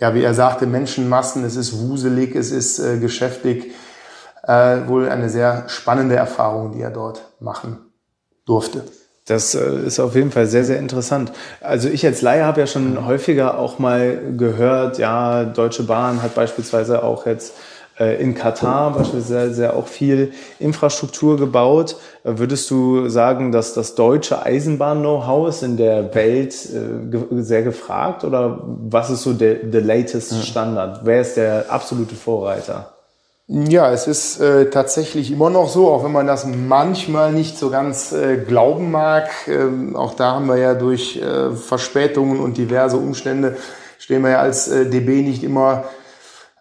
ja, 0.00 0.14
wie 0.14 0.22
er 0.22 0.34
sagte, 0.34 0.66
Menschenmassen. 0.66 1.44
Es 1.44 1.56
ist 1.56 1.78
wuselig, 1.88 2.34
es 2.34 2.50
ist 2.50 2.78
äh, 2.78 2.98
geschäftig. 2.98 3.72
Äh, 4.46 4.88
wohl 4.88 5.08
eine 5.08 5.30
sehr 5.30 5.64
spannende 5.68 6.16
Erfahrung, 6.16 6.72
die 6.72 6.82
er 6.82 6.90
dort 6.90 7.22
machen 7.40 7.78
durfte. 8.44 8.84
Das 9.26 9.54
äh, 9.54 9.86
ist 9.86 10.00
auf 10.00 10.14
jeden 10.14 10.30
Fall 10.30 10.46
sehr, 10.46 10.64
sehr 10.64 10.78
interessant. 10.78 11.32
Also 11.62 11.88
ich 11.88 12.04
als 12.04 12.20
Laie 12.20 12.44
habe 12.44 12.60
ja 12.60 12.66
schon 12.66 13.06
häufiger 13.06 13.58
auch 13.58 13.78
mal 13.78 14.18
gehört, 14.36 14.98
ja, 14.98 15.44
Deutsche 15.44 15.84
Bahn 15.84 16.22
hat 16.22 16.34
beispielsweise 16.34 17.02
auch 17.02 17.24
jetzt 17.24 17.54
in 17.96 18.34
Katar 18.34 18.92
beispielsweise 18.92 19.74
auch 19.74 19.86
viel 19.86 20.32
Infrastruktur 20.58 21.36
gebaut. 21.36 21.96
Äh, 22.24 22.38
würdest 22.38 22.70
du 22.70 23.08
sagen, 23.08 23.52
dass 23.52 23.74
das 23.74 23.94
deutsche 23.94 24.42
Eisenbahn-Know-how 24.42 25.48
ist 25.48 25.62
in 25.62 25.76
der 25.76 26.14
Welt 26.14 26.54
äh, 26.54 27.42
sehr 27.42 27.62
gefragt 27.62 28.24
oder 28.24 28.60
was 28.64 29.10
ist 29.10 29.22
so 29.22 29.32
der, 29.32 29.54
der 29.54 29.82
latest 29.82 30.44
Standard? 30.44 31.00
Wer 31.04 31.20
ist 31.20 31.36
der 31.36 31.66
absolute 31.68 32.14
Vorreiter? 32.14 32.90
Ja, 33.46 33.92
es 33.92 34.06
ist 34.06 34.40
äh, 34.40 34.70
tatsächlich 34.70 35.30
immer 35.30 35.50
noch 35.50 35.68
so, 35.68 35.90
auch 35.90 36.02
wenn 36.02 36.12
man 36.12 36.26
das 36.26 36.46
manchmal 36.46 37.30
nicht 37.30 37.58
so 37.58 37.68
ganz 37.68 38.10
äh, 38.10 38.38
glauben 38.38 38.90
mag. 38.90 39.28
Ähm, 39.46 39.94
auch 39.96 40.14
da 40.14 40.32
haben 40.32 40.46
wir 40.46 40.56
ja 40.56 40.72
durch 40.72 41.20
äh, 41.20 41.50
Verspätungen 41.50 42.40
und 42.40 42.56
diverse 42.56 42.96
Umstände 42.96 43.58
stehen 43.98 44.22
wir 44.22 44.30
ja 44.30 44.38
als 44.40 44.68
äh, 44.68 44.88
DB 44.88 45.20
nicht 45.20 45.44
immer 45.44 45.84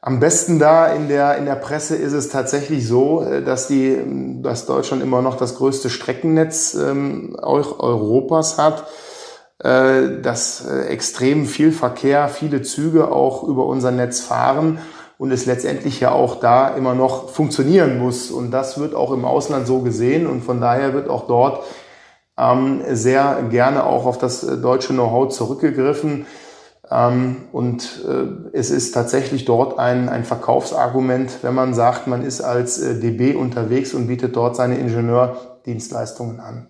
am 0.06 0.20
besten 0.20 0.60
da 0.60 0.88
in 0.88 1.08
der, 1.08 1.38
in 1.38 1.46
der 1.46 1.56
Presse 1.56 1.96
ist 1.96 2.12
es 2.12 2.28
tatsächlich 2.28 2.86
so, 2.86 3.24
äh, 3.24 3.42
dass, 3.42 3.68
die, 3.68 3.98
dass 4.42 4.66
Deutschland 4.66 5.02
immer 5.02 5.22
noch 5.22 5.38
das 5.38 5.56
größte 5.56 5.90
Streckennetz 5.90 6.74
ähm, 6.74 7.38
Europas 7.42 8.58
hat, 8.58 8.86
äh, 9.60 10.20
dass 10.22 10.66
äh, 10.66 10.88
extrem 10.88 11.46
viel 11.46 11.72
Verkehr, 11.72 12.28
viele 12.28 12.64
Züge 12.64 13.14
auch 13.14 13.44
über 13.44 13.66
unser 13.66 13.92
Netz 13.92 14.20
fahren 14.20 14.80
und 15.18 15.32
es 15.32 15.46
letztendlich 15.46 16.02
ja 16.02 16.12
auch 16.12 16.42
da 16.42 16.76
immer 16.76 16.96
noch 16.96 17.30
funktionieren 17.30 17.98
muss. 17.98 18.30
Und 18.30 18.52
das 18.52 18.78
wird 18.78 18.96
auch 18.96 19.14
im 19.14 19.24
Ausland 19.24 19.68
so 19.68 19.80
gesehen 19.80 20.28
und 20.28 20.44
von 20.44 20.60
daher 20.60 20.94
wird 20.94 21.10
auch 21.10 21.28
dort 21.28 21.64
ähm, 22.38 22.82
sehr 22.92 23.42
gerne 23.50 23.86
auch 23.86 24.06
auf 24.06 24.18
das 24.18 24.44
äh, 24.44 24.58
deutsche 24.58 24.92
Know-how 24.92 25.30
zurückgegriffen. 25.30 26.26
Ähm, 26.94 27.38
und 27.52 28.04
äh, 28.08 28.56
es 28.56 28.70
ist 28.70 28.92
tatsächlich 28.92 29.46
dort 29.46 29.80
ein, 29.80 30.10
ein 30.10 30.26
Verkaufsargument, 30.26 31.40
wenn 31.42 31.56
man 31.56 31.74
sagt, 31.74 32.08
man 32.08 32.24
ist 32.24 32.42
als 32.42 32.80
äh, 32.80 33.00
DB 33.00 33.34
unterwegs 33.34 33.94
und 33.94 34.08
bietet 34.08 34.36
dort 34.36 34.56
seine 34.56 34.78
Ingenieurdienstleistungen 34.78 36.40
an. 36.40 36.68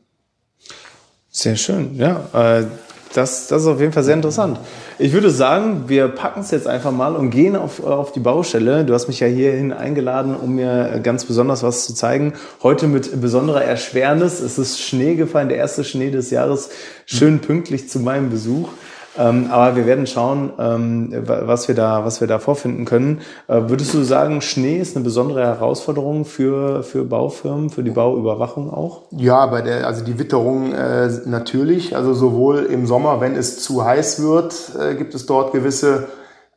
Sehr 1.29 1.55
schön, 1.57 1.95
ja. 1.95 2.21
Äh, 2.33 2.65
das, 3.13 3.47
das 3.47 3.61
ist 3.61 3.67
auf 3.67 3.79
jeden 3.79 3.91
Fall 3.91 4.03
sehr 4.03 4.15
interessant. 4.15 4.59
Ich 4.97 5.13
würde 5.13 5.29
sagen, 5.29 5.83
wir 5.87 6.07
packen 6.07 6.39
es 6.39 6.49
jetzt 6.49 6.67
einfach 6.67 6.91
mal 6.91 7.15
und 7.15 7.29
gehen 7.29 7.55
auf, 7.55 7.83
auf 7.83 8.11
die 8.11 8.19
Baustelle. 8.19 8.85
Du 8.85 8.93
hast 8.93 9.07
mich 9.07 9.19
ja 9.19 9.27
hierhin 9.27 9.71
eingeladen, 9.71 10.35
um 10.35 10.55
mir 10.55 10.99
ganz 11.03 11.25
besonders 11.25 11.61
was 11.61 11.85
zu 11.85 11.93
zeigen. 11.93 12.33
Heute 12.63 12.87
mit 12.87 13.21
besonderer 13.21 13.63
Erschwernis. 13.63 14.39
Es 14.39 14.57
ist 14.57 14.81
Schnee 14.81 15.13
gefallen, 15.13 15.49
der 15.49 15.57
erste 15.57 15.83
Schnee 15.83 16.09
des 16.09 16.31
Jahres, 16.31 16.69
schön 17.05 17.39
pünktlich 17.39 17.87
zu 17.87 17.99
meinem 17.99 18.31
Besuch. 18.31 18.69
Ähm, 19.17 19.49
aber 19.51 19.75
wir 19.75 19.85
werden 19.85 20.07
schauen, 20.07 20.51
ähm, 20.57 21.13
was, 21.25 21.67
wir 21.67 21.75
da, 21.75 22.03
was 22.05 22.19
wir 22.21 22.27
da 22.27 22.39
vorfinden 22.39 22.85
können. 22.85 23.21
Äh, 23.47 23.61
würdest 23.67 23.93
du 23.93 24.03
sagen, 24.03 24.41
Schnee 24.41 24.77
ist 24.77 24.95
eine 24.95 25.03
besondere 25.03 25.45
Herausforderung 25.45 26.25
für, 26.25 26.83
für 26.83 27.03
Baufirmen, 27.03 27.69
für 27.69 27.83
die 27.83 27.91
Bauüberwachung 27.91 28.73
auch? 28.73 29.03
Ja, 29.11 29.45
bei 29.45 29.61
der, 29.61 29.85
also 29.85 30.03
die 30.03 30.17
Witterung 30.17 30.73
äh, 30.73 31.09
natürlich. 31.25 31.95
Also 31.95 32.13
sowohl 32.13 32.63
im 32.63 32.87
Sommer, 32.87 33.21
wenn 33.21 33.35
es 33.35 33.61
zu 33.61 33.85
heiß 33.85 34.23
wird, 34.23 34.71
äh, 34.79 34.95
gibt 34.95 35.13
es 35.13 35.25
dort 35.25 35.51
gewisse 35.51 36.07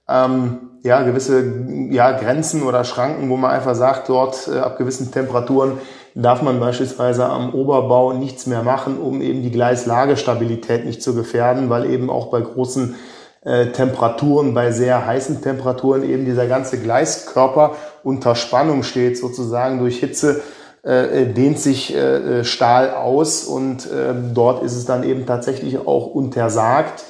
ähm, 0.08 0.58
ja, 0.82 1.02
gewisse 1.02 1.44
ja, 1.90 2.12
Grenzen 2.12 2.62
oder 2.62 2.84
Schranken, 2.84 3.28
wo 3.28 3.36
man 3.36 3.50
einfach 3.50 3.74
sagt, 3.74 4.08
dort 4.08 4.48
äh, 4.48 4.58
ab 4.58 4.78
gewissen 4.78 5.10
Temperaturen 5.10 5.78
darf 6.16 6.40
man 6.40 6.59
beispielsweise 6.59 7.26
am 7.26 7.55
Oberbau 7.55 8.14
nichts 8.14 8.46
mehr 8.46 8.62
machen, 8.62 8.98
um 8.98 9.20
eben 9.20 9.42
die 9.42 9.50
Gleislagestabilität 9.50 10.87
nicht 10.87 11.02
zu 11.02 11.14
gefährden, 11.14 11.68
weil 11.68 11.90
eben 11.90 12.09
auch 12.09 12.29
bei 12.29 12.40
großen 12.40 12.96
äh, 13.44 13.66
Temperaturen, 13.66 14.55
bei 14.55 14.72
sehr 14.72 15.07
heißen 15.07 15.42
Temperaturen 15.42 16.02
eben 16.02 16.24
dieser 16.24 16.46
ganze 16.46 16.81
Gleiskörper 16.81 17.76
unter 18.02 18.35
Spannung 18.35 18.83
steht, 18.83 19.18
sozusagen 19.18 19.79
durch 19.79 19.98
Hitze 19.98 20.40
äh, 20.85 21.22
äh 21.22 21.33
dehnt 21.33 21.59
sich 21.59 21.94
äh, 21.94 21.98
äh, 22.40 22.44
Stahl 22.44 22.94
aus 22.94 23.44
und 23.44 23.85
äh, 23.85 24.14
dort 24.33 24.62
ist 24.62 24.74
es 24.74 24.87
dann 24.87 25.05
eben 25.05 25.26
tatsächlich 25.26 25.87
auch 25.87 26.07
untersagt, 26.07 27.05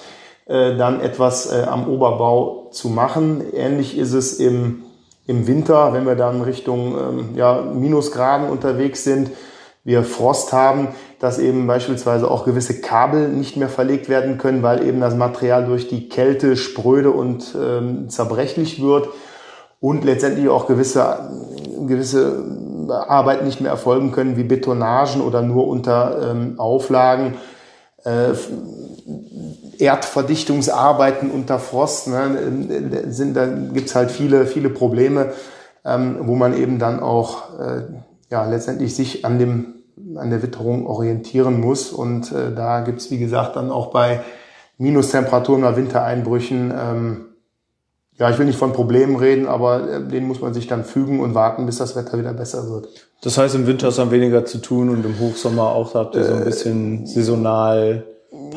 äh, 0.47 0.77
dann 0.77 1.01
etwas 1.01 1.49
am 1.49 1.89
Oberbau 1.89 2.71
zu 2.73 2.89
machen. 2.89 3.45
Ähnlich 3.55 3.97
ist 3.97 4.15
es 4.15 4.41
im 4.41 4.86
im 5.27 5.47
Winter, 5.47 5.93
wenn 5.93 6.07
wir 6.07 6.15
dann 6.15 6.43
Richtung 6.43 6.97
ähm, 6.99 7.29
ja, 7.35 7.61
Minusgraden 7.61 8.49
unterwegs 8.49 9.05
sind, 9.05 9.31
wir 9.85 10.03
Frost 10.03 10.53
haben, 10.53 10.89
dass 11.21 11.39
eben 11.39 11.67
beispielsweise 11.69 12.29
auch 12.29 12.45
gewisse 12.45 12.81
Kabel 12.81 13.29
nicht 13.29 13.57
mehr 13.57 13.69
verlegt 13.69 14.09
werden 14.09 14.37
können, 14.37 14.63
weil 14.65 14.85
eben 14.85 15.01
das 15.01 15.15
Material 15.15 15.65
durch 15.65 15.87
die 15.87 16.09
Kälte 16.09 16.57
spröde 16.57 17.13
und 17.13 17.55
ähm, 17.61 18.09
zerbrechlich 18.09 18.83
wird 18.83 19.09
und 19.81 20.05
letztendlich 20.05 20.49
auch 20.49 20.67
gewisse, 20.67 21.31
gewisse 21.87 22.45
Arbeiten 22.89 23.45
nicht 23.45 23.61
mehr 23.61 23.71
erfolgen 23.71 24.11
können, 24.11 24.37
wie 24.37 24.43
Betonagen 24.43 25.21
oder 25.21 25.43
nur 25.43 25.69
unter 25.69 26.33
ähm, 26.33 26.59
Auflagen. 26.59 27.35
Äh, 28.05 28.35
Erdverdichtungsarbeiten 29.79 31.31
unter 31.31 31.59
Frost, 31.59 32.09
ne, 32.09 33.05
sind, 33.09 33.37
da 33.37 33.47
gibt's 33.47 33.95
halt 33.95 34.11
viele, 34.11 34.47
viele 34.47 34.71
Probleme, 34.71 35.33
ähm, 35.85 36.19
wo 36.23 36.35
man 36.35 36.57
eben 36.57 36.79
dann 36.79 37.01
auch 37.01 37.59
äh, 37.59 37.83
ja, 38.31 38.49
letztendlich 38.49 38.95
sich 38.95 39.25
an, 39.25 39.39
dem, 39.39 39.75
an 40.17 40.31
der 40.31 40.43
Witterung 40.43 40.87
orientieren 40.87 41.61
muss. 41.61 41.93
Und 41.93 42.33
äh, 42.33 42.55
da 42.55 42.81
gibt's 42.81 43.11
wie 43.11 43.19
gesagt, 43.19 43.57
dann 43.57 43.71
auch 43.71 43.89
bei 43.91 44.23
Minustemperaturen 44.79 45.63
oder 45.63 45.77
Wintereinbrüchen 45.77 46.73
ähm, 46.77 47.27
ja, 48.19 48.31
ich 48.31 48.39
will 48.39 48.47
nicht 48.47 48.59
von 48.59 48.73
Problemen 48.73 49.17
reden, 49.17 49.47
aber 49.47 49.91
äh, 49.91 50.03
denen 50.03 50.27
muss 50.27 50.41
man 50.41 50.55
sich 50.55 50.67
dann 50.67 50.85
fügen 50.85 51.21
und 51.21 51.35
warten, 51.35 51.67
bis 51.67 51.77
das 51.79 51.97
Wetter 51.97 52.19
wieder 52.19 52.33
besser 52.33 52.69
wird. 52.71 52.89
Das 53.23 53.37
heißt, 53.37 53.55
im 53.55 53.67
Winter 53.67 53.89
ist 53.89 53.99
dann 53.99 54.11
weniger 54.11 54.45
zu 54.45 54.59
tun 54.59 54.89
und 54.89 55.05
im 55.05 55.19
Hochsommer 55.19 55.65
auch 55.65 55.95
habt 55.95 56.15
ihr 56.15 56.25
so 56.25 56.33
ein 56.33 56.43
äh, 56.43 56.45
bisschen 56.45 57.07
saisonal 57.07 58.05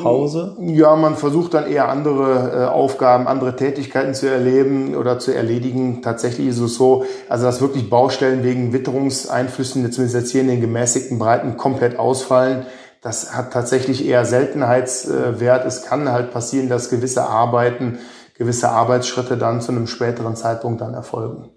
Pause? 0.02 0.58
Ja, 0.60 0.96
man 0.96 1.16
versucht 1.16 1.54
dann 1.54 1.68
eher 1.68 1.90
andere 1.90 2.66
äh, 2.66 2.66
Aufgaben, 2.66 3.28
andere 3.28 3.56
Tätigkeiten 3.56 4.14
zu 4.14 4.28
erleben 4.28 4.96
oder 4.96 5.20
zu 5.20 5.34
erledigen. 5.34 6.02
Tatsächlich 6.02 6.48
ist 6.48 6.60
es 6.60 6.76
so, 6.76 7.06
also 7.30 7.46
dass 7.46 7.62
wirklich 7.62 7.90
Baustellen 7.90 8.44
wegen 8.44 8.74
Witterungseinflüssen, 8.74 9.92
zumindest 9.92 10.16
jetzt 10.16 10.32
hier 10.32 10.42
in 10.42 10.48
den 10.48 10.62
gemäßigten 10.62 11.20
Breiten, 11.20 11.58
komplett 11.58 11.98
ausfallen. 11.98 12.66
Das 13.02 13.36
hat 13.36 13.54
tatsächlich 13.54 14.06
eher 14.06 14.26
Seltenheitswert. 14.26 15.66
Es 15.66 15.84
kann 15.84 16.12
halt 16.12 16.32
passieren, 16.32 16.68
dass 16.68 16.90
gewisse 16.90 17.24
Arbeiten 17.24 18.00
gewisse 18.40 18.70
Arbeitsschritte 18.70 19.38
dann 19.38 19.62
zu 19.62 19.72
einem 19.72 19.86
späteren 19.86 20.36
Zeitpunkt 20.36 20.82
dann 20.82 20.96
erfolgen. 20.96 21.50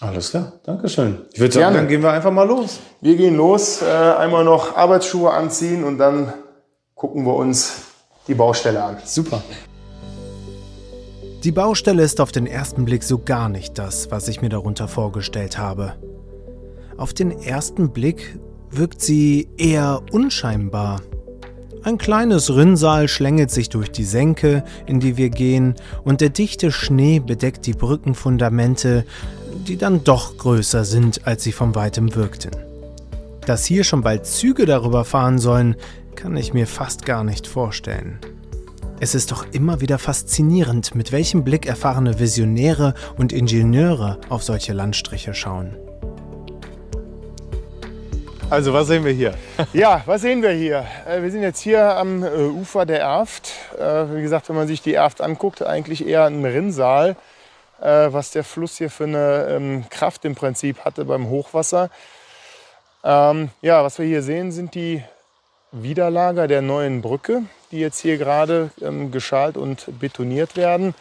Alles 0.00 0.30
klar, 0.30 0.54
Dankeschön. 0.64 1.26
Ich 1.32 1.38
würde 1.38 1.52
sagen, 1.52 1.64
Gerne. 1.64 1.76
dann 1.76 1.88
gehen 1.88 2.02
wir 2.02 2.10
einfach 2.10 2.32
mal 2.32 2.48
los. 2.48 2.80
Wir 3.00 3.14
gehen 3.16 3.36
los, 3.36 3.82
äh, 3.82 3.86
einmal 3.86 4.42
noch 4.42 4.76
Arbeitsschuhe 4.76 5.30
anziehen 5.30 5.84
und 5.84 5.98
dann 5.98 6.32
gucken 7.02 7.26
wir 7.26 7.34
uns 7.34 7.82
die 8.28 8.34
Baustelle 8.34 8.80
an. 8.80 8.96
Super. 9.04 9.42
Die 11.42 11.50
Baustelle 11.50 12.00
ist 12.04 12.20
auf 12.20 12.30
den 12.30 12.46
ersten 12.46 12.84
Blick 12.84 13.02
so 13.02 13.18
gar 13.18 13.48
nicht 13.48 13.76
das, 13.76 14.12
was 14.12 14.28
ich 14.28 14.40
mir 14.40 14.50
darunter 14.50 14.86
vorgestellt 14.86 15.58
habe. 15.58 15.96
Auf 16.96 17.12
den 17.12 17.32
ersten 17.32 17.90
Blick 17.92 18.38
wirkt 18.70 19.00
sie 19.00 19.48
eher 19.58 20.00
unscheinbar. 20.12 21.00
Ein 21.82 21.98
kleines 21.98 22.54
Rinnsal 22.54 23.08
schlängelt 23.08 23.50
sich 23.50 23.68
durch 23.68 23.90
die 23.90 24.04
Senke, 24.04 24.62
in 24.86 25.00
die 25.00 25.16
wir 25.16 25.30
gehen, 25.30 25.74
und 26.04 26.20
der 26.20 26.28
dichte 26.28 26.70
Schnee 26.70 27.18
bedeckt 27.18 27.66
die 27.66 27.74
Brückenfundamente, 27.74 29.04
die 29.66 29.76
dann 29.76 30.04
doch 30.04 30.36
größer 30.36 30.84
sind, 30.84 31.26
als 31.26 31.42
sie 31.42 31.50
von 31.50 31.74
weitem 31.74 32.14
wirkten. 32.14 32.52
Dass 33.44 33.64
hier 33.64 33.82
schon 33.82 34.02
bald 34.02 34.24
Züge 34.24 34.66
darüber 34.66 35.04
fahren 35.04 35.40
sollen, 35.40 35.74
kann 36.16 36.36
ich 36.36 36.52
mir 36.52 36.66
fast 36.66 37.04
gar 37.04 37.24
nicht 37.24 37.46
vorstellen. 37.46 38.18
Es 39.00 39.16
ist 39.16 39.32
doch 39.32 39.46
immer 39.52 39.80
wieder 39.80 39.98
faszinierend, 39.98 40.94
mit 40.94 41.10
welchem 41.10 41.42
Blick 41.42 41.66
erfahrene 41.66 42.20
Visionäre 42.20 42.94
und 43.18 43.32
Ingenieure 43.32 44.20
auf 44.28 44.44
solche 44.44 44.72
Landstriche 44.72 45.34
schauen. 45.34 45.76
Also, 48.52 48.74
was 48.74 48.86
sehen 48.86 49.02
wir 49.02 49.12
hier? 49.12 49.34
ja, 49.72 50.02
was 50.04 50.20
sehen 50.20 50.42
wir 50.42 50.50
hier? 50.50 50.84
Äh, 51.08 51.22
wir 51.22 51.30
sind 51.30 51.40
jetzt 51.40 51.60
hier 51.60 51.96
am 51.96 52.22
äh, 52.22 52.28
Ufer 52.28 52.84
der 52.84 53.00
Erft. 53.00 53.50
Äh, 53.78 54.14
wie 54.14 54.20
gesagt, 54.20 54.50
wenn 54.50 54.56
man 54.56 54.68
sich 54.68 54.82
die 54.82 54.92
Erft 54.92 55.22
anguckt, 55.22 55.62
eigentlich 55.62 56.06
eher 56.06 56.26
ein 56.26 56.44
Rinnsal, 56.44 57.16
was 57.80 58.30
der 58.30 58.44
Fluss 58.44 58.78
hier 58.78 58.90
für 58.90 59.02
eine 59.02 59.46
ähm, 59.48 59.84
Kraft 59.90 60.24
im 60.24 60.36
Prinzip 60.36 60.84
hatte 60.84 61.04
beim 61.04 61.28
Hochwasser. 61.28 61.90
Ähm, 63.02 63.50
ja, 63.60 63.82
was 63.82 63.98
wir 63.98 64.06
hier 64.06 64.22
sehen, 64.22 64.52
sind 64.52 64.76
die 64.76 65.02
Widerlager 65.72 66.48
der 66.48 66.62
neuen 66.62 67.00
Brücke, 67.00 67.42
die 67.70 67.80
jetzt 67.80 68.00
hier 68.00 68.18
gerade 68.18 68.70
ähm, 68.80 69.10
geschalt 69.10 69.56
und 69.56 69.98
betoniert 69.98 70.56
werden. 70.56 70.94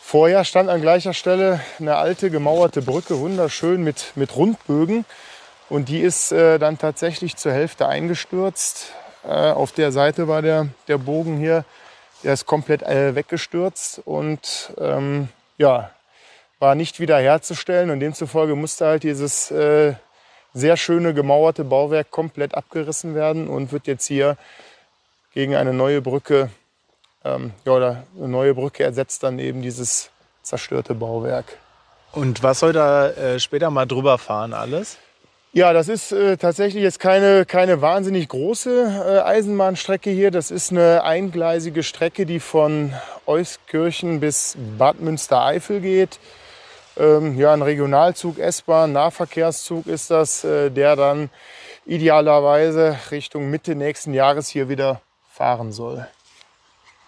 Vorher 0.00 0.44
stand 0.44 0.68
an 0.68 0.80
gleicher 0.80 1.14
Stelle 1.14 1.60
eine 1.78 1.96
alte 1.96 2.30
gemauerte 2.30 2.82
Brücke, 2.82 3.18
wunderschön 3.18 3.82
mit, 3.84 4.12
mit 4.16 4.34
Rundbögen. 4.34 5.04
Und 5.68 5.88
die 5.88 6.00
ist 6.00 6.32
äh, 6.32 6.58
dann 6.58 6.78
tatsächlich 6.78 7.36
zur 7.36 7.52
Hälfte 7.52 7.86
eingestürzt. 7.86 8.92
Äh, 9.22 9.28
auf 9.28 9.72
der 9.72 9.92
Seite 9.92 10.26
war 10.26 10.42
der, 10.42 10.68
der 10.88 10.98
Bogen 10.98 11.36
hier, 11.36 11.64
der 12.24 12.32
ist 12.32 12.46
komplett 12.46 12.82
äh, 12.82 13.14
weggestürzt 13.14 14.00
und 14.04 14.72
ähm, 14.78 15.28
ja, 15.58 15.90
war 16.58 16.74
nicht 16.74 17.00
wiederherzustellen. 17.00 17.90
Und 17.90 18.00
demzufolge 18.00 18.56
musste 18.56 18.86
halt 18.86 19.02
dieses 19.02 19.50
äh, 19.50 19.94
sehr 20.58 20.76
schöne 20.76 21.14
gemauerte 21.14 21.64
Bauwerk 21.64 22.10
komplett 22.10 22.54
abgerissen 22.54 23.14
werden 23.14 23.48
und 23.48 23.72
wird 23.72 23.86
jetzt 23.86 24.06
hier 24.06 24.36
gegen 25.32 25.54
eine 25.54 25.72
neue 25.72 26.02
Brücke, 26.02 26.50
ähm, 27.24 27.52
ja, 27.64 27.72
oder 27.72 28.04
eine 28.16 28.28
neue 28.28 28.54
Brücke 28.54 28.84
ersetzt 28.84 29.22
dann 29.22 29.38
eben 29.38 29.62
dieses 29.62 30.10
zerstörte 30.42 30.94
Bauwerk. 30.94 31.58
Und 32.12 32.42
was 32.42 32.60
soll 32.60 32.72
da 32.72 33.08
äh, 33.10 33.38
später 33.38 33.70
mal 33.70 33.86
drüber 33.86 34.18
fahren 34.18 34.52
alles? 34.52 34.98
Ja, 35.52 35.72
das 35.72 35.88
ist 35.88 36.12
äh, 36.12 36.36
tatsächlich 36.36 36.82
jetzt 36.82 37.00
keine, 37.00 37.46
keine 37.46 37.80
wahnsinnig 37.80 38.28
große 38.28 39.04
äh, 39.06 39.20
Eisenbahnstrecke 39.20 40.10
hier. 40.10 40.30
Das 40.30 40.50
ist 40.50 40.70
eine 40.72 41.04
eingleisige 41.04 41.82
Strecke, 41.82 42.26
die 42.26 42.38
von 42.38 42.92
Euskirchen 43.26 44.20
bis 44.20 44.56
Bad 44.76 45.00
Münstereifel 45.00 45.80
geht. 45.80 46.18
Ähm, 46.98 47.38
ja, 47.38 47.52
ein 47.52 47.62
Regionalzug, 47.62 48.38
S-Bahn, 48.38 48.92
Nahverkehrszug 48.92 49.86
ist 49.86 50.10
das, 50.10 50.42
äh, 50.44 50.70
der 50.70 50.96
dann 50.96 51.30
idealerweise 51.86 52.98
Richtung 53.10 53.50
Mitte 53.50 53.74
nächsten 53.74 54.14
Jahres 54.14 54.48
hier 54.48 54.68
wieder 54.68 55.00
fahren 55.30 55.72
soll. 55.72 56.06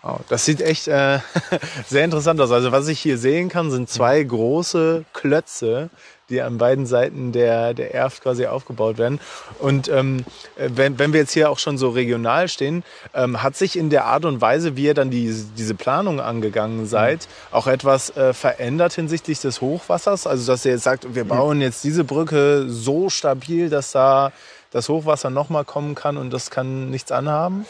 Oh, 0.03 0.17
das 0.29 0.47
sieht 0.47 0.63
echt 0.63 0.89
äh, 0.89 1.19
sehr 1.87 2.05
interessant 2.05 2.41
aus. 2.41 2.51
Also 2.51 2.73
was 2.73 2.89
ich 2.89 3.01
hier 3.01 3.19
sehen 3.19 3.51
kann, 3.51 3.71
sind 3.71 3.91
zwei 3.91 4.23
große 4.23 5.05
Klötze, 5.13 5.91
die 6.31 6.41
an 6.41 6.57
beiden 6.57 6.87
Seiten 6.87 7.33
der, 7.33 7.75
der 7.75 7.95
Erft 7.95 8.23
quasi 8.23 8.47
aufgebaut 8.47 8.97
werden. 8.97 9.21
Und 9.59 9.89
ähm, 9.89 10.25
wenn, 10.57 10.99
wenn 10.99 11.13
wir 11.13 11.21
jetzt 11.21 11.33
hier 11.33 11.51
auch 11.51 11.59
schon 11.59 11.77
so 11.77 11.91
regional 11.91 12.49
stehen, 12.49 12.83
ähm, 13.13 13.43
hat 13.43 13.57
sich 13.57 13.77
in 13.77 13.91
der 13.91 14.07
Art 14.07 14.25
und 14.25 14.41
Weise, 14.41 14.75
wie 14.77 14.85
ihr 14.85 14.95
dann 14.95 15.11
die, 15.11 15.35
diese 15.59 15.75
Planung 15.75 16.19
angegangen 16.19 16.87
seid, 16.87 17.29
auch 17.51 17.67
etwas 17.67 18.17
äh, 18.17 18.33
verändert 18.33 18.95
hinsichtlich 18.95 19.41
des 19.41 19.61
Hochwassers? 19.61 20.27
Also 20.27 20.51
dass 20.51 20.65
ihr 20.65 20.73
jetzt 20.73 20.85
sagt, 20.85 21.15
wir 21.15 21.25
bauen 21.25 21.61
jetzt 21.61 21.85
diese 21.85 22.05
Brücke 22.05 22.65
so 22.69 23.11
stabil, 23.11 23.69
dass 23.69 23.93
da 23.93 24.33
das 24.71 24.89
Hochwasser 24.89 25.29
nochmal 25.29 25.65
kommen 25.65 25.95
kann 25.95 26.17
und 26.17 26.33
das 26.33 26.51
kann 26.51 26.91
nichts 26.91 27.13
anhaben? 27.13 27.67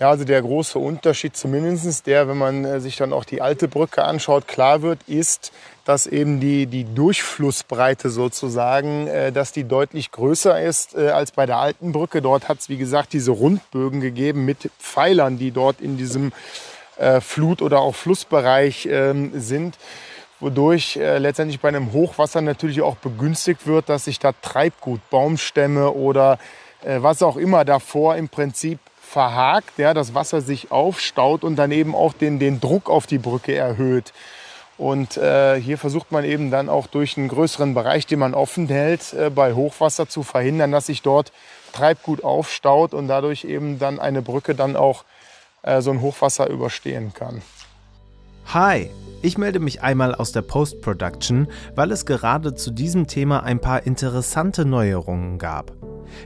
Ja, 0.00 0.10
also 0.10 0.24
der 0.24 0.42
große 0.42 0.76
Unterschied 0.76 1.36
zumindest 1.36 2.08
der, 2.08 2.26
wenn 2.26 2.36
man 2.36 2.64
äh, 2.64 2.80
sich 2.80 2.96
dann 2.96 3.12
auch 3.12 3.24
die 3.24 3.40
alte 3.40 3.68
Brücke 3.68 4.02
anschaut, 4.02 4.48
klar 4.48 4.82
wird, 4.82 4.98
ist, 5.06 5.52
dass 5.84 6.08
eben 6.08 6.40
die, 6.40 6.66
die 6.66 6.84
Durchflussbreite 6.84 8.10
sozusagen, 8.10 9.06
äh, 9.06 9.30
dass 9.30 9.52
die 9.52 9.62
deutlich 9.62 10.10
größer 10.10 10.60
ist 10.60 10.96
äh, 10.96 11.10
als 11.10 11.30
bei 11.30 11.46
der 11.46 11.58
alten 11.58 11.92
Brücke. 11.92 12.22
Dort 12.22 12.48
hat 12.48 12.58
es, 12.58 12.68
wie 12.68 12.76
gesagt, 12.76 13.12
diese 13.12 13.30
Rundbögen 13.30 14.00
gegeben 14.00 14.44
mit 14.44 14.68
Pfeilern, 14.80 15.38
die 15.38 15.52
dort 15.52 15.80
in 15.80 15.96
diesem 15.96 16.32
Flut- 17.20 17.60
oder 17.60 17.80
auch 17.80 17.96
Flussbereich 17.96 18.86
ähm, 18.88 19.32
sind 19.34 19.76
wodurch 20.44 20.96
äh, 20.96 21.18
letztendlich 21.18 21.60
bei 21.60 21.68
einem 21.68 21.92
Hochwasser 21.92 22.40
natürlich 22.40 22.82
auch 22.82 22.96
begünstigt 22.96 23.66
wird, 23.66 23.88
dass 23.88 24.04
sich 24.04 24.18
da 24.18 24.32
Treibgut, 24.32 25.00
Baumstämme 25.10 25.90
oder 25.90 26.38
äh, 26.84 26.98
was 27.00 27.22
auch 27.22 27.36
immer 27.36 27.64
davor 27.64 28.16
im 28.16 28.28
Prinzip 28.28 28.78
verhakt, 29.14 29.78
ja, 29.78 29.94
das 29.94 30.12
Wasser 30.12 30.40
sich 30.40 30.72
aufstaut 30.72 31.44
und 31.44 31.54
dann 31.54 31.70
eben 31.70 31.94
auch 31.94 32.12
den, 32.12 32.40
den 32.40 32.60
Druck 32.60 32.90
auf 32.90 33.06
die 33.06 33.18
Brücke 33.18 33.54
erhöht. 33.54 34.12
Und 34.76 35.16
äh, 35.16 35.60
hier 35.60 35.78
versucht 35.78 36.10
man 36.10 36.24
eben 36.24 36.50
dann 36.50 36.68
auch 36.68 36.88
durch 36.88 37.16
einen 37.16 37.28
größeren 37.28 37.74
Bereich, 37.74 38.06
den 38.06 38.18
man 38.18 38.34
offen 38.34 38.66
hält, 38.66 39.12
äh, 39.12 39.30
bei 39.30 39.54
Hochwasser 39.54 40.08
zu 40.08 40.24
verhindern, 40.24 40.72
dass 40.72 40.86
sich 40.86 41.00
dort 41.02 41.30
Treibgut 41.72 42.24
aufstaut 42.24 42.92
und 42.92 43.06
dadurch 43.06 43.44
eben 43.44 43.78
dann 43.78 44.00
eine 44.00 44.20
Brücke 44.20 44.56
dann 44.56 44.74
auch 44.74 45.04
äh, 45.62 45.80
so 45.80 45.92
ein 45.92 46.00
Hochwasser 46.00 46.48
überstehen 46.48 47.12
kann. 47.14 47.40
Hi, 48.52 48.90
ich 49.22 49.38
melde 49.38 49.60
mich 49.60 49.80
einmal 49.80 50.12
aus 50.12 50.32
der 50.32 50.42
Post-Production, 50.42 51.46
weil 51.76 51.92
es 51.92 52.04
gerade 52.04 52.56
zu 52.56 52.72
diesem 52.72 53.06
Thema 53.06 53.44
ein 53.44 53.60
paar 53.60 53.86
interessante 53.86 54.64
Neuerungen 54.64 55.38
gab. 55.38 55.72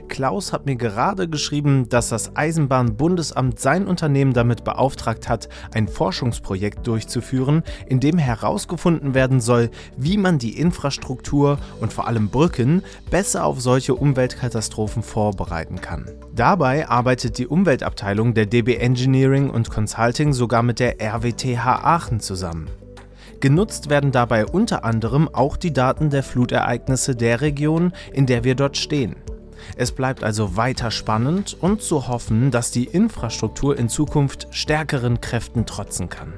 Klaus 0.07 0.53
hat 0.53 0.65
mir 0.65 0.75
gerade 0.75 1.27
geschrieben, 1.27 1.89
dass 1.89 2.09
das 2.09 2.35
Eisenbahnbundesamt 2.35 3.59
sein 3.59 3.87
Unternehmen 3.87 4.33
damit 4.33 4.63
beauftragt 4.63 5.29
hat, 5.29 5.49
ein 5.73 5.87
Forschungsprojekt 5.87 6.85
durchzuführen, 6.87 7.63
in 7.87 7.99
dem 7.99 8.17
herausgefunden 8.17 9.13
werden 9.13 9.41
soll, 9.41 9.69
wie 9.97 10.17
man 10.17 10.39
die 10.39 10.57
Infrastruktur 10.57 11.57
und 11.79 11.93
vor 11.93 12.07
allem 12.07 12.29
Brücken 12.29 12.83
besser 13.09 13.45
auf 13.45 13.61
solche 13.61 13.95
Umweltkatastrophen 13.95 15.03
vorbereiten 15.03 15.81
kann. 15.81 16.05
Dabei 16.35 16.87
arbeitet 16.87 17.37
die 17.37 17.47
Umweltabteilung 17.47 18.33
der 18.33 18.45
DB 18.45 18.75
Engineering 18.75 19.49
und 19.49 19.69
Consulting 19.69 20.33
sogar 20.33 20.63
mit 20.63 20.79
der 20.79 21.01
RWTH 21.01 21.65
Aachen 21.83 22.19
zusammen. 22.19 22.69
Genutzt 23.39 23.89
werden 23.89 24.11
dabei 24.11 24.45
unter 24.45 24.83
anderem 24.83 25.29
auch 25.33 25.55
die 25.55 25.71
Daten 25.71 26.09
der 26.09 26.23
Flutereignisse 26.23 27.15
der 27.15 27.39
Region, 27.39 27.93
in 28.11 28.25
der 28.25 28.43
wir 28.43 28.55
dort 28.55 28.75
stehen. 28.75 29.15
Es 29.75 29.91
bleibt 29.91 30.23
also 30.23 30.55
weiter 30.55 30.91
spannend 30.91 31.57
und 31.59 31.81
zu 31.81 32.07
hoffen, 32.07 32.51
dass 32.51 32.71
die 32.71 32.85
Infrastruktur 32.85 33.77
in 33.77 33.89
Zukunft 33.89 34.47
stärkeren 34.51 35.21
Kräften 35.21 35.65
trotzen 35.65 36.09
kann. 36.09 36.33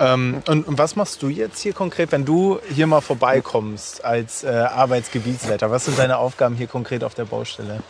Ähm, 0.00 0.42
und, 0.46 0.68
und, 0.68 0.78
was 0.78 0.96
machst 0.96 1.22
du 1.22 1.28
jetzt 1.28 1.60
hier 1.60 1.72
konkret, 1.72 2.12
wenn 2.12 2.24
du 2.24 2.60
hier 2.70 2.86
mal 2.86 3.00
vorbeikommst 3.00 4.04
als 4.04 4.44
äh, 4.44 4.48
Arbeitsgebietsleiter? 4.48 5.70
Was 5.70 5.86
sind 5.86 5.98
deine 5.98 6.18
Aufgaben 6.18 6.54
hier 6.54 6.68
konkret 6.68 7.02
auf 7.02 7.14
der 7.14 7.24
Baustelle? 7.24 7.80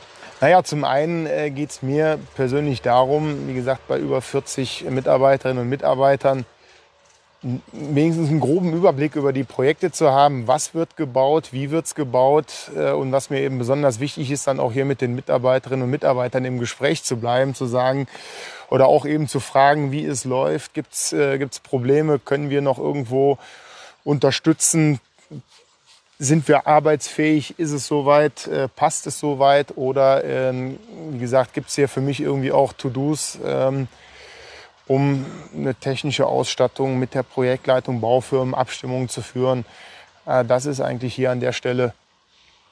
Naja, 0.41 0.63
zum 0.63 0.85
einen 0.85 1.27
äh, 1.27 1.51
geht 1.51 1.71
es 1.71 1.83
mir 1.83 2.19
persönlich 2.37 2.81
darum, 2.81 3.49
wie 3.49 3.55
gesagt, 3.55 3.89
bei 3.89 3.99
über 3.99 4.23
40 4.23 4.87
Mitarbeiterinnen 4.89 5.63
und 5.63 5.69
Mitarbeitern 5.69 6.47
wenigstens 7.43 8.31
einen 8.31 8.41
groben 8.41 8.73
Überblick 8.73 9.15
über 9.15 9.33
die 9.33 9.45
Projekte 9.45 9.93
zu 9.93 10.11
haben, 10.11 10.49
was 10.49 10.75
wird 10.75 10.97
gebaut, 10.97 11.53
wie 11.53 11.71
wird 11.71 11.87
es 11.87 11.95
gebaut? 11.95 12.71
Äh, 12.75 12.91
und 12.91 13.13
was 13.13 13.31
mir 13.31 13.41
eben 13.41 13.59
besonders 13.59 14.01
wichtig 14.01 14.31
ist, 14.31 14.47
dann 14.47 14.61
auch 14.61 14.73
hier 14.73 14.85
mit 14.85 15.01
den 15.01 15.15
Mitarbeiterinnen 15.15 15.85
und 15.85 15.91
Mitarbeitern 15.91 16.45
im 16.45 16.59
Gespräch 16.59 17.05
zu 17.05 17.17
bleiben, 17.17 17.55
zu 17.55 17.67
sagen 17.67 18.09
oder 18.71 18.87
auch 18.87 19.07
eben 19.07 19.29
zu 19.29 19.41
fragen, 19.41 19.93
wie 19.93 20.05
es 20.05 20.25
läuft, 20.25 20.75
gibt 20.75 20.93
es 20.93 21.13
äh, 21.13 21.47
Probleme, 21.63 22.19
können 22.19 22.51
wir 22.51 22.61
noch 22.61 22.79
irgendwo 22.79 23.39
unterstützen, 24.05 25.01
sind 26.19 26.49
wir 26.49 26.67
arbeitsfähig, 26.67 27.59
ist 27.59 27.71
es 27.71 27.87
soweit, 27.87 28.47
äh, 28.49 28.69
passt 28.69 29.07
es 29.07 29.21
soweit? 29.21 29.77
Oder 29.77 30.25
ähm, 30.25 30.79
wie 31.11 31.19
gesagt, 31.19 31.55
gibt 31.55 31.69
es 31.69 31.77
hier 31.77 31.89
für 31.89 32.01
mich 32.01 32.21
irgendwie 32.21 32.51
auch 32.51 32.73
To-Dos, 32.73 33.39
ähm, 33.45 33.87
um 34.89 35.27
eine 35.55 35.75
technische 35.75 36.27
Ausstattung 36.27 36.99
mit 36.99 37.15
der 37.15 37.23
Projektleitung, 37.23 38.01
Baufirmen, 38.01 38.55
Abstimmungen 38.55 39.09
zu 39.09 39.23
führen. 39.23 39.65
Äh, 40.27 40.45
das 40.45 40.67
ist 40.67 40.81
eigentlich 40.81 41.15
hier 41.15 41.31
an 41.31 41.41
der 41.41 41.53
Stelle 41.53 41.95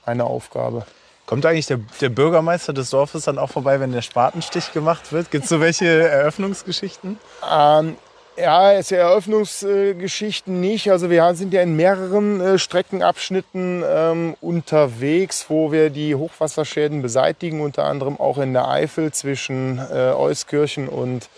eine 0.04 0.24
Aufgabe. 0.24 0.86
Kommt 1.26 1.44
eigentlich 1.44 1.66
der, 1.66 1.80
der, 2.00 2.08
Bürgermeister 2.08 2.72
des 2.72 2.90
Dorfes 2.90 3.24
dann 3.24 3.38
auch 3.38 3.50
vorbei, 3.50 3.80
wenn 3.80 3.92
der 3.92 4.02
Spatenstich 4.02 4.72
gemacht 4.72 5.12
wird? 5.12 5.30
Gibt 5.30 5.44
es 5.44 5.50
so 5.50 5.60
welche 5.60 5.86
Eröffnungsgeschichten? 6.08 7.18
Ähm, 7.52 7.96
ja, 8.36 8.72
es 8.74 8.92
Eröffnungsgeschichten 8.92 10.60
nicht. 10.60 10.90
Also 10.90 11.10
wir 11.10 11.34
sind 11.34 11.52
ja 11.52 11.62
in 11.62 11.74
mehreren 11.74 12.40
äh, 12.40 12.58
Streckenabschnitten 12.58 13.82
ähm, 13.86 14.36
unterwegs, 14.40 15.46
wo 15.48 15.72
wir 15.72 15.90
die 15.90 16.14
Hochwasserschäden 16.14 17.02
beseitigen, 17.02 17.60
unter 17.60 17.84
anderem 17.84 18.20
auch 18.20 18.38
in 18.38 18.52
der 18.52 18.68
Eifel 18.68 19.10
zwischen 19.12 19.78
äh, 19.78 20.12
Euskirchen 20.12 20.88
und 20.88 21.28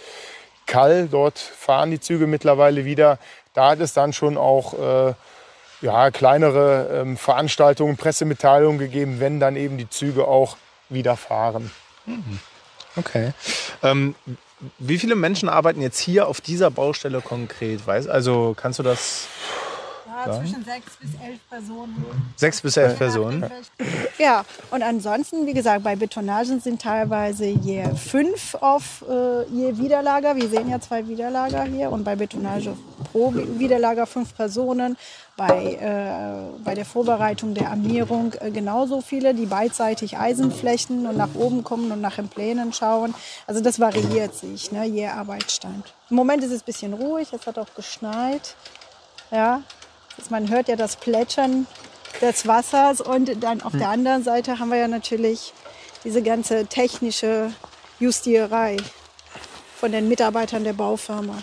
Kall. 0.68 1.08
Dort 1.10 1.38
fahren 1.38 1.90
die 1.90 1.98
Züge 1.98 2.28
mittlerweile 2.28 2.84
wieder. 2.84 3.18
Da 3.54 3.70
hat 3.70 3.80
es 3.80 3.92
dann 3.92 4.12
schon 4.12 4.36
auch 4.36 4.74
äh, 5.08 5.14
ja, 5.80 6.10
kleinere 6.12 7.00
ähm, 7.00 7.16
Veranstaltungen, 7.16 7.96
Pressemitteilungen 7.96 8.78
gegeben, 8.78 9.18
wenn 9.18 9.40
dann 9.40 9.56
eben 9.56 9.78
die 9.78 9.90
Züge 9.90 10.28
auch 10.28 10.56
wieder 10.88 11.16
fahren. 11.16 11.72
Mhm. 12.06 12.38
Okay. 12.96 13.32
Ähm, 13.82 14.14
wie 14.78 14.98
viele 14.98 15.14
Menschen 15.14 15.48
arbeiten 15.48 15.80
jetzt 15.82 15.98
hier 15.98 16.26
auf 16.26 16.40
dieser 16.40 16.70
Baustelle 16.70 17.20
konkret? 17.20 17.86
Weiß, 17.86 18.08
also 18.08 18.54
kannst 18.56 18.78
du 18.78 18.82
das 18.82 19.28
ja, 20.26 20.38
zwischen 20.38 20.64
sechs 20.64 20.96
bis 21.00 21.10
elf 21.24 21.40
Personen. 21.48 22.04
Sechs 22.36 22.60
bis 22.60 22.76
elf 22.76 22.98
Personen? 22.98 23.50
Ja, 24.18 24.44
und 24.70 24.82
ansonsten, 24.82 25.46
wie 25.46 25.54
gesagt, 25.54 25.84
bei 25.84 25.96
Betonagen 25.96 26.60
sind 26.60 26.82
teilweise 26.82 27.46
je 27.46 27.84
fünf 27.94 28.54
auf 28.54 29.04
äh, 29.08 29.44
je 29.50 29.78
Widerlager. 29.78 30.36
Wir 30.36 30.48
sehen 30.48 30.68
ja 30.68 30.80
zwei 30.80 31.06
Widerlager 31.06 31.64
hier 31.64 31.90
und 31.90 32.04
bei 32.04 32.16
Betonage 32.16 32.74
pro 33.12 33.32
Widerlager 33.34 34.06
fünf 34.06 34.34
Personen. 34.34 34.96
Bei, 35.36 35.74
äh, 35.74 36.62
bei 36.64 36.74
der 36.74 36.84
Vorbereitung 36.84 37.54
der 37.54 37.70
Armierung 37.70 38.32
äh, 38.40 38.50
genauso 38.50 39.00
viele, 39.00 39.34
die 39.34 39.46
beidseitig 39.46 40.18
Eisenflächen 40.18 41.06
und 41.06 41.16
nach 41.16 41.36
oben 41.36 41.62
kommen 41.62 41.92
und 41.92 42.00
nach 42.00 42.16
den 42.16 42.28
Plänen 42.28 42.72
schauen. 42.72 43.14
Also 43.46 43.60
das 43.60 43.78
variiert 43.78 44.34
sich, 44.34 44.72
ne, 44.72 44.84
je 44.84 45.06
Arbeitsstand. 45.06 45.94
Im 46.10 46.16
Moment 46.16 46.42
ist 46.42 46.50
es 46.50 46.62
ein 46.62 46.64
bisschen 46.64 46.92
ruhig, 46.92 47.32
es 47.32 47.46
hat 47.46 47.56
auch 47.56 47.72
geschneit. 47.76 48.56
Ja, 49.30 49.62
man 50.30 50.48
hört 50.50 50.68
ja 50.68 50.76
das 50.76 50.96
Plätschern 50.96 51.66
des 52.20 52.46
Wassers 52.46 53.00
und 53.00 53.42
dann 53.42 53.62
auf 53.62 53.72
hm. 53.72 53.78
der 53.78 53.88
anderen 53.88 54.22
Seite 54.24 54.58
haben 54.58 54.70
wir 54.70 54.78
ja 54.78 54.88
natürlich 54.88 55.52
diese 56.04 56.22
ganze 56.22 56.66
technische 56.66 57.52
Justierei 58.00 58.76
von 59.78 59.92
den 59.92 60.08
Mitarbeitern 60.08 60.64
der 60.64 60.72
Baufirma. 60.72 61.34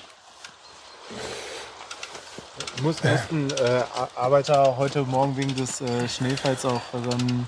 Muss, 2.82 3.04
mussten 3.04 3.50
äh, 3.52 3.84
Arbeiter 4.16 4.76
heute 4.78 5.04
Morgen 5.04 5.38
wegen 5.38 5.56
des 5.56 5.80
äh, 5.82 6.08
Schneefalls 6.10 6.66
auch 6.66 6.82
ähm, 6.94 7.48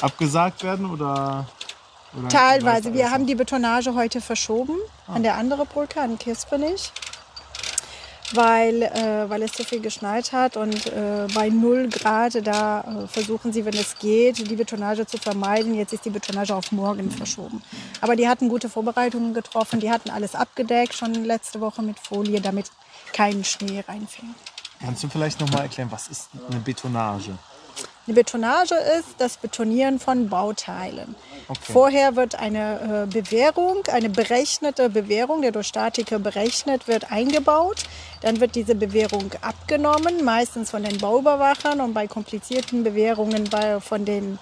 abgesagt 0.00 0.64
werden 0.64 0.90
oder? 0.90 1.46
oder 2.18 2.28
Teilweise. 2.28 2.92
Wir 2.92 3.10
haben 3.10 3.26
die 3.26 3.36
Betonage 3.36 3.94
heute 3.94 4.20
verschoben 4.20 4.78
ah. 5.06 5.14
an 5.14 5.22
der 5.22 5.36
andere 5.36 5.64
Brücke, 5.64 6.00
an 6.00 6.18
Kirspenich 6.18 6.92
weil, 8.32 8.82
äh, 8.82 9.28
weil 9.28 9.42
es 9.42 9.52
so 9.52 9.64
viel 9.64 9.80
geschneit 9.80 10.32
hat 10.32 10.56
und 10.56 10.86
äh, 10.86 11.26
bei 11.34 11.48
0 11.50 11.88
Grad, 11.88 12.46
da 12.46 12.80
äh, 12.80 13.06
versuchen 13.06 13.52
sie, 13.52 13.64
wenn 13.64 13.74
es 13.74 13.98
geht, 13.98 14.50
die 14.50 14.56
Betonage 14.56 15.06
zu 15.06 15.18
vermeiden. 15.18 15.74
Jetzt 15.74 15.92
ist 15.92 16.04
die 16.04 16.10
Betonage 16.10 16.54
auf 16.54 16.72
morgen 16.72 17.10
verschoben. 17.10 17.62
Aber 18.00 18.16
die 18.16 18.28
hatten 18.28 18.48
gute 18.48 18.68
Vorbereitungen 18.68 19.34
getroffen, 19.34 19.80
die 19.80 19.90
hatten 19.90 20.10
alles 20.10 20.34
abgedeckt, 20.34 20.94
schon 20.94 21.12
letzte 21.24 21.60
Woche 21.60 21.82
mit 21.82 21.98
Folie, 21.98 22.40
damit 22.40 22.70
kein 23.12 23.44
Schnee 23.44 23.84
reinfällt. 23.86 24.34
Kannst 24.80 25.02
du 25.04 25.08
vielleicht 25.08 25.40
noch 25.40 25.50
mal 25.50 25.60
erklären, 25.60 25.90
was 25.90 26.08
ist 26.08 26.28
eine 26.50 26.60
Betonage? 26.60 27.38
Eine 28.06 28.16
Betonage 28.16 28.74
ist 28.98 29.14
das 29.18 29.38
Betonieren 29.38 29.98
von 29.98 30.28
Bauteilen. 30.28 31.14
Okay. 31.48 31.72
Vorher 31.72 32.16
wird 32.16 32.34
eine 32.34 33.06
äh, 33.08 33.12
Bewährung, 33.12 33.82
eine 33.90 34.10
berechnete 34.10 34.90
Bewährung, 34.90 35.40
der 35.40 35.52
durch 35.52 35.68
Statiker 35.68 36.18
berechnet 36.18 36.86
wird, 36.86 37.10
eingebaut. 37.10 37.84
Dann 38.20 38.40
wird 38.40 38.56
diese 38.56 38.74
Bewährung 38.74 39.30
abgenommen, 39.40 40.22
meistens 40.22 40.70
von 40.70 40.82
den 40.82 40.98
Bauüberwachern 40.98 41.80
und 41.80 41.94
bei 41.94 42.06
komplizierten 42.06 42.84
Bewährungen 42.84 43.48
von 43.80 44.04
den 44.04 44.38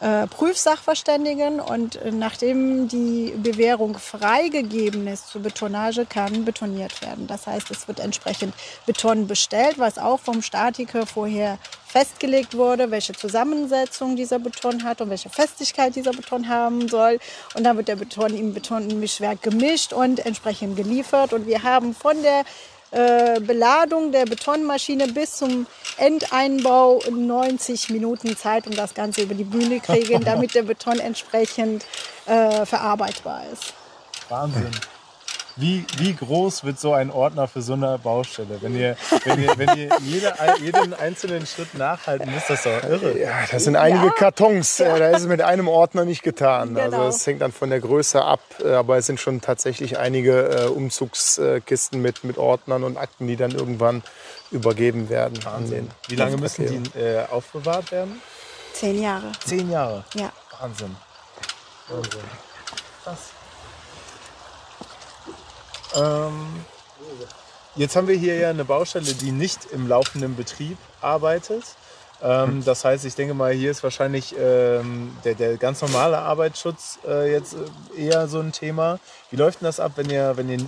äh, 0.00 0.26
Prüfsachverständigen 0.28 1.60
und 1.60 1.96
äh, 1.96 2.10
nachdem 2.10 2.88
die 2.88 3.34
Bewährung 3.36 3.98
freigegeben 3.98 5.06
ist 5.06 5.28
zur 5.28 5.42
Betonage, 5.42 6.06
kann 6.06 6.46
betoniert 6.46 7.02
werden. 7.02 7.26
Das 7.26 7.46
heißt, 7.46 7.70
es 7.70 7.86
wird 7.86 8.00
entsprechend 8.00 8.54
Beton 8.86 9.26
bestellt, 9.26 9.78
was 9.78 9.98
auch 9.98 10.18
vom 10.18 10.40
Statiker 10.40 11.06
vorher 11.06 11.58
festgelegt 11.90 12.56
wurde, 12.56 12.90
welche 12.90 13.12
Zusammensetzung 13.12 14.14
dieser 14.14 14.38
Beton 14.38 14.84
hat 14.84 15.00
und 15.00 15.10
welche 15.10 15.28
Festigkeit 15.28 15.96
dieser 15.96 16.12
Beton 16.12 16.48
haben 16.48 16.88
soll. 16.88 17.18
Und 17.54 17.64
dann 17.64 17.76
wird 17.76 17.88
der 17.88 17.96
Beton 17.96 18.36
im 18.36 18.54
Betonmischwerk 18.54 19.42
gemischt 19.42 19.92
und 19.92 20.24
entsprechend 20.24 20.76
geliefert. 20.76 21.32
Und 21.32 21.46
wir 21.46 21.62
haben 21.62 21.94
von 21.94 22.16
der 22.22 22.44
äh, 22.92 23.40
Beladung 23.40 24.12
der 24.12 24.24
Betonmaschine 24.24 25.08
bis 25.08 25.36
zum 25.36 25.66
Endeinbau 25.96 27.00
90 27.10 27.90
Minuten 27.90 28.36
Zeit, 28.36 28.66
um 28.66 28.74
das 28.74 28.94
Ganze 28.94 29.22
über 29.22 29.34
die 29.34 29.44
Bühne 29.44 29.80
kriegen, 29.80 30.20
damit 30.24 30.54
der 30.54 30.62
Beton 30.62 31.00
entsprechend 31.00 31.84
äh, 32.26 32.64
verarbeitbar 32.66 33.42
ist. 33.52 33.74
Wahnsinn. 34.28 34.70
Wie, 35.56 35.84
wie 35.98 36.14
groß 36.14 36.64
wird 36.64 36.78
so 36.78 36.92
ein 36.92 37.10
Ordner 37.10 37.48
für 37.48 37.62
so 37.62 37.74
eine 37.74 37.98
Baustelle? 37.98 38.58
Wenn 38.60 38.76
ihr, 38.76 38.96
wenn 39.24 39.42
ihr, 39.42 39.58
wenn 39.58 39.76
ihr 39.76 39.88
jede, 40.00 40.34
jeden 40.62 40.94
einzelnen 40.94 41.46
Schritt 41.46 41.74
nachhalten 41.74 42.32
müsst, 42.32 42.50
das 42.50 42.64
ist 42.64 42.66
doch 42.66 42.88
irre. 42.88 43.18
Ja, 43.18 43.32
das 43.50 43.64
sind 43.64 43.76
einige 43.76 44.06
ja. 44.06 44.12
Kartons. 44.12 44.78
Ja. 44.78 44.98
Da 44.98 45.10
ist 45.10 45.22
es 45.22 45.26
mit 45.26 45.42
einem 45.42 45.68
Ordner 45.68 46.04
nicht 46.04 46.22
getan. 46.22 46.76
Also 46.76 46.90
genau. 46.90 47.04
Also 47.04 47.16
es 47.16 47.26
hängt 47.26 47.42
dann 47.42 47.52
von 47.52 47.70
der 47.70 47.80
Größe 47.80 48.22
ab. 48.22 48.40
Aber 48.64 48.96
es 48.96 49.06
sind 49.06 49.20
schon 49.20 49.40
tatsächlich 49.40 49.98
einige 49.98 50.48
äh, 50.48 50.66
Umzugskisten 50.66 52.00
mit, 52.00 52.24
mit 52.24 52.38
Ordnern 52.38 52.84
und 52.84 52.96
Akten, 52.96 53.26
die 53.26 53.36
dann 53.36 53.50
irgendwann 53.50 54.02
übergeben 54.50 55.08
werden. 55.08 55.44
Wahnsinn. 55.44 55.90
Wie 56.08 56.16
lange 56.16 56.36
müssen 56.36 56.66
die 56.92 56.98
äh, 56.98 57.26
aufbewahrt 57.30 57.92
werden? 57.92 58.20
Zehn 58.72 59.02
Jahre. 59.02 59.32
Zehn 59.44 59.70
Jahre? 59.70 60.04
Ja. 60.14 60.32
Wahnsinn. 60.60 60.96
Wahnsinn. 61.88 62.20
Krass. 63.04 63.30
Ähm, 65.96 66.64
jetzt 67.76 67.96
haben 67.96 68.08
wir 68.08 68.16
hier 68.16 68.36
ja 68.36 68.50
eine 68.50 68.64
Baustelle, 68.64 69.12
die 69.14 69.32
nicht 69.32 69.66
im 69.72 69.88
laufenden 69.88 70.36
Betrieb 70.36 70.78
arbeitet. 71.00 71.64
Ähm, 72.22 72.62
das 72.64 72.84
heißt, 72.84 73.04
ich 73.04 73.14
denke 73.14 73.34
mal, 73.34 73.52
hier 73.52 73.70
ist 73.70 73.82
wahrscheinlich 73.82 74.34
ähm, 74.38 75.16
der, 75.24 75.34
der 75.34 75.56
ganz 75.56 75.80
normale 75.80 76.18
Arbeitsschutz 76.18 76.98
äh, 77.06 77.32
jetzt 77.32 77.54
äh, 77.54 78.02
eher 78.02 78.28
so 78.28 78.40
ein 78.40 78.52
Thema. 78.52 78.98
Wie 79.30 79.36
läuft 79.36 79.60
denn 79.60 79.66
das 79.66 79.80
ab, 79.80 79.92
wenn 79.96 80.10
ihr, 80.10 80.36
wenn 80.36 80.48
ihr 80.50 80.66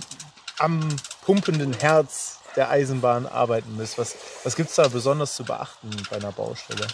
am 0.59 0.87
pumpenden 1.25 1.73
Herz 1.73 2.39
der 2.55 2.69
Eisenbahn 2.69 3.27
arbeiten 3.27 3.75
müsst? 3.75 3.97
Was, 3.97 4.15
was 4.43 4.55
gibt 4.55 4.69
es 4.69 4.75
da 4.75 4.87
besonders 4.87 5.35
zu 5.35 5.43
beachten 5.43 5.91
bei 6.09 6.17
einer 6.17 6.31
Baustelle? 6.31 6.87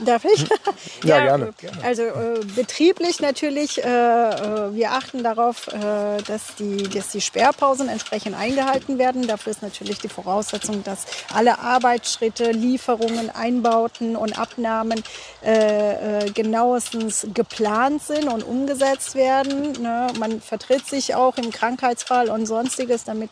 Darf 0.00 0.24
ich? 0.24 0.46
Ja, 1.04 1.18
gerne. 1.18 1.52
Also 1.82 2.02
äh, 2.02 2.40
betrieblich 2.54 3.20
natürlich, 3.20 3.82
äh, 3.82 3.88
äh, 3.88 4.74
wir 4.74 4.92
achten 4.92 5.22
darauf, 5.24 5.66
äh, 5.68 6.22
dass, 6.26 6.54
die, 6.58 6.84
dass 6.84 7.10
die 7.10 7.20
Sperrpausen 7.20 7.88
entsprechend 7.88 8.36
eingehalten 8.36 8.98
werden. 8.98 9.26
Dafür 9.26 9.50
ist 9.50 9.62
natürlich 9.62 9.98
die 9.98 10.08
Voraussetzung, 10.08 10.84
dass 10.84 11.06
alle 11.34 11.58
Arbeitsschritte, 11.58 12.52
Lieferungen, 12.52 13.30
Einbauten 13.30 14.14
und 14.16 14.38
Abnahmen 14.38 15.02
äh, 15.44 16.26
äh, 16.26 16.30
genauestens 16.30 17.26
geplant 17.34 18.02
sind 18.02 18.28
und 18.28 18.44
umgesetzt 18.44 19.14
werden. 19.14 19.72
Ne? 19.82 20.06
Man 20.18 20.40
vertritt 20.40 20.86
sich 20.86 21.14
auch 21.14 21.36
im 21.36 21.50
Krankheitsfall 21.50 22.30
und 22.30 22.46
sonstiges, 22.46 23.04
damit 23.04 23.30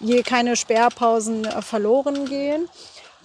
hier 0.00 0.22
keine 0.22 0.56
Sperrpausen 0.56 1.44
äh, 1.44 1.62
verloren 1.62 2.26
gehen. 2.26 2.68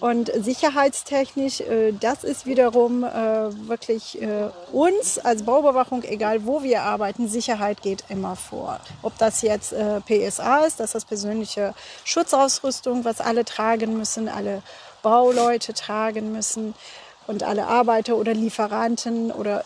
Und 0.00 0.30
sicherheitstechnisch, 0.34 1.60
äh, 1.60 1.92
das 1.92 2.24
ist 2.24 2.46
wiederum 2.46 3.04
äh, 3.04 3.68
wirklich 3.68 4.20
äh, 4.20 4.50
uns 4.72 5.18
als 5.18 5.44
Bauüberwachung, 5.44 6.02
egal 6.02 6.44
wo 6.44 6.62
wir 6.62 6.82
arbeiten, 6.82 7.28
Sicherheit 7.28 7.80
geht 7.80 8.04
immer 8.08 8.36
vor. 8.36 8.80
Ob 9.02 9.16
das 9.18 9.42
jetzt 9.42 9.74
PSA 10.06 10.64
ist, 10.66 10.80
das 10.80 10.94
ist 10.94 11.06
persönliche 11.06 11.74
Schutzausrüstung, 12.04 13.04
was 13.04 13.20
alle 13.20 13.44
tragen 13.44 13.96
müssen, 13.96 14.28
alle 14.28 14.62
Bauleute 15.02 15.74
tragen 15.74 16.32
müssen 16.32 16.74
und 17.26 17.42
alle 17.42 17.66
Arbeiter 17.66 18.16
oder 18.16 18.34
Lieferanten 18.34 19.30
oder 19.30 19.64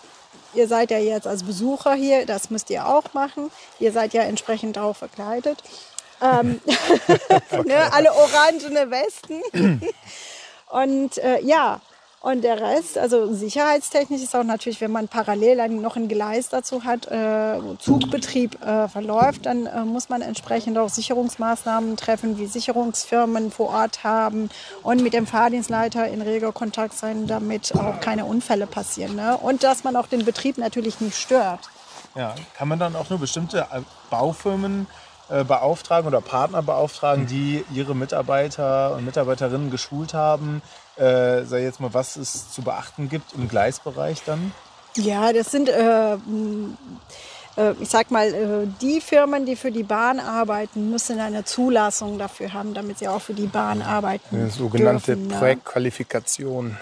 ihr 0.54 0.68
seid 0.68 0.90
ja 0.90 0.98
jetzt 0.98 1.26
als 1.26 1.42
Besucher 1.42 1.94
hier, 1.94 2.26
das 2.26 2.50
müsst 2.50 2.70
ihr 2.70 2.86
auch 2.86 3.14
machen. 3.14 3.50
Ihr 3.78 3.92
seid 3.92 4.14
ja 4.14 4.22
entsprechend 4.22 4.78
auch 4.78 4.96
verkleidet. 4.96 5.62
Ähm, 6.20 6.60
ne, 7.64 7.92
alle 7.92 8.12
orangene 8.12 8.90
Westen. 8.90 9.42
und 10.70 11.18
äh, 11.18 11.40
ja, 11.42 11.80
und 12.20 12.42
der 12.42 12.60
Rest, 12.60 12.98
also 12.98 13.32
sicherheitstechnisch 13.32 14.22
ist 14.22 14.34
auch 14.34 14.42
natürlich, 14.42 14.80
wenn 14.80 14.90
man 14.90 15.06
parallel 15.06 15.60
einen, 15.60 15.80
noch 15.80 15.94
ein 15.94 16.08
Gleis 16.08 16.48
dazu 16.48 16.82
hat, 16.82 17.06
äh, 17.06 17.60
Zugbetrieb 17.78 18.60
äh, 18.60 18.88
verläuft, 18.88 19.46
dann 19.46 19.66
äh, 19.66 19.84
muss 19.84 20.08
man 20.08 20.20
entsprechend 20.20 20.76
auch 20.78 20.88
Sicherungsmaßnahmen 20.88 21.96
treffen, 21.96 22.36
wie 22.36 22.46
Sicherungsfirmen 22.46 23.52
vor 23.52 23.68
Ort 23.68 24.02
haben 24.02 24.50
und 24.82 25.00
mit 25.04 25.12
dem 25.12 25.28
Fahrdienstleiter 25.28 26.08
in 26.08 26.20
reger 26.20 26.50
Kontakt 26.50 26.94
sein, 26.94 27.28
damit 27.28 27.72
auch 27.76 28.00
keine 28.00 28.24
Unfälle 28.24 28.66
passieren. 28.66 29.14
Ne? 29.14 29.36
Und 29.36 29.62
dass 29.62 29.84
man 29.84 29.94
auch 29.94 30.08
den 30.08 30.24
Betrieb 30.24 30.58
natürlich 30.58 31.00
nicht 31.00 31.16
stört. 31.16 31.60
Ja, 32.16 32.34
kann 32.56 32.66
man 32.66 32.80
dann 32.80 32.96
auch 32.96 33.10
nur 33.10 33.20
bestimmte 33.20 33.60
äh, 33.70 33.82
Baufirmen 34.10 34.88
beauftragen 35.28 36.08
oder 36.08 36.20
Partner 36.20 36.62
beauftragen, 36.62 37.26
die 37.26 37.64
ihre 37.72 37.94
Mitarbeiter 37.94 38.94
und 38.94 39.04
Mitarbeiterinnen 39.04 39.70
geschult 39.70 40.14
haben, 40.14 40.62
äh, 40.96 41.44
sei 41.44 41.62
jetzt 41.62 41.80
mal, 41.80 41.92
was 41.94 42.16
es 42.16 42.50
zu 42.50 42.62
beachten 42.62 43.08
gibt 43.08 43.34
im 43.34 43.48
Gleisbereich 43.48 44.22
dann? 44.24 44.52
Ja, 44.96 45.32
das 45.32 45.50
sind, 45.50 45.68
äh, 45.68 46.14
äh, 46.14 47.74
ich 47.80 47.88
sag 47.88 48.10
mal, 48.10 48.28
äh, 48.28 48.66
die 48.80 49.00
Firmen, 49.00 49.46
die 49.46 49.56
für 49.56 49.70
die 49.70 49.82
Bahn 49.82 50.18
arbeiten, 50.18 50.90
müssen 50.90 51.20
eine 51.20 51.44
Zulassung 51.44 52.18
dafür 52.18 52.52
haben, 52.52 52.74
damit 52.74 52.98
sie 52.98 53.08
auch 53.08 53.22
für 53.22 53.34
die 53.34 53.46
Bahn 53.46 53.82
arbeiten. 53.82 54.36
Eine 54.36 54.50
sogenannte 54.50 55.14
dürfen, 55.14 55.28
ne? 55.28 55.38
Projektqualifikation. 55.38 56.76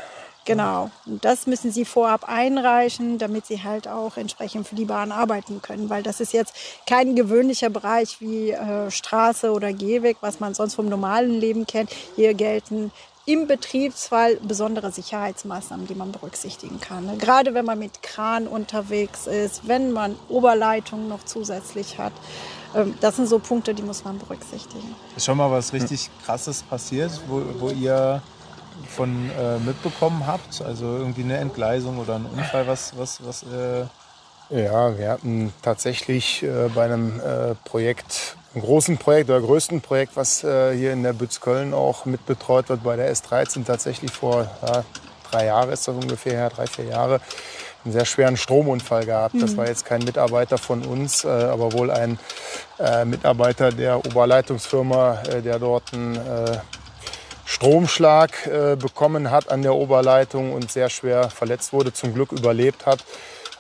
Genau. 0.47 0.91
Und 1.05 1.25
das 1.25 1.47
müssen 1.47 1.73
sie 1.73 1.85
vorab 1.85 2.25
einreichen, 2.29 3.19
damit 3.19 3.47
sie 3.47 3.63
halt 3.63 3.89
auch 3.89 4.17
entsprechend 4.17 4.67
für 4.67 4.77
die 4.77 4.85
Bahn 4.85 5.13
arbeiten 5.13 5.61
können. 5.61 5.91
Weil 5.91 6.03
das 6.03 6.21
ist 6.21 6.33
jetzt 6.33 6.55
kein 6.87 7.17
gewöhnlicher 7.17 7.69
Bereich 7.69 8.21
wie 8.21 8.53
äh, 8.53 8.91
Straße 8.91 9.53
oder 9.53 9.73
Gehweg, 9.73 10.19
was 10.21 10.41
man 10.41 10.55
sonst 10.55 10.75
vom 10.75 10.89
normalen 10.89 11.33
Leben 11.41 11.67
kennt. 11.67 11.91
Hier 12.15 12.33
gelten 12.35 12.93
im 13.27 13.49
Betriebsfall 13.49 14.37
besondere 14.37 14.93
Sicherheitsmaßnahmen, 14.93 15.89
die 15.89 15.97
man 15.97 16.13
berücksichtigen 16.13 16.81
kann. 16.81 17.07
Ne? 17.07 17.17
Gerade 17.19 17.55
wenn 17.55 17.65
man 17.65 17.79
mit 17.79 18.03
Kran 18.03 18.47
unterwegs 18.47 19.27
ist, 19.27 19.67
wenn 19.67 19.91
man 19.91 20.15
Oberleitungen 20.29 21.09
noch 21.09 21.25
zusätzlich 21.25 21.99
hat. 21.99 22.13
Ähm, 22.75 22.95
das 23.01 23.17
sind 23.17 23.27
so 23.27 23.41
Punkte, 23.41 23.75
die 23.75 23.83
muss 23.83 24.05
man 24.05 24.19
berücksichtigen. 24.19 24.95
Ist 25.17 25.27
schon 25.27 25.37
mal 25.37 25.51
was 25.51 25.73
richtig 25.73 26.09
Krasses 26.25 26.63
passiert, 26.63 27.21
wo, 27.29 27.43
wo 27.59 27.71
ihr 27.71 28.23
von 28.89 29.31
äh, 29.31 29.59
mitbekommen 29.59 30.27
habt? 30.27 30.63
Also 30.63 30.85
irgendwie 30.85 31.23
eine 31.23 31.37
Entgleisung 31.39 31.99
oder 31.99 32.17
ein 32.17 32.27
Unfall, 32.27 32.67
was, 32.67 32.93
was, 32.97 33.25
was 33.25 33.43
äh 33.43 33.85
Ja, 34.51 34.97
wir 34.97 35.11
hatten 35.11 35.53
tatsächlich 35.63 36.43
äh, 36.43 36.69
bei 36.75 36.85
einem 36.85 37.21
äh, 37.21 37.55
Projekt, 37.65 38.37
einem 38.55 38.65
großen 38.65 38.99
Projekt 38.99 39.31
oder 39.31 39.41
größten 39.41 39.81
Projekt, 39.81 40.17
was 40.17 40.45
äh, 40.45 40.77
hier 40.77 40.93
in 40.93 41.03
der 41.03 41.13
Bütz 41.13 41.41
Köln 41.41 41.75
auch 41.75 42.05
mitbetreut 42.05 42.69
wird, 42.69 42.83
bei 42.83 42.97
der 42.97 43.13
S13 43.13 43.65
tatsächlich 43.65 44.13
vor 44.13 44.49
ja, 44.67 44.85
drei 45.31 45.47
Jahren 45.47 45.71
ist 45.71 45.89
das 45.89 45.95
ungefähr 45.95 46.33
her, 46.35 46.51
drei, 46.51 46.67
vier 46.67 46.87
Jahre, 46.87 47.21
einen 47.85 47.93
sehr 47.93 48.05
schweren 48.05 48.37
Stromunfall 48.37 49.05
gehabt. 49.07 49.35
Das 49.41 49.57
war 49.57 49.67
jetzt 49.67 49.85
kein 49.85 50.03
Mitarbeiter 50.03 50.59
von 50.59 50.85
uns, 50.85 51.25
äh, 51.25 51.29
aber 51.29 51.73
wohl 51.73 51.91
ein 51.91 52.19
äh, 52.79 53.05
Mitarbeiter 53.05 53.71
der 53.71 54.05
Oberleitungsfirma, 54.05 55.23
äh, 55.23 55.43
der 55.43 55.59
dort 55.59 55.93
einen 55.95 56.17
äh, 56.17 56.59
Stromschlag 57.47 58.47
äh, 58.47 58.77
bekommen 58.77 59.31
hat 59.31 59.51
an 59.51 59.63
der 59.63 59.75
Oberleitung 59.75 60.53
und 60.53 60.71
sehr 60.71 60.91
schwer 60.91 61.31
verletzt 61.31 61.73
wurde, 61.73 61.93
zum 61.93 62.13
Glück 62.13 62.33
überlebt 62.33 62.85
hat. 62.87 63.05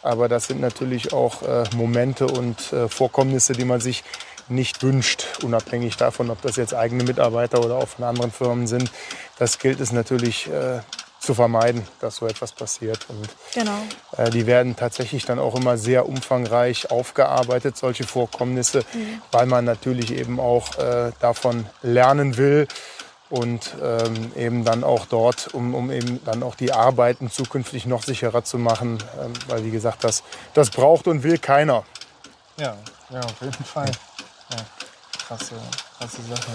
Aber 0.02 0.28
das 0.28 0.48
sind 0.48 0.60
natürlich 0.60 1.12
auch 1.12 1.42
äh, 1.42 1.64
Momente 1.74 2.26
und 2.26 2.72
äh, 2.72 2.88
Vorkommnisse, 2.88 3.52
die 3.54 3.64
man 3.64 3.80
sich 3.80 4.04
nicht 4.48 4.82
wünscht, 4.82 5.24
unabhängig 5.42 5.96
davon, 5.96 6.30
ob 6.30 6.42
das 6.42 6.56
jetzt 6.56 6.74
eigene 6.74 7.04
Mitarbeiter 7.04 7.64
oder 7.64 7.76
auch 7.76 7.88
von 7.88 8.04
anderen 8.04 8.30
Firmen 8.30 8.66
sind. 8.66 8.90
Das 9.38 9.58
gilt 9.58 9.80
es 9.80 9.92
natürlich 9.92 10.48
äh, 10.48 10.80
zu 11.18 11.34
vermeiden, 11.34 11.86
dass 12.00 12.16
so 12.16 12.26
etwas 12.26 12.52
passiert. 12.52 13.06
Und 13.08 13.28
Genau. 13.54 13.78
äh, 14.16 14.30
die 14.30 14.46
werden 14.46 14.76
tatsächlich 14.76 15.24
dann 15.24 15.38
auch 15.38 15.56
immer 15.56 15.78
sehr 15.78 16.08
umfangreich 16.08 16.90
aufgearbeitet, 16.90 17.76
solche 17.76 18.04
Vorkommnisse, 18.04 18.84
weil 19.32 19.46
man 19.46 19.64
natürlich 19.64 20.12
eben 20.12 20.38
auch 20.38 20.76
äh, 20.78 21.10
davon 21.20 21.66
lernen 21.82 22.36
will 22.36 22.68
und 23.28 23.74
ähm, 23.82 24.32
eben 24.36 24.64
dann 24.64 24.84
auch 24.84 25.06
dort, 25.06 25.52
um, 25.52 25.74
um 25.74 25.90
eben 25.90 26.24
dann 26.24 26.42
auch 26.42 26.54
die 26.54 26.72
Arbeiten 26.72 27.30
zukünftig 27.30 27.86
noch 27.86 28.02
sicherer 28.02 28.44
zu 28.44 28.58
machen, 28.58 28.98
ähm, 29.20 29.32
weil 29.48 29.64
wie 29.64 29.70
gesagt, 29.70 30.04
das, 30.04 30.22
das 30.54 30.70
braucht 30.70 31.08
und 31.08 31.22
will 31.22 31.38
keiner. 31.38 31.84
Ja, 32.58 32.76
ja, 33.10 33.20
auf 33.20 33.40
jeden 33.40 33.64
Fall. 33.64 33.90
Ja, 34.52 34.58
krasse, 35.26 35.54
krasse 35.98 36.22
Sache. 36.22 36.52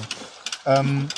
Ähm, 0.66 1.10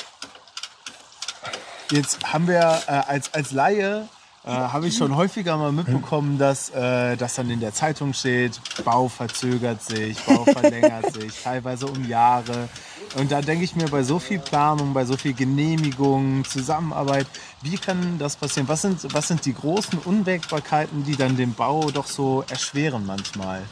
jetzt 1.90 2.32
haben 2.32 2.48
wir 2.48 2.82
äh, 2.86 2.90
als, 2.90 3.32
als 3.32 3.52
Laie 3.52 4.08
äh, 4.46 4.50
habe 4.50 4.88
ich 4.88 4.96
schon 4.96 5.16
häufiger 5.16 5.56
mal 5.56 5.72
mitbekommen, 5.72 6.36
dass, 6.36 6.68
äh, 6.68 7.16
dass 7.16 7.36
dann 7.36 7.48
in 7.48 7.60
der 7.60 7.72
Zeitung 7.72 8.12
steht, 8.12 8.60
Bau 8.84 9.08
verzögert 9.08 9.82
sich, 9.82 10.22
Bau 10.24 10.44
verlängert 10.52 11.14
sich, 11.14 11.42
teilweise 11.42 11.86
um 11.86 12.06
Jahre. 12.06 12.68
Und 13.16 13.30
da 13.30 13.40
denke 13.40 13.64
ich 13.64 13.76
mir, 13.76 13.88
bei 13.88 14.02
so 14.02 14.18
viel 14.18 14.38
Planung, 14.38 14.92
bei 14.92 15.04
so 15.04 15.16
viel 15.16 15.34
Genehmigung, 15.34 16.44
Zusammenarbeit, 16.44 17.26
wie 17.62 17.76
kann 17.76 18.18
das 18.18 18.36
passieren? 18.36 18.68
Was 18.68 18.82
sind, 18.82 19.14
was 19.14 19.28
sind 19.28 19.44
die 19.44 19.54
großen 19.54 19.98
Unwägbarkeiten, 20.00 21.04
die 21.04 21.16
dann 21.16 21.36
den 21.36 21.54
Bau 21.54 21.90
doch 21.90 22.06
so 22.06 22.44
erschweren 22.48 23.06
manchmal? 23.06 23.62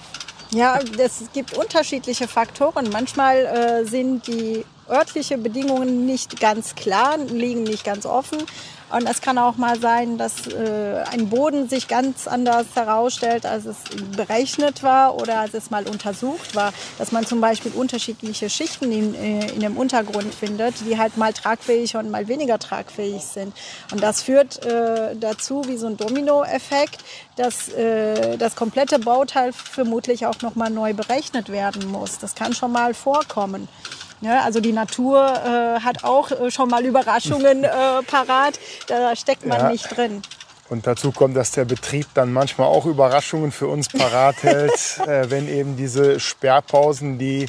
Ja, 0.53 0.79
es 0.99 1.25
gibt 1.33 1.55
unterschiedliche 1.55 2.29
Faktoren. 2.29 2.91
Manchmal 2.91 3.47
äh, 3.47 3.85
sind 3.87 4.27
die 4.27 4.65
örtlichen 4.89 5.43
Bedingungen 5.43 6.07
nicht 6.07 6.41
ganz 6.41 6.75
klar, 6.75 7.19
liegen 7.19 7.63
nicht 7.63 7.85
ganz 7.85 8.07
offen. 8.07 8.39
Und 8.93 9.09
es 9.09 9.23
kann 9.23 9.39
auch 9.39 9.57
mal 9.57 9.81
sein, 9.81 10.19
dass 10.19 10.47
äh, 10.49 11.03
ein 11.11 11.31
Boden 11.31 11.67
sich 11.67 11.89
ganz 11.89 12.29
anders 12.29 12.67
herausstellt, 12.75 13.47
als 13.47 13.65
es 13.65 13.77
berechnet 14.15 14.83
war 14.83 15.17
oder 15.17 15.41
als 15.41 15.55
es 15.55 15.71
mal 15.71 15.89
untersucht 15.89 16.55
war. 16.55 16.75
Dass 16.99 17.11
man 17.11 17.25
zum 17.27 17.41
Beispiel 17.41 17.73
unterschiedliche 17.73 18.51
Schichten 18.51 18.93
in, 18.93 19.15
äh, 19.15 19.51
in 19.53 19.61
dem 19.61 19.79
Untergrund 19.79 20.35
findet, 20.35 20.75
die 20.87 20.99
halt 20.99 21.17
mal 21.17 21.33
tragfähig 21.33 21.97
und 21.97 22.11
mal 22.11 22.29
weniger 22.29 22.59
tragfähig 22.59 23.23
sind. 23.23 23.55
Und 23.93 24.03
das 24.03 24.23
führt 24.23 24.63
äh, 24.67 25.17
dazu, 25.17 25.63
wie 25.67 25.79
so 25.79 25.87
ein 25.87 25.97
Dominoeffekt, 25.97 27.03
dass 27.37 27.71
äh, 27.71 28.37
das 28.37 28.57
komplette 28.57 28.99
Bauteil 28.99 29.55
vermutlich 29.55 30.27
auch 30.27 30.43
nochmal 30.43 30.69
neu 30.69 30.93
berechnet 30.93 31.49
werden 31.49 31.91
muss. 31.91 32.19
Das 32.19 32.35
kann 32.35 32.53
schon 32.53 32.73
mal 32.73 32.93
vorkommen. 32.93 33.69
Ja, 34.23 34.43
also 34.43 34.61
die 34.61 34.73
Natur 34.73 35.19
äh, 35.19 35.81
hat 35.81 36.05
auch 36.05 36.31
äh, 36.31 36.51
schon 36.51 36.69
mal 36.69 36.85
Überraschungen 36.85 37.65
äh, 37.65 37.69
parat. 38.07 38.59
Da 38.87 39.15
steckt 39.17 39.45
man 39.47 39.61
Ja. 39.61 39.69
nicht 39.69 39.97
drin. 39.97 40.23
Und 40.69 40.87
dazu 40.87 41.13
kommt, 41.13 41.37
dass 41.37 41.51
der 41.51 41.67
Betrieb 41.67 42.07
dann 42.15 42.33
manchmal 42.33 42.69
auch 42.69 42.87
Überraschungen 42.87 43.53
für 43.53 43.67
uns 43.67 43.89
parat 43.89 44.37
hält, 44.43 44.99
äh, 45.07 45.29
wenn 45.29 45.49
eben 45.49 45.77
diese 45.77 46.19
Sperrpausen, 46.19 47.19
die 47.19 47.47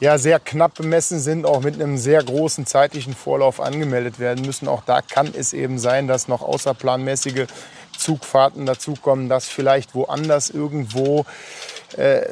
ja 0.00 0.16
sehr 0.16 0.38
knapp 0.40 0.74
bemessen 0.74 1.18
sind, 1.20 1.46
auch 1.46 1.60
mit 1.60 1.74
einem 1.74 1.98
sehr 1.98 2.22
großen 2.22 2.64
zeitlichen 2.64 3.14
Vorlauf 3.14 3.60
angemeldet 3.60 4.18
werden 4.18 4.46
müssen. 4.46 4.68
Auch 4.68 4.82
da 4.86 5.02
kann 5.02 5.32
es 5.36 5.52
eben 5.52 5.78
sein, 5.78 6.08
dass 6.08 6.28
noch 6.28 6.42
außerplanmäßige 6.42 7.46
Zugfahrten 7.98 8.66
dazukommen, 8.66 9.28
dass 9.28 9.46
vielleicht 9.48 9.94
woanders 9.94 10.50
irgendwo 10.50 11.26
äh, 11.96 12.22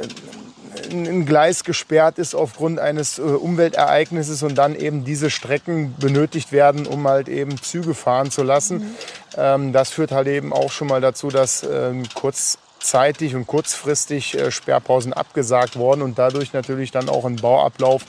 ein 0.90 1.26
Gleis 1.26 1.64
gesperrt 1.64 2.18
ist 2.18 2.34
aufgrund 2.34 2.78
eines 2.78 3.18
äh, 3.18 3.22
Umweltereignisses 3.22 4.42
und 4.42 4.56
dann 4.56 4.74
eben 4.74 5.04
diese 5.04 5.30
Strecken 5.30 5.94
benötigt 5.98 6.52
werden, 6.52 6.86
um 6.86 7.06
halt 7.08 7.28
eben 7.28 7.60
Züge 7.60 7.94
fahren 7.94 8.30
zu 8.30 8.42
lassen. 8.42 8.78
Mhm. 8.78 8.94
Ähm, 9.36 9.72
das 9.72 9.90
führt 9.90 10.12
halt 10.12 10.28
eben 10.28 10.52
auch 10.52 10.70
schon 10.70 10.88
mal 10.88 11.00
dazu, 11.00 11.28
dass 11.28 11.62
ähm, 11.62 12.04
kurzzeitig 12.14 13.34
und 13.34 13.46
kurzfristig 13.46 14.38
äh, 14.38 14.50
Sperrpausen 14.50 15.12
abgesagt 15.12 15.76
worden 15.76 16.02
und 16.02 16.18
dadurch 16.18 16.52
natürlich 16.52 16.90
dann 16.90 17.08
auch 17.08 17.24
ein 17.24 17.36
Bauablauf 17.36 18.04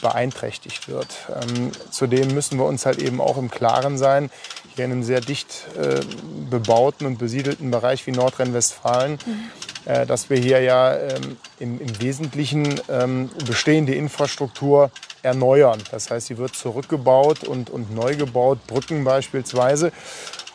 beeinträchtigt 0.00 0.88
wird. 0.88 1.08
Ähm, 1.28 1.72
zudem 1.90 2.34
müssen 2.34 2.58
wir 2.58 2.66
uns 2.66 2.86
halt 2.86 2.98
eben 2.98 3.20
auch 3.20 3.38
im 3.38 3.50
Klaren 3.50 3.98
sein, 3.98 4.30
hier 4.76 4.84
in 4.84 4.92
einem 4.92 5.02
sehr 5.02 5.20
dicht 5.20 5.66
äh, 5.78 6.00
bebauten 6.50 7.06
und 7.06 7.18
besiedelten 7.18 7.70
Bereich 7.70 8.06
wie 8.06 8.12
Nordrhein-Westfalen, 8.12 9.18
mhm. 9.24 9.90
äh, 9.90 10.06
dass 10.06 10.30
wir 10.30 10.36
hier 10.36 10.60
ja 10.60 10.94
ähm, 10.94 11.36
im, 11.58 11.80
im, 11.80 12.00
Wesentlichen 12.00 12.80
ähm, 12.88 13.30
bestehende 13.46 13.94
Infrastruktur 13.94 14.90
erneuern. 15.22 15.82
Das 15.90 16.10
heißt, 16.10 16.26
sie 16.26 16.38
wird 16.38 16.54
zurückgebaut 16.54 17.44
und, 17.44 17.70
und 17.70 17.94
neu 17.94 18.16
gebaut, 18.16 18.58
Brücken 18.66 19.02
beispielsweise. 19.02 19.92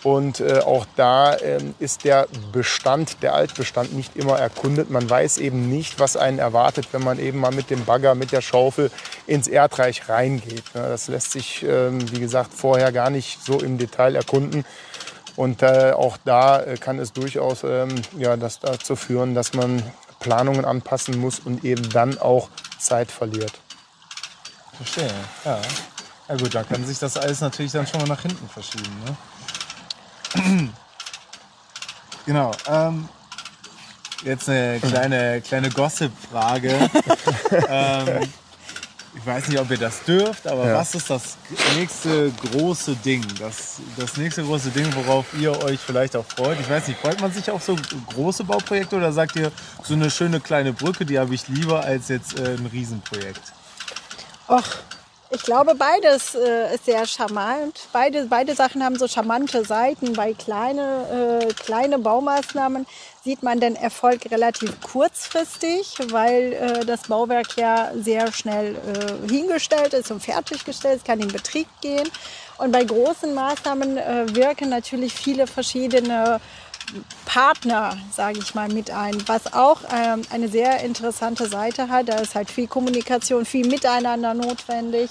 Und 0.03 0.39
äh, 0.39 0.59
auch 0.59 0.85
da 0.95 1.33
äh, 1.35 1.59
ist 1.77 2.05
der 2.05 2.27
Bestand, 2.51 3.21
der 3.21 3.35
Altbestand 3.35 3.93
nicht 3.93 4.15
immer 4.15 4.39
erkundet. 4.39 4.89
Man 4.89 5.07
weiß 5.07 5.37
eben 5.37 5.69
nicht, 5.69 5.99
was 5.99 6.17
einen 6.17 6.39
erwartet, 6.39 6.87
wenn 6.91 7.03
man 7.03 7.19
eben 7.19 7.39
mal 7.39 7.51
mit 7.51 7.69
dem 7.69 7.85
Bagger, 7.85 8.15
mit 8.15 8.31
der 8.31 8.41
Schaufel 8.41 8.89
ins 9.27 9.47
Erdreich 9.47 10.09
reingeht. 10.09 10.63
Ja, 10.73 10.89
das 10.89 11.07
lässt 11.07 11.31
sich, 11.31 11.63
ähm, 11.63 12.11
wie 12.11 12.19
gesagt, 12.19 12.51
vorher 12.53 12.91
gar 12.91 13.11
nicht 13.11 13.43
so 13.45 13.59
im 13.59 13.77
Detail 13.77 14.15
erkunden. 14.15 14.65
Und 15.35 15.61
äh, 15.61 15.91
auch 15.95 16.17
da 16.25 16.61
äh, 16.61 16.77
kann 16.77 16.97
es 16.97 17.13
durchaus 17.13 17.63
ähm, 17.63 18.01
ja, 18.17 18.35
das 18.37 18.59
dazu 18.59 18.95
führen, 18.95 19.35
dass 19.35 19.53
man 19.53 19.83
Planungen 20.19 20.65
anpassen 20.65 21.17
muss 21.19 21.39
und 21.39 21.63
eben 21.63 21.89
dann 21.89 22.17
auch 22.17 22.49
Zeit 22.79 23.11
verliert. 23.11 23.53
Verstehe, 24.73 25.11
ja. 25.45 25.59
Ja 26.27 26.35
gut, 26.37 26.55
da 26.55 26.63
kann 26.63 26.85
sich 26.85 26.97
das 26.97 27.17
alles 27.17 27.41
natürlich 27.41 27.71
dann 27.71 27.85
schon 27.85 27.99
mal 28.01 28.07
nach 28.07 28.21
hinten 28.21 28.47
verschieben. 28.47 28.89
Ne? 29.05 29.15
genau. 32.25 32.51
Ähm, 32.67 33.07
jetzt 34.23 34.49
eine 34.49 34.79
kleine, 34.79 35.41
kleine 35.41 35.69
Gossip-Frage. 35.69 36.69
ähm, 37.69 38.29
ich 39.13 39.25
weiß 39.25 39.49
nicht, 39.49 39.59
ob 39.59 39.69
ihr 39.69 39.77
das 39.77 40.03
dürft, 40.03 40.47
aber 40.47 40.67
ja. 40.67 40.75
was 40.75 40.95
ist 40.95 41.09
das 41.09 41.37
nächste 41.75 42.31
große 42.31 42.95
Ding? 42.95 43.25
Das, 43.39 43.81
das 43.97 44.15
nächste 44.15 44.43
große 44.43 44.69
Ding, 44.69 44.87
worauf 44.95 45.25
ihr 45.37 45.51
euch 45.63 45.79
vielleicht 45.79 46.15
auch 46.15 46.25
freut? 46.25 46.59
Ich 46.59 46.69
weiß 46.69 46.87
nicht, 46.87 46.99
freut 46.99 47.19
man 47.19 47.31
sich 47.31 47.51
auf 47.51 47.61
so 47.61 47.75
große 48.13 48.45
Bauprojekte 48.45 48.95
oder 48.95 49.11
sagt 49.11 49.35
ihr, 49.35 49.51
so 49.83 49.95
eine 49.95 50.09
schöne 50.09 50.39
kleine 50.39 50.71
Brücke, 50.71 51.05
die 51.05 51.19
habe 51.19 51.35
ich 51.35 51.47
lieber 51.49 51.83
als 51.83 52.07
jetzt 52.07 52.39
äh, 52.39 52.55
ein 52.55 52.65
Riesenprojekt? 52.67 53.41
Ach, 54.47 54.77
ich 55.33 55.43
glaube, 55.43 55.75
beides 55.75 56.35
äh, 56.35 56.75
ist 56.75 56.85
sehr 56.85 57.05
charmant. 57.05 57.87
Beide, 57.93 58.25
beide 58.25 58.53
Sachen 58.53 58.83
haben 58.83 58.97
so 58.97 59.07
charmante 59.07 59.63
Seiten. 59.63 60.13
Bei 60.13 60.33
kleine, 60.33 61.41
äh, 61.41 61.53
kleine 61.53 61.99
Baumaßnahmen 61.99 62.85
sieht 63.23 63.41
man 63.41 63.59
den 63.59 63.75
Erfolg 63.77 64.29
relativ 64.29 64.81
kurzfristig, 64.81 65.95
weil 66.09 66.53
äh, 66.53 66.85
das 66.85 67.03
Bauwerk 67.03 67.55
ja 67.55 67.91
sehr 67.95 68.31
schnell 68.33 68.75
äh, 68.75 69.31
hingestellt 69.31 69.93
ist 69.93 70.11
und 70.11 70.21
fertiggestellt 70.21 70.97
ist, 70.97 71.05
kann 71.05 71.21
in 71.21 71.29
Betrieb 71.29 71.67
gehen. 71.79 72.09
Und 72.57 72.71
bei 72.73 72.83
großen 72.83 73.33
Maßnahmen 73.33 73.97
äh, 73.97 74.35
wirken 74.35 74.69
natürlich 74.69 75.13
viele 75.13 75.47
verschiedene 75.47 76.41
Partner, 77.25 77.97
sage 78.11 78.39
ich 78.39 78.55
mal, 78.55 78.67
mit 78.69 78.91
ein, 78.91 79.15
was 79.27 79.53
auch 79.53 79.81
ähm, 79.93 80.21
eine 80.31 80.47
sehr 80.47 80.83
interessante 80.83 81.47
Seite 81.47 81.89
hat. 81.89 82.09
Da 82.09 82.15
ist 82.15 82.35
halt 82.35 82.49
viel 82.49 82.67
Kommunikation, 82.67 83.45
viel 83.45 83.67
Miteinander 83.67 84.33
notwendig. 84.33 85.09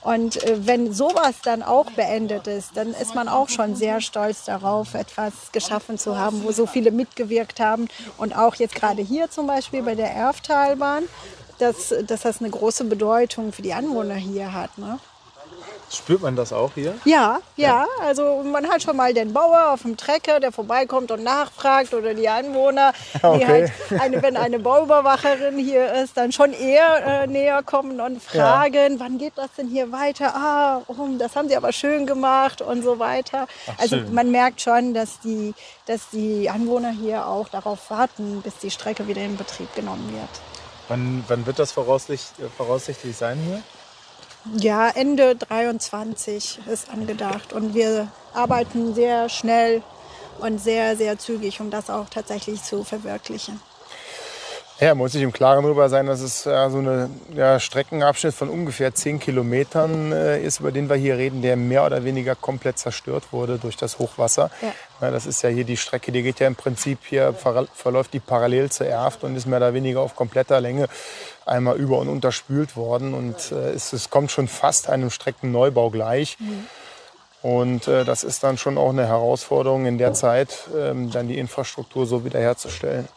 Und 0.00 0.42
äh, 0.44 0.66
wenn 0.66 0.92
sowas 0.92 1.36
dann 1.42 1.62
auch 1.62 1.90
beendet 1.92 2.46
ist, 2.46 2.76
dann 2.76 2.88
ist 2.94 3.14
man 3.14 3.28
auch 3.28 3.48
schon 3.48 3.76
sehr 3.76 4.00
stolz 4.00 4.44
darauf, 4.44 4.94
etwas 4.94 5.52
geschaffen 5.52 5.98
zu 5.98 6.18
haben, 6.18 6.42
wo 6.42 6.52
so 6.52 6.66
viele 6.66 6.90
mitgewirkt 6.90 7.60
haben. 7.60 7.88
Und 8.16 8.36
auch 8.36 8.54
jetzt 8.56 8.74
gerade 8.74 9.02
hier 9.02 9.30
zum 9.30 9.46
Beispiel 9.46 9.82
bei 9.82 9.94
der 9.94 10.10
Erftalbahn, 10.12 11.04
dass, 11.58 11.94
dass 12.06 12.22
das 12.22 12.40
eine 12.40 12.50
große 12.50 12.84
Bedeutung 12.84 13.52
für 13.52 13.62
die 13.62 13.74
Anwohner 13.74 14.14
hier 14.14 14.52
hat. 14.52 14.78
Ne? 14.78 14.98
Spürt 15.92 16.22
man 16.22 16.36
das 16.36 16.52
auch 16.52 16.70
hier? 16.74 16.94
Ja, 17.04 17.40
ja, 17.56 17.84
Also 18.00 18.44
man 18.44 18.68
hat 18.68 18.82
schon 18.82 18.96
mal 18.96 19.12
den 19.12 19.32
Bauer 19.32 19.72
auf 19.72 19.82
dem 19.82 19.96
Trecker, 19.96 20.38
der 20.38 20.52
vorbeikommt 20.52 21.10
und 21.10 21.24
nachfragt 21.24 21.92
oder 21.94 22.14
die 22.14 22.28
Anwohner, 22.28 22.92
okay. 23.22 23.38
die 23.38 23.46
halt, 23.46 23.72
eine, 24.00 24.22
wenn 24.22 24.36
eine 24.36 24.60
Bauüberwacherin 24.60 25.58
hier 25.58 25.92
ist, 25.94 26.16
dann 26.16 26.30
schon 26.30 26.52
eher 26.52 27.22
äh, 27.22 27.26
näher 27.26 27.64
kommen 27.64 28.00
und 28.00 28.22
fragen, 28.22 28.92
ja. 28.92 29.00
wann 29.00 29.18
geht 29.18 29.32
das 29.34 29.48
denn 29.58 29.66
hier 29.66 29.90
weiter? 29.90 30.32
Ah, 30.34 30.82
oh, 30.86 31.08
das 31.18 31.34
haben 31.34 31.48
sie 31.48 31.56
aber 31.56 31.72
schön 31.72 32.06
gemacht 32.06 32.62
und 32.62 32.84
so 32.84 33.00
weiter. 33.00 33.48
Ach, 33.66 33.78
also 33.78 33.96
schön. 33.96 34.14
man 34.14 34.30
merkt 34.30 34.60
schon, 34.60 34.94
dass 34.94 35.18
die, 35.18 35.54
dass 35.86 36.10
die 36.10 36.48
Anwohner 36.48 36.90
hier 36.90 37.26
auch 37.26 37.48
darauf 37.48 37.90
warten, 37.90 38.42
bis 38.42 38.58
die 38.58 38.70
Strecke 38.70 39.08
wieder 39.08 39.22
in 39.22 39.36
Betrieb 39.36 39.74
genommen 39.74 40.08
wird. 40.12 40.30
Wann, 40.86 41.24
wann 41.26 41.46
wird 41.46 41.58
das 41.58 41.72
voraussichtlich, 41.72 42.48
voraussichtlich 42.56 43.16
sein 43.16 43.38
hier? 43.38 43.62
Ja, 44.56 44.88
Ende 44.88 45.36
23 45.36 46.60
ist 46.66 46.90
angedacht 46.90 47.52
und 47.52 47.74
wir 47.74 48.08
arbeiten 48.32 48.94
sehr 48.94 49.28
schnell 49.28 49.82
und 50.40 50.58
sehr, 50.58 50.96
sehr 50.96 51.18
zügig, 51.18 51.60
um 51.60 51.70
das 51.70 51.90
auch 51.90 52.08
tatsächlich 52.08 52.62
zu 52.62 52.82
verwirklichen. 52.82 53.60
Ja, 54.80 54.94
muss 54.94 55.14
ich 55.14 55.20
im 55.20 55.30
Klaren 55.30 55.62
darüber 55.62 55.90
sein, 55.90 56.06
dass 56.06 56.22
es 56.22 56.44
ja, 56.44 56.70
so 56.70 56.78
ein 56.78 57.20
ja, 57.34 57.60
Streckenabschnitt 57.60 58.34
von 58.34 58.48
ungefähr 58.48 58.94
10 58.94 59.18
Kilometern 59.18 60.10
äh, 60.10 60.42
ist, 60.42 60.60
über 60.60 60.72
den 60.72 60.88
wir 60.88 60.96
hier 60.96 61.18
reden, 61.18 61.42
der 61.42 61.56
mehr 61.56 61.84
oder 61.84 62.02
weniger 62.02 62.34
komplett 62.34 62.78
zerstört 62.78 63.24
wurde 63.30 63.58
durch 63.58 63.76
das 63.76 63.98
Hochwasser. 63.98 64.50
Ja. 64.62 64.72
Ja, 65.00 65.10
das 65.10 65.24
ist 65.24 65.40
ja 65.42 65.48
hier 65.48 65.64
die 65.64 65.78
Strecke, 65.78 66.12
die 66.12 66.22
geht 66.22 66.40
ja 66.40 66.46
im 66.46 66.56
Prinzip 66.56 66.98
hier, 67.08 67.32
ver 67.32 67.66
verläuft 67.74 68.12
die 68.12 68.20
parallel 68.20 68.70
zur 68.70 68.86
Erft 68.86 69.24
und 69.24 69.34
ist 69.34 69.46
mehr 69.46 69.56
oder 69.56 69.72
weniger 69.72 70.00
auf 70.00 70.14
kompletter 70.14 70.60
Länge 70.60 70.88
einmal 71.46 71.76
über- 71.76 71.98
und 71.98 72.08
unterspült 72.08 72.76
worden. 72.76 73.14
Und 73.14 73.50
äh, 73.52 73.70
es, 73.70 73.94
es, 73.94 74.10
kommt 74.10 74.30
schon 74.30 74.46
fast 74.46 74.90
einem 74.90 75.10
Streckenneubau 75.10 75.90
gleich. 75.90 76.36
Mhm. 76.38 76.66
Und 77.42 77.88
äh, 77.88 78.04
das 78.04 78.22
ist 78.24 78.42
dann 78.42 78.58
schon 78.58 78.76
auch 78.76 78.90
eine 78.90 79.06
Herausforderung 79.06 79.86
in 79.86 79.96
der 79.96 80.12
Zeit, 80.12 80.68
ähm, 80.76 81.10
dann 81.10 81.28
die 81.28 81.38
Infrastruktur 81.38 82.04
so 82.04 82.22
wiederherzustellen. 82.24 83.08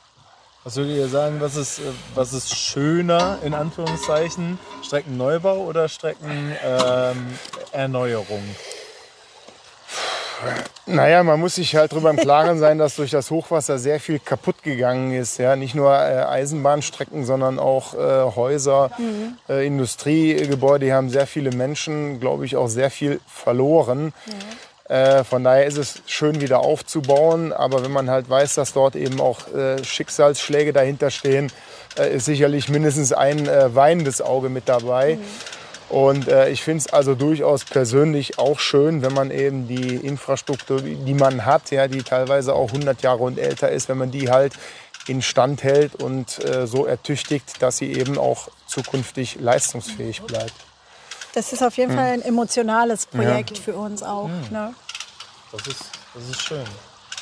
Was 0.64 0.78
würdet 0.78 0.96
ihr 0.96 1.10
sagen, 1.10 1.42
was 1.42 1.58
ist, 1.58 1.80
äh, 1.80 1.82
was 2.16 2.32
ist 2.32 2.56
schöner, 2.56 3.40
in 3.44 3.54
Anführungszeichen, 3.54 4.58
Streckenneubau 4.82 5.58
oder 5.58 5.90
Streckenerneuerung? 5.90 7.36
Ähm, 7.74 8.56
naja, 10.86 11.24
man 11.24 11.40
muss 11.40 11.56
sich 11.56 11.76
halt 11.76 11.94
darüber 11.94 12.10
im 12.10 12.18
Klaren 12.18 12.60
sein, 12.60 12.78
dass 12.78 12.98
durch 12.98 13.12
das 13.12 13.32
Hochwasser 13.32 13.80
sehr 13.80 14.00
viel 14.00 14.20
kaputt 14.20 14.64
gegangen 14.64 15.14
ist. 15.14 15.38
Ja? 15.38 15.56
Nicht 15.56 15.76
nur 15.76 15.94
äh, 15.94 16.24
Eisenbahnstrecken, 16.24 17.26
sondern 17.26 17.58
auch 17.58 17.94
äh, 17.94 18.36
Häuser, 18.36 18.92
mhm. 18.98 19.38
äh, 19.48 19.66
Industriegebäude. 19.66 20.86
Die 20.86 20.94
haben 20.94 21.10
sehr 21.10 21.26
viele 21.26 21.52
Menschen, 21.52 22.20
glaube 22.20 22.46
ich, 22.46 22.58
auch 22.58 22.68
sehr 22.68 22.92
viel 22.92 23.20
verloren. 23.28 24.06
Mhm. 24.06 25.24
Von 25.28 25.46
daher 25.46 25.66
ist 25.66 25.78
es 25.78 26.02
schön 26.06 26.42
wieder 26.42 26.60
aufzubauen. 26.60 27.54
Aber 27.54 27.84
wenn 27.84 27.92
man 27.92 28.10
halt 28.10 28.30
weiß, 28.30 28.56
dass 28.56 28.74
dort 28.74 28.98
eben 28.98 29.22
auch 29.22 29.48
äh, 29.48 29.82
Schicksalsschläge 29.84 30.74
dahinter 30.74 31.10
stehen, 31.10 31.52
äh, 31.98 32.14
ist 32.14 32.26
sicherlich 32.26 32.68
mindestens 32.68 33.14
ein 33.14 33.48
weinendes 33.48 34.22
Auge 34.22 34.50
mit 34.50 34.68
dabei. 34.68 35.16
Mhm. 35.16 35.24
Und 35.94 36.28
äh, 36.28 36.50
ich 36.50 36.64
finde 36.64 36.80
es 36.80 36.88
also 36.92 37.14
durchaus 37.14 37.66
persönlich 37.66 38.40
auch 38.40 38.60
schön, 38.60 39.04
wenn 39.04 39.14
man 39.14 39.30
eben 39.30 39.68
die 39.68 39.96
Infrastruktur, 39.96 40.82
die 40.82 41.14
man 41.14 41.46
hat, 41.46 41.70
ja, 41.70 41.88
die 41.88 42.02
teilweise 42.02 42.56
auch 42.56 42.70
100 42.70 43.04
Jahre 43.04 43.20
und 43.20 43.38
älter 43.38 43.70
ist, 43.70 43.90
wenn 43.90 44.00
man 44.00 44.10
die 44.10 44.32
halt 44.32 44.54
instand 45.06 45.62
hält 45.62 45.94
und 45.94 46.44
äh, 46.44 46.66
so 46.66 46.88
ertüchtigt, 46.88 47.62
dass 47.62 47.78
sie 47.78 47.94
eben 47.94 48.18
auch 48.18 48.48
zukünftig 48.66 49.38
leistungsfähig 49.40 50.24
bleibt. 50.24 50.56
Das 51.36 51.54
ist 51.54 51.62
auf 51.62 51.78
jeden 51.78 51.92
hm. 51.92 51.98
Fall 52.00 52.12
ein 52.14 52.22
emotionales 52.24 53.06
Projekt 53.06 53.60
ja. 53.60 53.64
für 53.64 53.76
uns 53.76 54.02
auch. 54.02 54.30
Hm. 54.30 54.48
Ne? 54.50 54.74
Das, 55.52 55.68
ist, 55.68 55.84
das 56.16 56.24
ist 56.28 56.42
schön. 56.42 56.66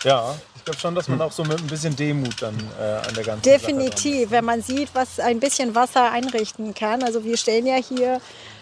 Ja, 0.05 0.33
ich 0.55 0.63
glaube 0.63 0.79
schon, 0.79 0.95
dass 0.95 1.09
man 1.09 1.21
auch 1.21 1.31
so 1.31 1.43
mit 1.43 1.59
ein 1.59 1.67
bisschen 1.67 1.95
Demut 1.95 2.41
dann 2.41 2.55
äh, 2.79 2.83
an 3.05 3.13
der 3.15 3.23
ganzen 3.23 3.43
Definitiv, 3.43 4.31
wenn 4.31 4.45
man 4.45 4.61
sieht, 4.61 4.89
was 4.93 5.19
ein 5.19 5.41
bisschen 5.41 5.75
Wasser 5.75 6.09
einrichten 6.09 6.73
kann. 6.73 7.03
Also 7.03 7.23
wir 7.25 7.35
stellen 7.35 7.67
ja 7.67 7.75
hier 7.75 8.21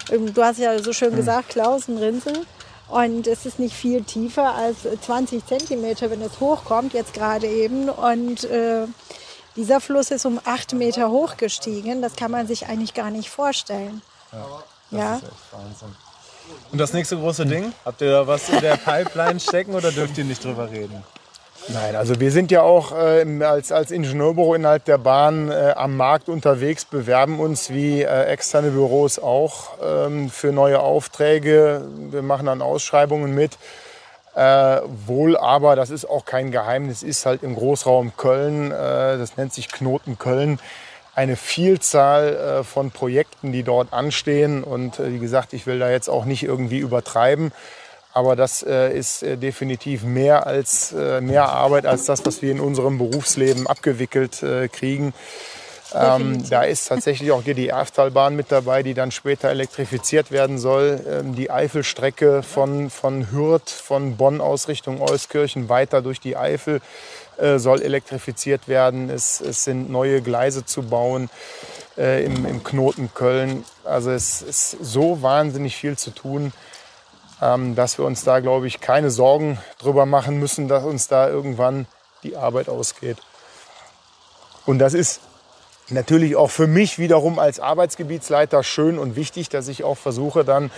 du 0.10 0.44
hast 0.44 0.60
ja 0.60 0.82
so 0.82 0.94
schön 0.94 1.12
hm. 1.12 1.18
gesagt, 1.18 1.50
Klausen, 1.50 1.98
Rinseln. 1.98 2.46
Und 2.90 3.28
es 3.28 3.46
ist 3.46 3.60
nicht 3.60 3.76
viel 3.76 4.04
tiefer 4.04 4.56
als 4.56 4.78
20 5.06 5.46
Zentimeter, 5.46 6.10
wenn 6.10 6.22
es 6.24 6.40
hochkommt, 6.40 6.94
jetzt 6.94 7.14
gerade 7.14 7.46
eben. 7.46 7.88
Und 7.88 8.46
äh, 8.46 8.88
dieser 9.56 9.80
Fluss 9.80 10.10
ist 10.10 10.26
um 10.26 10.40
acht 10.44 10.74
Meter 10.74 11.10
hochgestiegen. 11.10 12.02
Das 12.02 12.16
kann 12.16 12.32
man 12.32 12.48
sich 12.48 12.68
eigentlich 12.68 12.96
gar 12.96 13.12
nicht 13.12 13.30
vorstellen. 13.30 14.02
Ja. 14.32 14.64
Das 14.90 15.00
ja. 15.00 15.16
ist 15.18 15.24
echt 15.24 15.34
Wahnsinn. 15.52 15.96
Und 16.72 16.80
das 16.80 16.94
nächste 16.94 17.16
große 17.18 17.46
Ding? 17.46 17.74
Habt 17.86 18.02
ihr 18.02 18.12
da 18.12 18.28
was 18.28 18.50
in 18.50 18.60
der 18.60 18.78
Pipeline 18.86 19.40
stecken 19.40 19.76
oder 19.76 19.92
dürft 19.92 20.18
ihr 20.18 20.26
nicht 20.26 20.44
drüber 20.44 20.72
reden? 20.72 21.04
Nein, 21.68 21.96
also 21.96 22.20
wir 22.20 22.32
sind 22.32 22.50
ja 22.50 22.62
auch 22.62 22.94
äh, 22.98 23.44
als, 23.44 23.72
als 23.72 23.92
Ingenieurbüro 23.92 24.56
innerhalb 24.56 24.86
der 24.86 24.98
Bahn 24.98 25.52
äh, 25.52 25.74
am 25.76 25.98
Markt 25.98 26.28
unterwegs, 26.28 26.86
bewerben 26.86 27.40
uns 27.40 27.70
wie 27.70 28.02
äh, 28.02 28.24
externe 28.24 28.72
Büros 28.72 29.20
auch 29.20 29.78
ähm, 29.84 30.30
für 30.30 30.52
neue 30.52 30.80
Aufträge. 30.80 31.84
Wir 32.10 32.24
machen 32.24 32.48
dann 32.48 32.62
Ausschreibungen 32.62 33.36
mit. 33.36 33.58
Äh, 34.36 34.82
wohl 35.06 35.38
aber, 35.38 35.76
das 35.76 35.90
ist 35.90 36.06
auch 36.06 36.26
kein 36.26 36.52
Geheimnis, 36.52 37.04
ist 37.04 37.26
halt 37.26 37.44
im 37.44 37.56
Großraum 37.56 38.14
Köln, 38.16 38.72
äh, 38.72 39.18
das 39.18 39.38
nennt 39.38 39.54
sich 39.54 39.70
Knoten 39.70 40.18
Köln, 40.18 40.60
eine 41.14 41.36
Vielzahl 41.36 42.36
äh, 42.62 42.64
von 42.64 42.92
Projekten, 42.92 43.52
die 43.52 43.64
dort 43.64 43.92
anstehen. 43.92 44.64
Und 44.64 45.00
wie 45.00 45.20
gesagt, 45.20 45.54
ich 45.54 45.68
will 45.68 45.80
da 45.80 45.90
jetzt 45.90 46.10
auch 46.10 46.26
nicht 46.26 46.44
irgendwie 46.44 46.78
übertreiben. 46.78 47.52
Aber 48.14 48.36
das 48.36 48.64
äh, 48.64 48.98
ist 48.98 49.22
äh, 49.24 49.38
definitiv 49.38 50.04
mehr 50.04 50.48
als 50.48 50.94
äh, 50.94 51.22
mehr 51.22 51.50
Arbeit 51.50 51.86
als 51.86 52.06
das, 52.06 52.26
was 52.26 52.42
wir 52.42 52.52
in 52.52 52.60
unserem 52.60 52.98
Berufsleben 52.98 53.68
abgewickelt 53.68 54.42
äh, 54.42 54.68
kriegen. 54.68 55.14
Ähm, 55.94 56.48
da 56.50 56.64
ist 56.64 56.88
tatsächlich 56.88 57.32
auch 57.32 57.42
hier 57.42 57.56
die 57.56 57.70
Erftalbahn 57.70 58.36
mit 58.36 58.52
dabei, 58.52 58.84
die 58.84 58.94
dann 58.94 59.12
später 59.12 59.50
elektrifiziert 59.50 60.30
werden 60.30 60.60
soll. 60.60 61.02
Ähm, 61.08 61.36
die 61.36 61.50
Eifelstrecke 61.50 62.44
von, 62.44 62.90
von 62.90 63.32
Hürth, 63.32 63.70
von 63.70 64.16
Bonn 64.16 64.40
aus 64.40 64.68
Richtung 64.68 65.02
Euskirchen 65.02 65.68
weiter 65.68 66.02
durch 66.02 66.20
die 66.20 66.38
Eifel 66.38 66.82
äh, 67.38 67.58
soll 67.58 67.82
elektrifiziert 67.82 68.68
werden. 68.68 69.10
Es, 69.10 69.42
es, 69.42 69.64
sind 69.64 69.90
neue 69.90 70.22
Gleise 70.22 70.64
zu 70.64 70.84
bauen 70.84 71.30
äh, 71.98 72.24
im, 72.24 72.46
im 72.46 72.64
Knoten 72.64 73.12
Köln. 73.14 73.66
Also 73.84 74.12
es 74.12 74.44
ist 74.44 74.78
so 74.82 75.24
wahnsinnig 75.24 75.76
viel 75.76 75.98
zu 75.98 76.12
tun. 76.12 76.54
Ähm, 77.42 77.76
dass 77.76 77.98
wir 77.98 78.06
uns 78.06 78.24
da, 78.24 78.40
glaube 78.42 78.68
ich, 78.68 78.82
keine 78.82 79.12
Sorgen 79.12 79.60
drüber 79.80 80.06
machen 80.06 80.40
müssen, 80.40 80.68
dass 80.68 80.84
uns 80.84 81.08
da 81.08 81.30
irgendwann 81.30 81.88
die 82.24 82.36
Arbeit 82.36 82.68
ausgeht. 82.68 83.18
Und 84.66 84.80
das 84.80 84.94
ist 84.94 85.22
natürlich 85.90 86.36
auch 86.36 86.52
für 86.52 86.68
mich 86.68 87.00
wiederum 87.00 87.40
als 87.40 87.60
Arbeitsgebietsleiter 87.60 88.64
schön 88.64 89.00
und 89.00 89.16
wichtig, 89.16 89.50
dass 89.50 89.68
ich 89.68 89.84
auch 89.84 89.98
versuche, 89.98 90.44
dann 90.44 90.70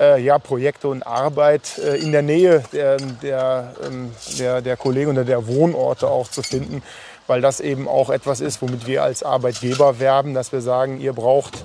äh, 0.00 0.20
ja, 0.20 0.38
Projekte 0.38 0.88
und 0.88 1.06
Arbeit 1.06 1.78
äh, 1.78 1.96
in 1.96 2.12
der 2.12 2.22
Nähe 2.22 2.64
der, 2.72 2.96
der, 2.96 3.74
ähm, 3.84 4.12
der, 4.38 4.62
der 4.62 4.76
Kollegen 4.76 5.10
oder 5.10 5.24
der 5.24 5.46
Wohnorte 5.46 6.08
auch 6.08 6.28
zu 6.28 6.42
finden, 6.42 6.82
weil 7.26 7.42
das 7.42 7.60
eben 7.60 7.86
auch 7.86 8.10
etwas 8.10 8.40
ist, 8.40 8.62
womit 8.62 8.86
wir 8.86 9.02
als 9.02 9.22
Arbeitgeber 9.22 10.00
werben, 10.00 10.34
dass 10.34 10.52
wir 10.52 10.62
sagen, 10.62 11.00
ihr 11.00 11.12
braucht 11.12 11.62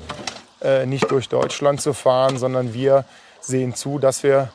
äh, 0.61 0.86
nicht 0.86 1.09
durch 1.09 1.29
Deutschland 1.29 1.81
zu 1.81 1.93
fahren, 1.93 2.38
sondern 2.38 2.73
wir 2.73 3.05
sehen 3.48 3.76
zu, 3.76 4.00
dass 4.00 4.24
wir 4.24 4.50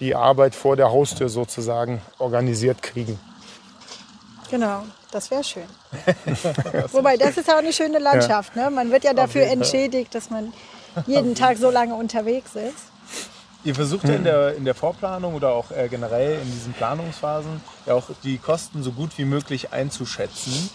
die 0.00 0.14
Arbeit 0.14 0.54
vor 0.54 0.76
der 0.76 0.90
Haustür 0.90 1.28
sozusagen 1.28 2.00
organisiert 2.18 2.82
kriegen. 2.82 3.18
Genau, 4.50 4.82
das 5.10 5.30
wäre 5.30 5.44
schön. 5.44 5.64
Wobei, 6.92 7.16
das 7.16 7.36
ist 7.36 7.50
auch 7.50 7.58
eine 7.58 7.72
schöne 7.72 7.98
Landschaft. 7.98 8.56
Ne? 8.56 8.70
Man 8.70 8.90
wird 8.90 9.04
ja 9.04 9.14
dafür 9.14 9.46
entschädigt, 9.46 10.14
dass 10.14 10.28
man 10.30 10.52
jeden 11.06 11.34
Tag 11.34 11.56
so 11.56 11.70
lange 11.70 11.94
unterwegs 11.94 12.54
ist. 12.54 12.92
Ihr 13.64 13.74
versucht 13.74 14.08
ja 14.08 14.14
in 14.14 14.24
der, 14.24 14.56
in 14.56 14.64
der 14.64 14.74
Vorplanung 14.74 15.34
oder 15.34 15.52
auch 15.52 15.70
äh, 15.70 15.88
generell 15.88 16.40
in 16.42 16.50
diesen 16.50 16.72
Planungsphasen 16.72 17.60
ja 17.86 17.94
auch 17.94 18.10
die 18.24 18.38
Kosten 18.38 18.82
so 18.82 18.90
gut 18.90 19.16
wie 19.18 19.24
möglich 19.24 19.72
einzuschätzen. 19.72 20.68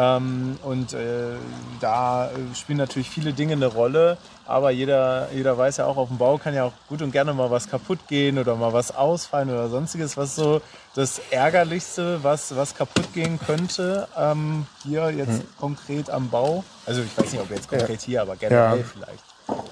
Ähm, 0.00 0.56
und 0.62 0.92
äh, 0.94 1.34
da 1.80 2.30
spielen 2.54 2.78
natürlich 2.78 3.10
viele 3.10 3.32
Dinge 3.32 3.54
eine 3.54 3.66
Rolle. 3.66 4.16
Aber 4.46 4.70
jeder, 4.70 5.28
jeder 5.34 5.58
weiß 5.58 5.78
ja 5.78 5.86
auch, 5.86 5.96
auf 5.96 6.08
dem 6.08 6.18
Bau 6.18 6.38
kann 6.38 6.54
ja 6.54 6.64
auch 6.64 6.72
gut 6.88 7.02
und 7.02 7.10
gerne 7.10 7.34
mal 7.34 7.50
was 7.50 7.68
kaputt 7.68 7.98
gehen 8.06 8.38
oder 8.38 8.54
mal 8.54 8.72
was 8.72 8.94
ausfallen 8.94 9.50
oder 9.50 9.68
sonstiges. 9.68 10.16
Was 10.16 10.36
so 10.36 10.62
das 10.94 11.20
Ärgerlichste, 11.30 12.22
was, 12.22 12.54
was 12.54 12.76
kaputt 12.76 13.12
gehen 13.12 13.40
könnte, 13.44 14.06
ähm, 14.16 14.66
hier 14.84 15.10
jetzt 15.10 15.40
hm. 15.40 15.48
konkret 15.58 16.10
am 16.10 16.30
Bau? 16.30 16.62
Also 16.86 17.02
ich 17.02 17.18
weiß 17.18 17.32
nicht, 17.32 17.42
ob 17.42 17.50
jetzt 17.50 17.68
konkret 17.68 18.00
ja. 18.02 18.06
hier, 18.06 18.22
aber 18.22 18.36
generell 18.36 18.78
ja. 18.78 18.84
vielleicht. 18.84 19.24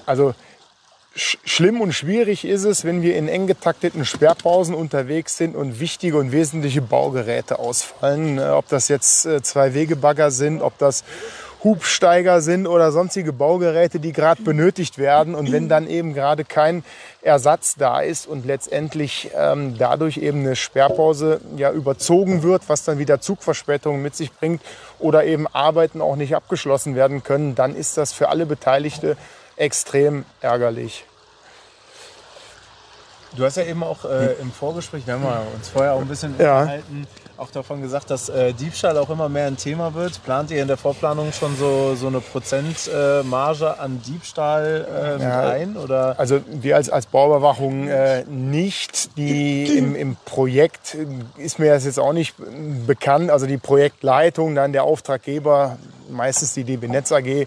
Also 0.05 0.35
schlimm 1.17 1.81
und 1.81 1.93
schwierig 1.93 2.45
ist 2.45 2.63
es, 2.63 2.85
wenn 2.85 3.01
wir 3.01 3.15
in 3.15 3.27
eng 3.27 3.47
getakteten 3.47 4.05
Sperrpausen 4.05 4.75
unterwegs 4.75 5.37
sind 5.37 5.55
und 5.55 5.79
wichtige 5.79 6.17
und 6.17 6.31
wesentliche 6.31 6.81
Baugeräte 6.81 7.59
ausfallen. 7.59 8.37
Äh, 8.37 8.49
ob 8.49 8.67
das 8.69 8.87
jetzt 8.87 9.25
äh, 9.25 9.41
zwei 9.41 9.73
Wegebagger 9.73 10.31
sind, 10.31 10.61
ob 10.61 10.77
das 10.77 11.03
Hubsteiger 11.63 12.41
sind 12.41 12.67
oder 12.67 12.91
sonstige 12.91 13.33
Baugeräte, 13.33 13.99
die 13.99 14.13
gerade 14.13 14.43
benötigt 14.43 14.99
werden. 14.99 15.33
Und 15.33 15.51
wenn 15.51 15.67
dann 15.67 15.87
eben 15.87 16.13
gerade 16.13 16.45
kein 16.45 16.83
Ersatz 17.23 17.75
da 17.75 17.99
ist 18.01 18.27
und 18.27 18.45
letztendlich 18.45 19.31
ähm, 19.35 19.75
dadurch 19.77 20.17
eben 20.17 20.41
eine 20.41 20.55
Sperrpause 20.55 21.41
ja 21.57 21.71
überzogen 21.71 22.43
wird, 22.43 22.69
was 22.69 22.83
dann 22.83 22.99
wieder 22.99 23.21
Zugverspätungen 23.21 24.03
mit 24.03 24.15
sich 24.15 24.31
bringt 24.31 24.61
oder 24.99 25.25
eben 25.25 25.47
Arbeiten 25.47 25.99
auch 25.99 26.15
nicht 26.15 26.35
abgeschlossen 26.35 26.95
werden 26.95 27.23
können, 27.23 27.55
dann 27.55 27.75
ist 27.75 27.97
das 27.97 28.13
für 28.13 28.29
alle 28.29 28.45
Beteiligte 28.45 29.17
extrem 29.57 30.25
ärgerlich. 30.41 31.05
Du 33.35 33.43
hast 33.43 33.57
ja 33.57 33.63
eben 33.63 33.83
auch 33.83 34.05
äh, 34.05 34.33
im 34.41 34.51
Vorgespräch, 34.51 35.05
wir 35.05 35.13
haben 35.15 35.25
uns 35.53 35.69
vorher 35.69 35.93
auch 35.93 36.01
ein 36.01 36.07
bisschen 36.07 36.33
ja. 36.39 36.61
unterhalten, 36.61 37.07
auch 37.35 37.51
davon 37.51 37.81
gesagt, 37.81 38.09
dass 38.09 38.29
äh, 38.29 38.53
Diebstahl 38.53 38.97
auch 38.97 39.09
immer 39.09 39.29
mehr 39.29 39.45
ein 39.45 39.57
Thema 39.57 39.93
wird. 39.93 40.23
Plant 40.23 40.49
ihr 40.49 40.61
in 40.61 40.67
der 40.67 40.77
Vorplanung 40.77 41.31
schon 41.33 41.55
so, 41.55 41.93
so 41.95 42.07
eine 42.07 42.19
Prozentmarge 42.19 43.65
äh, 43.65 43.81
an 43.81 44.01
Diebstahl 44.01 45.17
äh, 45.19 45.21
ja, 45.21 45.49
ein? 45.49 45.77
Oder? 45.77 46.15
Also 46.17 46.39
wir 46.47 46.77
als, 46.77 46.89
als 46.89 47.05
Bauüberwachung 47.05 47.89
äh, 47.89 48.23
nicht. 48.23 49.15
Die 49.17 49.77
im, 49.77 49.95
im 49.95 50.15
Projekt 50.25 50.97
ist 51.37 51.59
mir 51.59 51.73
das 51.73 51.85
jetzt 51.85 51.99
auch 51.99 52.13
nicht 52.13 52.35
bekannt. 52.87 53.29
Also 53.29 53.45
die 53.45 53.57
Projektleitung, 53.57 54.55
dann 54.55 54.71
der 54.71 54.83
Auftraggeber, 54.83 55.77
meistens 56.09 56.53
die 56.53 56.63
DB 56.63 56.87
Netz 56.87 57.11
AG, 57.11 57.45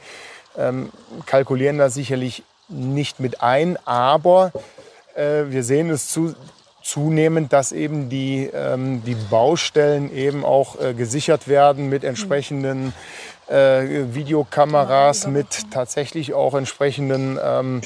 ähm, 0.61 0.91
kalkulieren 1.27 1.79
da 1.79 1.91
sicherlich 1.91 2.43
nicht 2.69 3.21
mit 3.21 3.43
ein. 3.43 3.79
Aber 3.85 4.53
äh, 5.15 5.45
wir 5.49 5.65
sehen 5.65 5.91
es 5.91 6.09
zu, 6.09 6.35
zunehmend, 6.83 7.53
dass 7.53 7.73
eben 7.73 8.09
die, 8.09 8.51
ähm, 8.53 9.03
die 9.05 9.15
Baustellen 9.15 10.15
eben 10.15 10.45
auch 10.45 10.81
äh, 10.81 10.95
gesichert 10.95 11.49
werden 11.49 11.89
mit 11.89 12.05
entsprechenden 12.05 12.93
äh, 13.49 14.05
Videokameras, 14.15 15.27
mit 15.27 15.71
tatsächlich 15.73 16.35
auch 16.35 16.55
entsprechenden 16.55 17.39
ähm, 17.43 17.81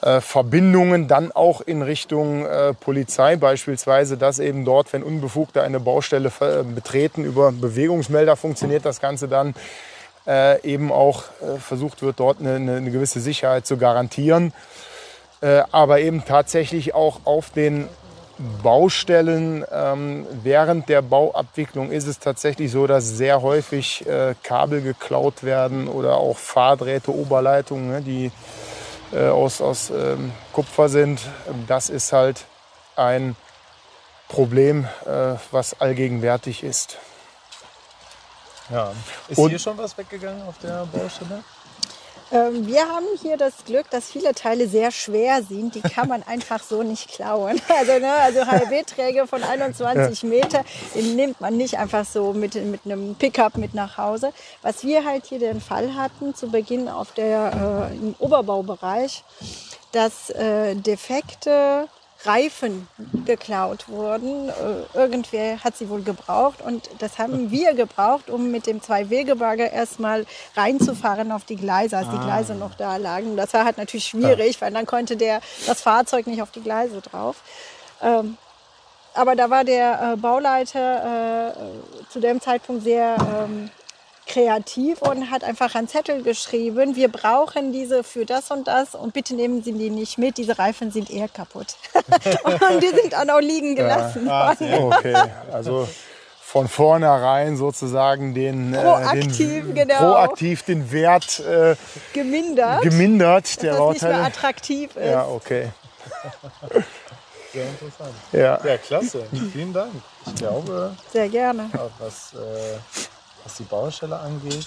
äh, 0.00 0.20
Verbindungen 0.20 1.06
dann 1.06 1.30
auch 1.32 1.60
in 1.60 1.82
Richtung 1.82 2.44
äh, 2.44 2.74
Polizei 2.74 3.36
beispielsweise, 3.36 4.16
dass 4.16 4.38
eben 4.38 4.64
dort, 4.64 4.92
wenn 4.92 5.02
Unbefugte 5.02 5.62
eine 5.62 5.78
Baustelle 5.78 6.32
äh, 6.40 6.62
betreten, 6.64 7.24
über 7.24 7.52
Bewegungsmelder 7.52 8.36
funktioniert 8.36 8.84
das 8.84 9.00
Ganze 9.00 9.28
dann 9.28 9.54
äh, 10.26 10.60
eben 10.62 10.92
auch 10.92 11.24
versucht 11.58 12.02
wird, 12.02 12.20
dort 12.20 12.40
eine, 12.40 12.54
eine 12.54 12.90
gewisse 12.90 13.20
Sicherheit 13.20 13.66
zu 13.66 13.76
garantieren. 13.76 14.52
Äh, 15.42 15.64
aber 15.72 16.00
eben 16.00 16.24
tatsächlich 16.24 16.94
auch 16.94 17.20
auf 17.24 17.50
den 17.50 17.88
Baustellen 18.62 19.64
ähm, 19.70 20.26
während 20.42 20.88
der 20.88 21.02
Bauabwicklung 21.02 21.90
ist 21.90 22.06
es 22.06 22.18
tatsächlich 22.18 22.70
so, 22.70 22.86
dass 22.86 23.08
sehr 23.08 23.42
häufig 23.42 24.06
äh, 24.06 24.34
Kabel 24.42 24.82
geklaut 24.82 25.42
werden 25.42 25.88
oder 25.88 26.16
auch 26.16 26.38
Fahrdrähte, 26.38 27.14
Oberleitungen, 27.14 27.90
ne, 27.90 28.00
die 28.02 28.30
äh, 29.12 29.28
aus, 29.28 29.60
aus 29.60 29.90
ähm, 29.90 30.32
Kupfer 30.52 30.88
sind. 30.88 31.20
Das 31.66 31.90
ist 31.90 32.12
halt 32.12 32.44
ein 32.96 33.36
Problem, 34.28 34.86
äh, 35.04 35.34
was 35.50 35.80
allgegenwärtig 35.80 36.62
ist. 36.62 36.98
Ja. 38.70 38.92
Ist 39.28 39.38
Und, 39.38 39.50
hier 39.50 39.58
schon 39.58 39.76
was 39.78 39.96
weggegangen 39.96 40.42
auf 40.46 40.58
der 40.58 40.86
Baustelle? 40.86 41.42
Ähm, 42.32 42.66
wir 42.66 42.80
haben 42.88 43.04
hier 43.20 43.36
das 43.36 43.64
Glück, 43.66 43.90
dass 43.90 44.10
viele 44.10 44.34
Teile 44.34 44.66
sehr 44.66 44.90
schwer 44.90 45.42
sind. 45.42 45.74
Die 45.74 45.82
kann 45.82 46.08
man 46.08 46.22
einfach 46.26 46.62
so 46.62 46.82
nicht 46.82 47.10
klauen. 47.10 47.60
Also, 47.82 47.98
ne, 47.98 48.12
also 48.12 48.40
HLB-Träger 48.46 49.26
von 49.26 49.42
21 49.42 50.22
Meter, 50.24 50.64
den 50.94 51.16
nimmt 51.16 51.40
man 51.40 51.56
nicht 51.56 51.78
einfach 51.78 52.04
so 52.04 52.32
mit, 52.32 52.54
mit 52.54 52.80
einem 52.84 53.16
Pickup 53.16 53.56
mit 53.56 53.74
nach 53.74 53.98
Hause. 53.98 54.32
Was 54.62 54.84
wir 54.84 55.04
halt 55.04 55.26
hier 55.26 55.40
den 55.40 55.60
Fall 55.60 55.94
hatten, 55.96 56.34
zu 56.34 56.48
Beginn 56.48 56.88
auf 56.88 57.12
der, 57.12 57.90
äh, 57.90 57.96
im 57.96 58.14
Oberbaubereich, 58.18 59.24
dass 59.90 60.30
äh, 60.30 60.74
defekte 60.76 61.88
Reifen 62.24 62.88
geklaut 63.26 63.88
wurden. 63.88 64.48
Äh, 64.48 64.98
irgendwer 64.98 65.62
hat 65.62 65.76
sie 65.76 65.88
wohl 65.88 66.02
gebraucht 66.02 66.62
und 66.62 66.88
das 66.98 67.18
haben 67.18 67.50
wir 67.50 67.74
gebraucht, 67.74 68.30
um 68.30 68.50
mit 68.50 68.66
dem 68.66 68.82
Zwei-Wege-Bagger 68.82 69.70
erstmal 69.70 70.26
reinzufahren 70.56 71.32
auf 71.32 71.44
die 71.44 71.56
Gleise, 71.56 71.98
als 71.98 72.10
die 72.10 72.16
ah. 72.16 72.24
Gleise 72.24 72.54
noch 72.54 72.74
da 72.74 72.96
lagen. 72.96 73.36
Das 73.36 73.54
war 73.54 73.64
halt 73.64 73.78
natürlich 73.78 74.06
schwierig, 74.06 74.60
weil 74.60 74.72
dann 74.72 74.86
konnte 74.86 75.16
der, 75.16 75.40
das 75.66 75.80
Fahrzeug 75.82 76.26
nicht 76.26 76.42
auf 76.42 76.50
die 76.50 76.62
Gleise 76.62 77.00
drauf. 77.00 77.36
Ähm, 78.02 78.36
aber 79.14 79.36
da 79.36 79.50
war 79.50 79.64
der 79.64 80.12
äh, 80.12 80.16
Bauleiter 80.16 81.50
äh, 81.50 82.08
zu 82.08 82.20
dem 82.20 82.40
Zeitpunkt 82.40 82.82
sehr 82.82 83.16
ähm, 83.18 83.70
kreativ 84.26 85.02
und 85.02 85.30
hat 85.30 85.44
einfach 85.44 85.74
einen 85.74 85.88
Zettel 85.88 86.22
geschrieben, 86.22 86.96
wir 86.96 87.08
brauchen 87.08 87.72
diese 87.72 88.04
für 88.04 88.24
das 88.24 88.50
und 88.50 88.68
das 88.68 88.94
und 88.94 89.12
bitte 89.12 89.34
nehmen 89.34 89.62
Sie 89.62 89.72
die 89.72 89.90
nicht 89.90 90.18
mit, 90.18 90.38
diese 90.38 90.58
Reifen 90.58 90.90
sind 90.90 91.10
eher 91.10 91.28
kaputt. 91.28 91.76
und 91.94 92.82
die 92.82 92.88
sind 92.88 93.14
auch 93.14 93.24
noch 93.24 93.40
liegen 93.40 93.74
gelassen 93.74 94.26
ja. 94.26 94.54
ah, 94.58 94.76
Okay, 94.80 95.16
also 95.52 95.88
von 96.40 96.68
vornherein 96.68 97.56
sozusagen 97.56 98.34
den, 98.34 98.72
proaktiv, 98.72 99.40
äh, 99.40 99.62
den, 99.62 99.74
genau. 99.74 99.98
proaktiv 99.98 100.62
den 100.62 100.92
Wert 100.92 101.40
äh, 101.40 101.76
gemindert, 102.12 102.82
gemindert 102.82 103.62
der 103.62 103.74
Bauteile. 103.74 104.12
nicht 104.12 104.20
mehr 104.20 104.26
attraktiv 104.26 104.96
ist. 104.96 105.10
Ja, 105.10 105.26
okay. 105.26 105.70
Sehr 107.52 107.68
interessant. 107.68 108.14
Ja. 108.32 108.60
ja, 108.64 108.78
klasse. 108.78 109.26
Vielen 109.52 109.74
Dank. 109.74 109.92
Ich 110.26 110.34
glaube, 110.36 110.96
sehr 111.12 111.28
gerne. 111.28 111.68
Was, 111.98 112.32
äh, 112.32 112.78
was 113.44 113.56
die 113.56 113.64
Baustelle 113.64 114.18
angeht, 114.18 114.66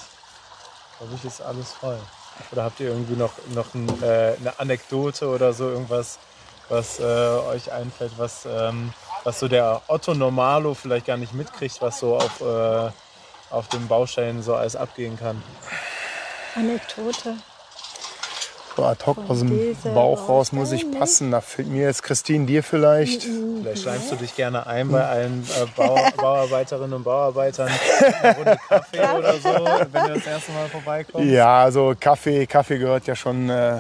glaube 0.98 1.14
ich, 1.16 1.26
ist 1.26 1.42
alles 1.42 1.72
voll. 1.74 2.00
Oder 2.52 2.64
habt 2.64 2.80
ihr 2.80 2.90
irgendwie 2.90 3.16
noch, 3.16 3.32
noch 3.54 3.74
ein, 3.74 3.88
äh, 4.04 4.36
eine 4.40 4.60
Anekdote 4.60 5.28
oder 5.28 5.54
so, 5.54 5.70
irgendwas, 5.70 6.20
was 6.70 7.00
äh, 7.00 7.04
euch 7.04 7.72
einfällt, 7.72 8.14
was, 8.18 8.46
ähm, 8.46 8.94
was 9.24 9.40
so 9.40 9.48
der 9.48 9.82
Otto 9.88 10.14
Normalo 10.14 10.74
vielleicht 10.74 11.06
gar 11.06 11.18
nicht 11.18 11.34
mitkriegt, 11.34 11.82
was 11.82 12.00
so 12.00 12.18
auf, 12.18 12.42
äh, 12.42 12.92
auf 13.50 13.68
den 13.70 13.88
Baustellen 13.88 14.44
so 14.44 14.56
alles 14.56 14.76
abgehen 14.76 15.18
kann? 15.18 15.42
Anekdote 16.56 17.38
so 18.76 18.84
ad 18.84 19.06
hoc 19.06 19.18
aus 19.30 19.40
dem 19.40 19.76
Bauch 19.94 20.28
raus 20.28 20.52
muss 20.52 20.72
ich 20.72 20.90
passen. 20.92 21.32
Da 21.32 21.42
fehlt 21.42 21.70
mir 21.70 21.84
jetzt 21.84 22.04
Christine, 22.04 22.46
dir 22.46 22.64
vielleicht. 22.64 23.24
Vielleicht 23.24 23.84
schleimst 23.84 24.12
du 24.12 24.16
dich 24.16 24.36
gerne 24.36 24.68
ein 24.68 24.90
bei 24.90 25.04
allen 25.04 25.44
äh, 25.44 25.66
Bau 25.76 25.98
Bauarbeiterinnen 26.18 26.94
und 26.94 27.04
Bauarbeitern. 27.04 27.70
Eine 28.22 28.36
Runde 28.36 28.58
Kaffee 28.68 29.00
oder 29.18 29.34
so, 29.34 29.50
wenn 29.92 30.04
du 30.08 30.14
das 30.16 30.28
erste 30.28 30.52
Mal 30.52 30.68
vorbeikommst. 30.70 31.30
Ja, 31.30 31.64
also 31.64 31.94
Kaffee, 32.00 32.46
Kaffee 32.46 32.78
gehört 32.78 33.08
ja 33.08 33.16
schon, 33.16 33.50
äh, 33.50 33.78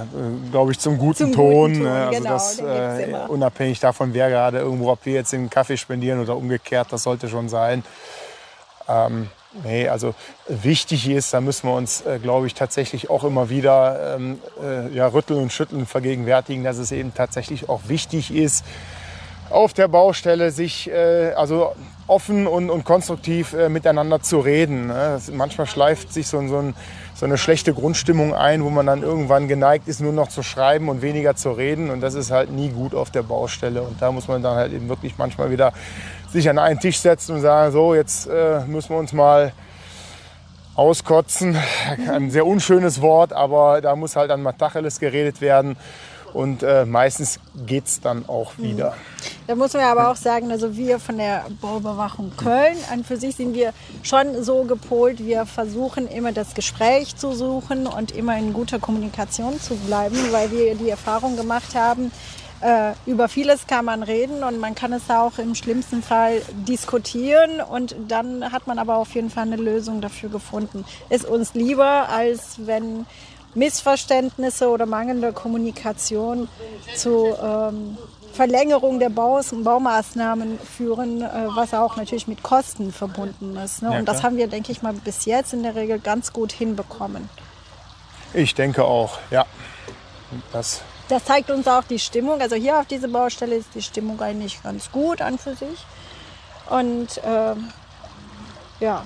glaube 0.51 0.71
ich, 0.71 0.79
zum 0.79 0.97
guten 0.97 1.25
zum 1.25 1.33
Ton. 1.33 1.73
Guten 1.73 1.83
Ton 1.83 1.93
ne? 1.93 2.07
also 2.07 2.17
genau, 2.17 2.29
das, 2.29 2.59
äh, 2.59 3.15
unabhängig 3.27 3.79
davon, 3.79 4.13
wer 4.13 4.29
gerade 4.29 4.59
irgendwo, 4.59 4.91
ob 4.91 5.05
wir 5.05 5.13
jetzt 5.13 5.33
den 5.33 5.49
Kaffee 5.49 5.77
spendieren 5.77 6.21
oder 6.21 6.35
umgekehrt, 6.35 6.87
das 6.91 7.03
sollte 7.03 7.29
schon 7.29 7.49
sein. 7.49 7.83
Ähm, 8.87 9.29
Nee, 9.64 9.88
also 9.88 10.14
wichtig 10.47 11.10
ist, 11.10 11.34
da 11.34 11.39
müssen 11.39 11.70
wir 11.70 11.76
uns, 11.76 12.01
äh, 12.01 12.20
glaube 12.20 12.47
ich, 12.47 12.53
tatsächlich 12.53 13.10
auch 13.10 13.24
immer 13.24 13.49
wieder 13.49 14.16
ähm, 14.16 14.39
äh, 14.62 14.93
ja, 14.93 15.08
rütteln 15.08 15.41
und 15.41 15.53
schütteln 15.53 15.86
vergegenwärtigen, 15.86 16.64
dass 16.64 16.78
es 16.78 16.91
eben 16.91 17.14
tatsächlich 17.14 17.70
auch 17.70 17.82
wichtig 17.88 18.34
ist, 18.36 18.66
auf 19.49 19.74
der 19.74 19.88
Baustelle 19.88 20.51
sich 20.51 20.89
äh, 20.89 21.32
also 21.36 21.74
offen 22.08 22.47
und, 22.47 22.70
und 22.70 22.84
konstruktiv 22.84 23.53
äh, 23.53 23.70
miteinander 23.70 24.22
zu 24.22 24.39
reden. 24.39 24.88
Ne? 24.88 25.20
manchmal 25.32 25.68
schleift 25.68 26.14
sich 26.14 26.28
so, 26.28 26.45
so, 26.47 26.58
ein, 26.58 26.76
so, 27.16 27.26
eine 27.26 27.38
schlechte 27.38 27.74
Grundstimmung 27.74 28.34
ein, 28.34 28.64
wo 28.64 28.70
man 28.70 28.86
dann 28.86 29.01
irgendwann 29.01 29.47
geneigt 29.47 29.88
ist, 29.88 30.01
nur 30.01 30.14
noch 30.14 30.28
zu 30.28 30.43
schreiben 30.43 30.89
und 30.89 31.01
weniger 31.01 31.36
zu 31.36 31.51
reden. 31.51 31.89
Und 31.89 32.01
das 32.01 32.14
ist 32.14 32.32
halt 32.32 32.51
nie 32.51 32.70
gut 32.70 32.93
auf 32.93 33.12
der 33.12 33.24
Baustelle. 33.24 33.82
Und 33.82 34.01
da 34.01 34.12
muss 34.12 34.28
man 34.28 34.43
dann 34.43 34.56
halt 34.56 34.74
eben 34.74 34.89
wirklich 34.89 35.18
manchmal 35.18 35.51
wieder 35.51 35.74
sich 36.36 36.49
an 36.49 36.59
einen 36.59 36.79
Tisch 36.79 36.99
setzen 36.99 37.36
und 37.36 37.41
sagen, 37.41 37.71
so, 37.71 37.95
jetzt 37.95 38.27
äh, 38.27 38.61
müssen 38.67 38.89
wir 38.89 38.97
uns 38.97 39.13
mal 39.13 39.53
auskotzen. 40.75 41.57
Ein 42.09 42.29
sehr 42.29 42.45
unschönes 42.45 43.01
Wort, 43.01 43.33
aber 43.33 43.81
da 43.81 43.95
muss 43.95 44.15
halt 44.15 44.31
an 44.31 44.43
Matacheles 44.43 44.99
geredet 44.99 45.41
werden. 45.41 45.77
Und 46.33 46.63
äh, 46.63 46.86
meistens 46.86 47.39
geht 47.65 47.86
es 47.86 48.01
dann 48.01 48.27
auch 48.27 48.57
wieder. 48.57 48.93
Da 49.47 49.55
muss 49.55 49.71
man 49.71 49.83
aber 49.83 50.11
auch 50.11 50.17
sagen, 50.17 50.51
also 50.51 50.75
wir 50.75 50.99
von 50.99 51.17
der 51.17 51.45
Bauüberwachung 51.61 52.33
Köln, 52.36 52.75
an 52.91 53.05
für 53.05 53.15
sich 53.15 53.38
sind 53.38 53.53
wir 53.53 53.71
schon 54.03 54.43
so 54.43 54.65
gepolt, 54.65 55.23
wir 55.25 55.45
versuchen 55.45 56.09
immer 56.09 56.33
das 56.33 56.53
Gespräch 56.53 57.15
zu 57.15 57.31
suchen 57.31 57.88
und 57.88 58.11
immer 58.11 58.38
in 58.38 58.51
guter 58.51 58.79
Kommunikation 58.79 59.61
zu 59.61 59.75
bleiben, 59.77 60.17
weil 60.31 60.51
wir 60.51 60.75
die 60.75 60.89
Erfahrung 60.89 61.38
gemacht 61.38 61.73
haben, 61.73 62.11
äh, 62.66 62.93
über 63.05 63.30
vieles 63.30 63.68
kann 63.68 63.86
man 63.86 64.01
reden 64.01 64.43
und 64.43 64.59
man 64.59 64.74
kann 64.74 64.91
es 64.91 65.09
auch 65.09 65.38
im 65.38 65.53
schlimmsten 65.53 66.01
Fall 66.01 66.41
diskutieren 66.68 67.61
und 67.61 67.95
dann 68.07 68.51
hat 68.51 68.66
man 68.66 68.80
aber 68.80 68.97
auf 68.97 69.13
jeden 69.13 69.30
Fall 69.30 69.43
eine 69.43 69.57
Lösung 69.57 70.01
dafür 70.01 70.30
gefunden. 70.30 70.84
Ist 71.09 71.26
uns 71.26 71.53
lieber, 71.53 72.09
als 72.09 72.66
wenn 72.66 73.05
Missverständnisse 73.53 74.68
oder 74.70 74.86
mangelnde 74.88 75.32
Kommunikation 75.32 76.49
zu 76.95 77.36
ähm, 77.41 77.97
Verlängerung 78.34 78.99
der 78.99 79.09
Baus 79.09 79.53
Baumaßnahmen 79.53 80.59
führen, 80.59 81.22
äh, 81.22 81.30
was 81.55 81.74
auch 81.74 81.95
natürlich 81.95 82.28
mit 82.28 82.41
Kosten 82.41 82.91
verbunden 82.91 83.55
ist. 83.57 83.84
Ne? 83.84 83.91
Ja, 83.91 83.99
und 83.99 84.05
das 84.07 84.24
haben 84.24 84.38
wir, 84.38 84.47
denke 84.47 84.72
ich 84.72 84.82
mal, 84.82 84.93
bis 84.93 85.26
jetzt 85.26 85.53
in 85.53 85.61
der 85.61 85.76
Regel 85.76 85.99
ganz 85.99 86.34
gut 86.34 86.51
hinbekommen. 86.51 87.30
Ich 88.34 88.55
denke 88.55 88.84
auch, 88.84 89.20
ja. 89.30 89.45
Das 90.51 90.82
das 91.10 91.26
zeigt 91.26 91.49
uns 91.49 91.68
auch 91.68 91.84
die 91.84 91.99
Stimmung. 91.99 92.41
Also 92.41 92.56
hier 92.56 92.80
auf 92.80 92.88
dieser 92.88 93.08
Baustelle 93.08 93.56
ist 93.56 93.76
die 93.76 93.82
Stimmung 93.82 94.22
eigentlich 94.22 94.62
ganz 94.64 94.91
gut 94.91 95.22
an 95.22 95.38
für 95.38 95.56
sich. 95.56 95.86
Und 96.70 97.22
ähm, 97.24 97.70
ja, 98.80 99.06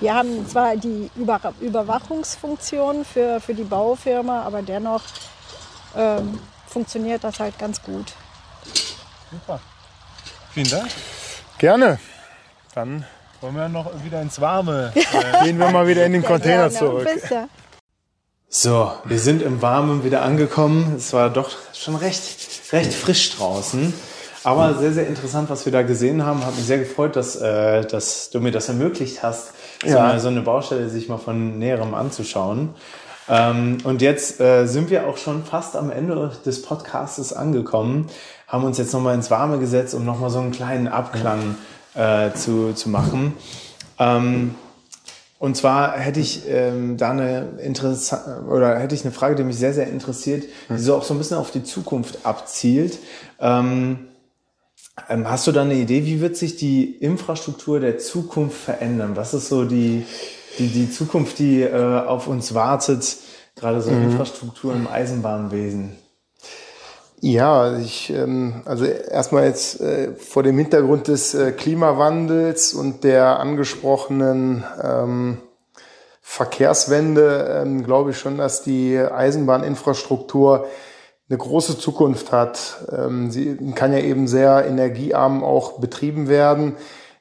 wir 0.00 0.14
haben 0.14 0.48
zwar 0.48 0.76
die 0.76 1.10
Über 1.16 1.40
Überwachungsfunktion 1.60 3.04
für, 3.04 3.40
für 3.40 3.54
die 3.54 3.64
Baufirma, 3.64 4.42
aber 4.42 4.62
dennoch 4.62 5.02
ähm, 5.96 6.40
funktioniert 6.66 7.24
das 7.24 7.40
halt 7.40 7.58
ganz 7.58 7.82
gut. 7.82 8.12
Super. 9.30 9.60
Vielen 10.52 10.70
Dank. 10.70 10.90
Gerne. 11.58 11.98
Dann 12.74 13.04
wollen 13.40 13.56
wir 13.56 13.68
noch 13.68 13.90
wieder 14.04 14.22
ins 14.22 14.40
Warme. 14.40 14.92
Gehen 15.42 15.58
wir 15.58 15.70
mal 15.70 15.86
wieder 15.86 16.06
in 16.06 16.12
den 16.12 16.24
Container 16.24 16.70
zurück. 16.70 17.08
So, 18.50 18.90
wir 19.04 19.18
sind 19.18 19.42
im 19.42 19.60
Warmen 19.60 20.04
wieder 20.04 20.22
angekommen. 20.22 20.94
Es 20.96 21.12
war 21.12 21.28
doch 21.28 21.50
schon 21.74 21.96
recht, 21.96 22.72
recht 22.72 22.94
frisch 22.94 23.36
draußen. 23.36 23.92
Aber 24.42 24.72
sehr, 24.74 24.92
sehr 24.92 25.06
interessant, 25.06 25.50
was 25.50 25.66
wir 25.66 25.72
da 25.72 25.82
gesehen 25.82 26.24
haben. 26.24 26.42
Hat 26.46 26.56
mich 26.56 26.64
sehr 26.64 26.78
gefreut, 26.78 27.14
dass, 27.14 27.36
äh, 27.36 27.84
dass 27.84 28.30
du 28.30 28.40
mir 28.40 28.50
das 28.50 28.70
ermöglicht 28.70 29.22
hast, 29.22 29.52
ja. 29.84 29.90
so, 29.90 29.98
eine, 29.98 30.20
so 30.20 30.28
eine 30.28 30.40
Baustelle 30.40 30.88
sich 30.88 31.10
mal 31.10 31.18
von 31.18 31.58
näherem 31.58 31.92
anzuschauen. 31.92 32.70
Ähm, 33.28 33.78
und 33.84 34.00
jetzt 34.00 34.40
äh, 34.40 34.64
sind 34.64 34.88
wir 34.88 35.06
auch 35.06 35.18
schon 35.18 35.44
fast 35.44 35.76
am 35.76 35.90
Ende 35.90 36.32
des 36.46 36.62
Podcastes 36.62 37.34
angekommen, 37.34 38.08
haben 38.46 38.64
uns 38.64 38.78
jetzt 38.78 38.94
nochmal 38.94 39.14
ins 39.14 39.30
Warme 39.30 39.58
gesetzt, 39.58 39.92
um 39.94 40.06
nochmal 40.06 40.30
so 40.30 40.38
einen 40.38 40.52
kleinen 40.52 40.88
Abklang 40.88 41.56
äh, 41.94 42.32
zu, 42.32 42.72
zu 42.72 42.88
machen. 42.88 43.34
Ähm, 43.98 44.54
und 45.38 45.56
zwar 45.56 45.92
hätte 45.92 46.18
ich 46.18 46.42
ähm, 46.48 46.96
da 46.96 47.10
eine 47.10 47.58
interessante 47.62 48.44
oder 48.48 48.78
hätte 48.78 48.94
ich 48.94 49.04
eine 49.04 49.12
Frage, 49.12 49.36
die 49.36 49.44
mich 49.44 49.56
sehr, 49.56 49.72
sehr 49.72 49.86
interessiert, 49.86 50.44
die 50.68 50.74
hm. 50.74 50.78
so 50.78 50.96
auch 50.96 51.04
so 51.04 51.14
ein 51.14 51.18
bisschen 51.18 51.36
auf 51.36 51.50
die 51.52 51.62
Zukunft 51.62 52.26
abzielt. 52.26 52.98
Ähm, 53.38 54.08
ähm, 55.08 55.30
hast 55.30 55.46
du 55.46 55.52
da 55.52 55.62
eine 55.62 55.74
Idee, 55.74 56.04
wie 56.06 56.20
wird 56.20 56.36
sich 56.36 56.56
die 56.56 56.90
Infrastruktur 56.96 57.78
der 57.78 57.98
Zukunft 57.98 58.58
verändern? 58.58 59.12
Was 59.14 59.32
ist 59.32 59.48
so 59.48 59.64
die, 59.64 60.04
die, 60.58 60.68
die 60.68 60.90
Zukunft, 60.90 61.38
die 61.38 61.62
äh, 61.62 62.00
auf 62.00 62.26
uns 62.26 62.54
wartet, 62.54 63.16
gerade 63.54 63.80
so 63.80 63.90
mhm. 63.90 64.10
Infrastruktur 64.10 64.74
im 64.74 64.88
Eisenbahnwesen? 64.88 65.96
Ja, 67.20 67.76
ich, 67.78 68.10
ähm, 68.10 68.62
also 68.64 68.84
erstmal 68.84 69.46
jetzt 69.46 69.80
äh, 69.80 70.14
vor 70.14 70.44
dem 70.44 70.56
Hintergrund 70.56 71.08
des 71.08 71.34
äh, 71.34 71.50
Klimawandels 71.50 72.74
und 72.74 73.02
der 73.02 73.40
angesprochenen 73.40 74.64
ähm, 74.80 75.38
Verkehrswende 76.20 77.62
ähm, 77.62 77.82
glaube 77.82 78.10
ich 78.10 78.18
schon, 78.18 78.38
dass 78.38 78.62
die 78.62 78.98
Eisenbahninfrastruktur 78.98 80.66
eine 81.28 81.38
große 81.38 81.78
Zukunft 81.78 82.30
hat. 82.30 82.84
Ähm, 82.92 83.32
sie 83.32 83.56
kann 83.74 83.92
ja 83.92 83.98
eben 83.98 84.28
sehr 84.28 84.64
energiearm 84.66 85.42
auch 85.42 85.80
betrieben 85.80 86.28
werden. 86.28 86.76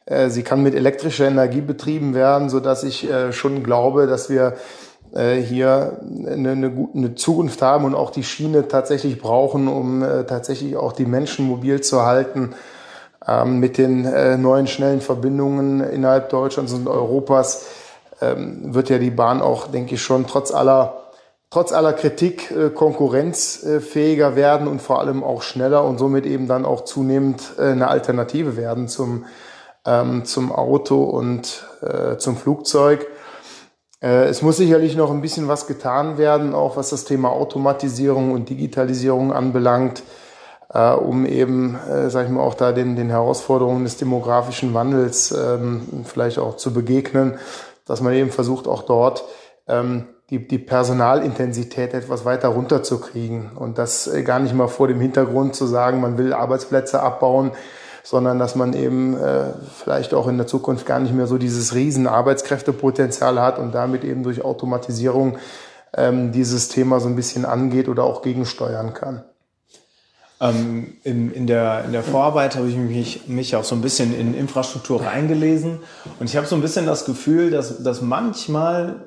Äh, 0.06 0.30
sie 0.30 0.44
kann 0.44 0.62
mit 0.62 0.76
elektrischer 0.76 1.28
Energie 1.28 1.62
betrieben 1.62 2.14
werden, 2.14 2.50
so 2.50 2.60
dass 2.60 2.84
ich 2.84 3.10
äh, 3.10 3.34
schon 3.34 3.64
glaube, 3.64 4.06
dass 4.06 4.30
wir 4.30 4.58
hier 5.14 6.00
eine, 6.28 6.52
eine, 6.52 6.88
eine 6.94 7.16
Zukunft 7.16 7.62
haben 7.62 7.86
und 7.86 7.96
auch 7.96 8.12
die 8.12 8.24
Schiene 8.24 8.68
tatsächlich 8.68 9.20
brauchen, 9.20 9.68
um 9.68 10.04
äh, 10.04 10.26
tatsächlich 10.26 10.76
auch 10.76 10.92
die 10.92 11.06
Menschen 11.06 11.48
mobil 11.48 11.82
zu 11.82 12.06
halten. 12.06 12.54
Ähm, 13.28 13.60
mit 13.60 13.78
den 13.78 14.06
äh, 14.06 14.38
neuen 14.38 14.68
schnellen 14.68 15.02
Verbindungen 15.02 15.82
innerhalb 15.82 16.30
Deutschlands 16.30 16.74
und 16.74 16.88
Europas 16.88 17.66
ähm, 18.22 18.74
wird 18.74 18.90
ja 18.90 18.98
die 18.98 19.12
Bahn 19.12 19.42
auch, 19.42 19.68
denke 19.68 19.96
ich, 19.96 20.02
schon 20.02 20.28
trotz 20.28 20.52
aller 20.52 21.08
trotz 21.50 21.72
aller 21.72 21.94
Kritik 21.94 22.52
äh, 22.52 22.70
konkurrenzfähiger 22.70 24.36
werden 24.36 24.68
und 24.68 24.82
vor 24.82 25.00
allem 25.00 25.24
auch 25.24 25.42
schneller 25.42 25.84
und 25.84 25.98
somit 25.98 26.26
eben 26.26 26.48
dann 26.48 26.66
auch 26.66 26.84
zunehmend 26.84 27.54
äh, 27.58 27.72
eine 27.72 27.88
Alternative 27.88 28.58
werden 28.58 28.88
zum, 28.88 29.26
ähm, 29.86 30.26
zum 30.26 30.52
Auto 30.52 31.04
und 31.04 31.66
äh, 31.82 32.18
zum 32.18 32.36
Flugzeug. 32.36 33.08
Äh, 34.02 34.26
es 34.26 34.42
muss 34.42 34.58
sicherlich 34.58 34.96
noch 34.96 35.12
ein 35.12 35.22
bisschen 35.22 35.48
was 35.48 35.68
getan 35.68 36.18
werden, 36.18 36.54
auch 36.54 36.78
was 36.78 36.90
das 36.90 37.06
Thema 37.06 37.30
Automatisierung 37.30 38.32
und 38.32 38.50
Digitalisierung 38.50 39.34
anbelangt, 39.34 40.04
äh, 40.74 40.92
um 40.92 41.26
eben, 41.26 41.76
äh, 41.90 42.10
sag 42.10 42.26
ich 42.26 42.32
mal, 42.32 42.42
auch 42.42 42.54
da 42.54 42.72
den, 42.72 42.96
den 42.96 43.10
Herausforderungen 43.10 43.84
des 43.84 43.98
demografischen 43.98 44.74
Wandels 44.74 45.32
ähm, 45.32 46.04
vielleicht 46.06 46.40
auch 46.40 46.58
zu 46.58 46.74
begegnen, 46.74 47.40
dass 47.86 48.02
man 48.02 48.14
eben 48.14 48.32
versucht, 48.32 48.68
auch 48.68 48.84
dort 48.84 49.24
ähm, 49.68 50.06
die, 50.30 50.46
die 50.46 50.60
Personalintensität 50.60 51.94
etwas 51.94 52.26
weiter 52.26 52.50
runterzukriegen. 52.50 53.52
Und 53.56 53.78
das 53.78 54.10
gar 54.26 54.40
nicht 54.40 54.54
mal 54.54 54.68
vor 54.68 54.90
dem 54.90 55.00
Hintergrund 55.00 55.56
zu 55.56 55.66
sagen, 55.66 56.02
man 56.02 56.18
will 56.18 56.34
Arbeitsplätze 56.34 57.02
abbauen, 57.02 57.52
sondern 58.10 58.40
dass 58.40 58.56
man 58.56 58.72
eben 58.72 59.18
äh, 59.18 59.48
vielleicht 59.84 60.14
auch 60.14 60.30
in 60.30 60.38
der 60.38 60.48
Zukunft 60.48 60.86
gar 60.86 61.02
nicht 61.02 61.14
mehr 61.14 61.28
so 61.28 61.38
dieses 61.38 61.76
riesen 61.76 62.08
Arbeitskräftepotenzial 62.08 63.42
hat 63.42 63.60
und 63.60 63.76
damit 63.76 64.06
eben 64.06 64.24
durch 64.24 64.46
Automatisierung 64.46 65.38
ähm, 65.94 66.32
dieses 66.32 66.70
Thema 66.70 67.02
so 67.02 67.10
ein 67.10 67.18
bisschen 67.18 67.44
angeht 67.44 67.90
oder 67.90 68.06
auch 68.06 68.22
gegensteuern 68.22 68.94
kann. 68.94 69.26
Ähm, 70.40 70.94
in, 71.04 71.34
in, 71.34 71.48
der, 71.48 71.84
in 71.84 71.92
der 71.92 72.02
Vorarbeit 72.02 72.56
habe 72.56 72.70
ich 72.70 72.78
mich, 72.78 73.28
mich 73.28 73.58
auch 73.58 73.66
so 73.66 73.76
ein 73.76 73.82
bisschen 73.82 74.18
in 74.18 74.34
Infrastruktur 74.34 75.04
reingelesen 75.06 75.80
und 76.22 76.30
ich 76.30 76.38
habe 76.38 76.48
so 76.48 76.56
ein 76.56 76.62
bisschen 76.62 76.86
das 76.86 77.04
Gefühl, 77.04 77.52
dass, 77.52 77.84
dass 77.84 78.02
manchmal 78.02 79.07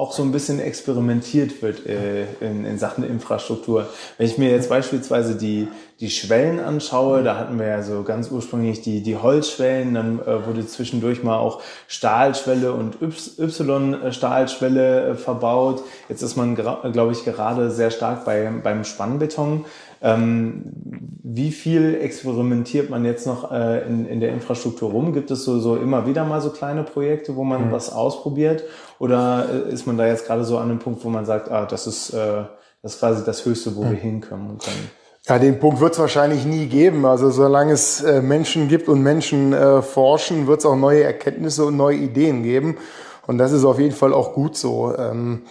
auch 0.00 0.12
so 0.12 0.22
ein 0.22 0.32
bisschen 0.32 0.60
experimentiert 0.60 1.60
wird 1.60 1.86
äh, 1.86 2.24
in, 2.40 2.64
in 2.64 2.78
Sachen 2.78 3.04
Infrastruktur. 3.04 3.86
Wenn 4.16 4.26
ich 4.26 4.38
mir 4.38 4.50
jetzt 4.50 4.70
beispielsweise 4.70 5.36
die, 5.36 5.68
die 6.00 6.08
Schwellen 6.08 6.58
anschaue, 6.58 7.22
da 7.22 7.36
hatten 7.36 7.58
wir 7.58 7.66
ja 7.66 7.82
so 7.82 8.02
ganz 8.02 8.30
ursprünglich 8.30 8.80
die, 8.80 9.02
die 9.02 9.18
Holzschwellen, 9.18 9.92
dann 9.92 10.18
äh, 10.20 10.46
wurde 10.46 10.66
zwischendurch 10.66 11.22
mal 11.22 11.36
auch 11.36 11.60
Stahlschwelle 11.86 12.72
und 12.72 13.02
Y-Stahlschwelle 13.02 15.10
äh, 15.10 15.14
verbaut. 15.16 15.82
Jetzt 16.08 16.22
ist 16.22 16.34
man, 16.34 16.54
glaube 16.54 17.12
ich, 17.12 17.26
gerade 17.26 17.70
sehr 17.70 17.90
stark 17.90 18.24
bei, 18.24 18.50
beim 18.62 18.84
Spannbeton. 18.84 19.66
Ähm, 20.02 20.64
wie 21.22 21.52
viel 21.52 21.98
experimentiert 22.00 22.88
man 22.88 23.04
jetzt 23.04 23.26
noch 23.26 23.52
äh, 23.52 23.86
in, 23.86 24.06
in 24.06 24.20
der 24.20 24.32
Infrastruktur 24.32 24.90
rum? 24.90 25.12
Gibt 25.12 25.30
es 25.30 25.44
so, 25.44 25.60
so 25.60 25.76
immer 25.76 26.06
wieder 26.06 26.24
mal 26.24 26.40
so 26.40 26.50
kleine 26.50 26.82
Projekte, 26.82 27.36
wo 27.36 27.44
man 27.44 27.68
mhm. 27.68 27.72
was 27.72 27.92
ausprobiert? 27.92 28.64
Oder 28.98 29.46
äh, 29.68 29.72
ist 29.72 29.86
man 29.86 29.98
da 29.98 30.06
jetzt 30.06 30.26
gerade 30.26 30.44
so 30.44 30.58
an 30.58 30.70
einem 30.70 30.78
Punkt, 30.78 31.04
wo 31.04 31.10
man 31.10 31.26
sagt, 31.26 31.50
ah, 31.50 31.66
das 31.66 31.86
ist, 31.86 32.10
äh, 32.10 32.44
das 32.82 32.94
ist 32.94 32.98
quasi 33.00 33.24
das 33.24 33.44
Höchste, 33.44 33.76
wo 33.76 33.84
mhm. 33.84 33.90
wir 33.90 33.98
hinkommen 33.98 34.58
können? 34.58 34.90
Ja, 35.26 35.38
den 35.38 35.60
Punkt 35.60 35.80
wird 35.80 35.92
es 35.92 35.98
wahrscheinlich 35.98 36.46
nie 36.46 36.66
geben. 36.66 37.04
Also 37.04 37.30
solange 37.30 37.72
es 37.72 38.02
äh, 38.02 38.22
Menschen 38.22 38.68
gibt 38.68 38.88
und 38.88 39.02
Menschen 39.02 39.52
äh, 39.52 39.82
forschen, 39.82 40.46
wird 40.46 40.60
es 40.60 40.66
auch 40.66 40.76
neue 40.76 41.04
Erkenntnisse 41.04 41.66
und 41.66 41.76
neue 41.76 41.96
Ideen 41.96 42.42
geben. 42.42 42.78
Und 43.26 43.36
das 43.38 43.52
ist 43.52 43.64
auf 43.64 43.78
jeden 43.78 43.94
Fall 43.94 44.14
auch 44.14 44.32
gut 44.32 44.56
so. 44.56 44.96
Ähm, 44.96 45.42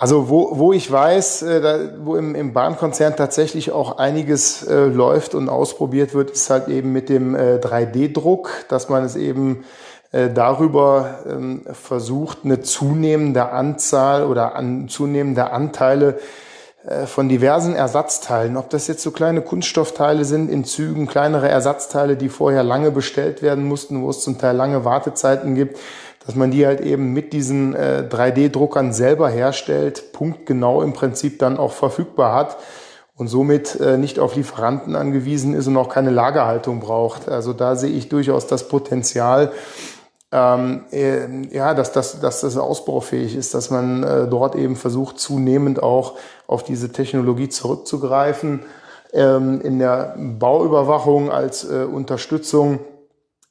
also 0.00 0.28
wo, 0.28 0.56
wo 0.56 0.72
ich 0.72 0.90
weiß, 0.90 1.42
äh, 1.42 1.60
da, 1.60 1.78
wo 2.04 2.14
im, 2.14 2.36
im 2.36 2.52
Bahnkonzern 2.52 3.16
tatsächlich 3.16 3.72
auch 3.72 3.98
einiges 3.98 4.62
äh, 4.62 4.84
läuft 4.84 5.34
und 5.34 5.48
ausprobiert 5.48 6.14
wird, 6.14 6.30
ist 6.30 6.48
halt 6.50 6.68
eben 6.68 6.92
mit 6.92 7.08
dem 7.08 7.34
äh, 7.34 7.56
3D-Druck, 7.56 8.66
dass 8.68 8.88
man 8.88 9.02
es 9.02 9.16
eben 9.16 9.64
äh, 10.12 10.30
darüber 10.30 11.18
ähm, 11.28 11.66
versucht, 11.72 12.44
eine 12.44 12.60
zunehmende 12.60 13.50
Anzahl 13.50 14.24
oder 14.24 14.54
an, 14.54 14.88
zunehmende 14.88 15.50
Anteile 15.50 16.20
äh, 16.86 17.06
von 17.06 17.28
diversen 17.28 17.74
Ersatzteilen, 17.74 18.56
ob 18.56 18.70
das 18.70 18.86
jetzt 18.86 19.02
so 19.02 19.10
kleine 19.10 19.42
Kunststoffteile 19.42 20.24
sind 20.24 20.48
in 20.48 20.64
Zügen, 20.64 21.08
kleinere 21.08 21.48
Ersatzteile, 21.48 22.16
die 22.16 22.28
vorher 22.28 22.62
lange 22.62 22.92
bestellt 22.92 23.42
werden 23.42 23.64
mussten, 23.64 24.00
wo 24.02 24.10
es 24.10 24.20
zum 24.20 24.38
Teil 24.38 24.54
lange 24.54 24.84
Wartezeiten 24.84 25.56
gibt, 25.56 25.76
dass 26.28 26.36
man 26.36 26.50
die 26.50 26.66
halt 26.66 26.82
eben 26.82 27.14
mit 27.14 27.32
diesen 27.32 27.74
äh, 27.74 28.04
3D-Druckern 28.06 28.92
selber 28.92 29.30
herstellt, 29.30 30.12
punktgenau 30.12 30.82
im 30.82 30.92
Prinzip 30.92 31.38
dann 31.38 31.56
auch 31.56 31.72
verfügbar 31.72 32.34
hat 32.34 32.58
und 33.16 33.28
somit 33.28 33.80
äh, 33.80 33.96
nicht 33.96 34.18
auf 34.18 34.36
Lieferanten 34.36 34.94
angewiesen 34.94 35.54
ist 35.54 35.68
und 35.68 35.78
auch 35.78 35.88
keine 35.88 36.10
Lagerhaltung 36.10 36.80
braucht. 36.80 37.30
Also 37.30 37.54
da 37.54 37.76
sehe 37.76 37.92
ich 37.92 38.10
durchaus 38.10 38.46
das 38.46 38.68
Potenzial, 38.68 39.52
ähm, 40.30 40.82
äh, 40.92 41.46
ja, 41.50 41.72
dass, 41.72 41.92
dass, 41.92 42.20
dass 42.20 42.42
das 42.42 42.58
ausbaufähig 42.58 43.34
ist, 43.34 43.54
dass 43.54 43.70
man 43.70 44.02
äh, 44.02 44.28
dort 44.28 44.54
eben 44.54 44.76
versucht, 44.76 45.18
zunehmend 45.18 45.82
auch 45.82 46.18
auf 46.46 46.62
diese 46.62 46.92
Technologie 46.92 47.48
zurückzugreifen. 47.48 48.60
Ähm, 49.14 49.62
in 49.62 49.78
der 49.78 50.14
Bauüberwachung 50.18 51.30
als 51.30 51.64
äh, 51.64 51.84
Unterstützung 51.84 52.80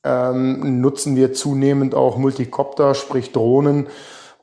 ähm, 0.08 0.82
nutzen 0.82 1.16
wir 1.16 1.34
zunehmend 1.34 1.96
auch 1.96 2.18
Multicopter, 2.18 2.96
sprich 2.96 3.32
Drohnen, 3.32 3.88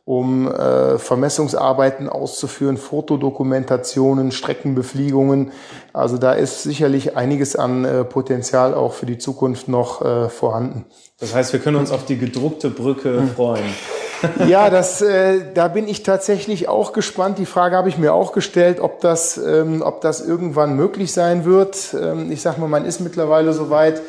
um 0.04 0.52
äh, 0.52 0.98
Vermessungsarbeiten 0.98 2.10
auszuführen, 2.10 2.76
Fotodokumentationen, 2.76 4.32
Streckenbefliegungen. 4.32 5.52
Also 5.94 6.18
da 6.18 6.32
ist 6.32 6.62
sicherlich 6.62 7.16
einiges 7.16 7.56
an 7.56 7.84
äh, 7.86 8.04
Potenzial 8.04 8.74
auch 8.74 8.92
für 8.92 9.06
die 9.06 9.16
Zukunft 9.16 9.68
noch 9.68 10.02
äh, 10.02 10.28
vorhanden. 10.28 10.84
Das 11.20 11.34
heißt, 11.34 11.54
wir 11.54 11.60
können 11.60 11.76
uns 11.76 11.90
auf 11.90 12.04
die 12.04 12.18
gedruckte 12.18 12.68
Brücke 12.68 13.18
hm. 13.18 13.30
freuen. 13.30 13.74
ja, 14.48 14.68
das, 14.68 15.00
äh, 15.00 15.40
da 15.54 15.68
bin 15.68 15.88
ich 15.88 16.02
tatsächlich 16.02 16.68
auch 16.68 16.92
gespannt. 16.92 17.38
Die 17.38 17.46
Frage 17.46 17.76
habe 17.76 17.88
ich 17.88 17.96
mir 17.96 18.12
auch 18.12 18.32
gestellt, 18.32 18.80
ob 18.80 19.00
das, 19.00 19.38
ähm, 19.38 19.80
ob 19.80 20.02
das 20.02 20.20
irgendwann 20.20 20.76
möglich 20.76 21.12
sein 21.12 21.46
wird. 21.46 21.94
Ähm, 21.98 22.30
ich 22.30 22.42
sage 22.42 22.60
mal, 22.60 22.68
man 22.68 22.84
ist 22.84 23.00
mittlerweile 23.00 23.54
so 23.54 23.70
weit, 23.70 23.98
äh, 23.98 24.02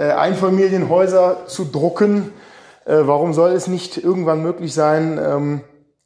Einfamilienhäuser 0.00 1.46
zu 1.46 1.64
drucken. 1.64 2.32
Äh, 2.84 2.98
warum 3.02 3.32
soll 3.32 3.52
es 3.52 3.66
nicht 3.66 3.96
irgendwann 3.96 4.42
möglich 4.42 4.74
sein, 4.74 5.20
ähm, 5.22 5.60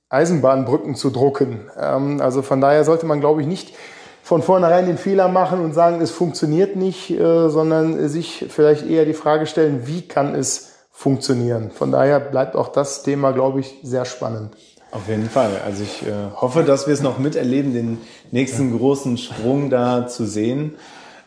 Eisenbahnbrücken 0.09 0.95
zu 0.95 1.11
drucken? 1.11 1.70
Ähm, 1.80 2.20
also 2.20 2.43
von 2.43 2.61
daher 2.61 2.84
sollte 2.84 3.07
man, 3.07 3.20
glaube 3.20 3.41
ich, 3.41 3.47
nicht 3.47 3.74
von 4.22 4.43
vornherein 4.43 4.87
den 4.87 4.99
Fehler 4.99 5.28
machen 5.28 5.61
und 5.61 5.72
sagen, 5.72 6.01
es 6.01 6.11
funktioniert 6.11 6.74
nicht, 6.74 7.11
äh, 7.11 7.49
sondern 7.49 8.09
sich 8.09 8.47
vielleicht 8.49 8.84
eher 8.84 9.05
die 9.05 9.14
Frage 9.14 9.47
stellen, 9.47 9.87
wie 9.87 10.03
kann 10.03 10.34
es 10.34 10.72
funktionieren? 10.91 11.70
Von 11.70 11.93
daher 11.93 12.18
bleibt 12.18 12.57
auch 12.57 12.68
das 12.68 13.03
Thema, 13.03 13.30
glaube 13.30 13.61
ich, 13.61 13.78
sehr 13.82 14.05
spannend. 14.05 14.57
Auf 14.91 15.09
jeden 15.09 15.28
Fall. 15.28 15.51
Also 15.64 15.82
ich 15.82 16.03
äh, 16.07 16.12
hoffe, 16.34 16.62
dass 16.62 16.87
wir 16.87 16.95
es 16.95 17.03
noch 17.03 17.18
miterleben, 17.18 17.74
den 17.74 17.99
nächsten 18.30 18.76
großen 18.76 19.18
Sprung 19.18 19.70
da 19.70 20.07
zu 20.07 20.24
sehen. 20.24 20.74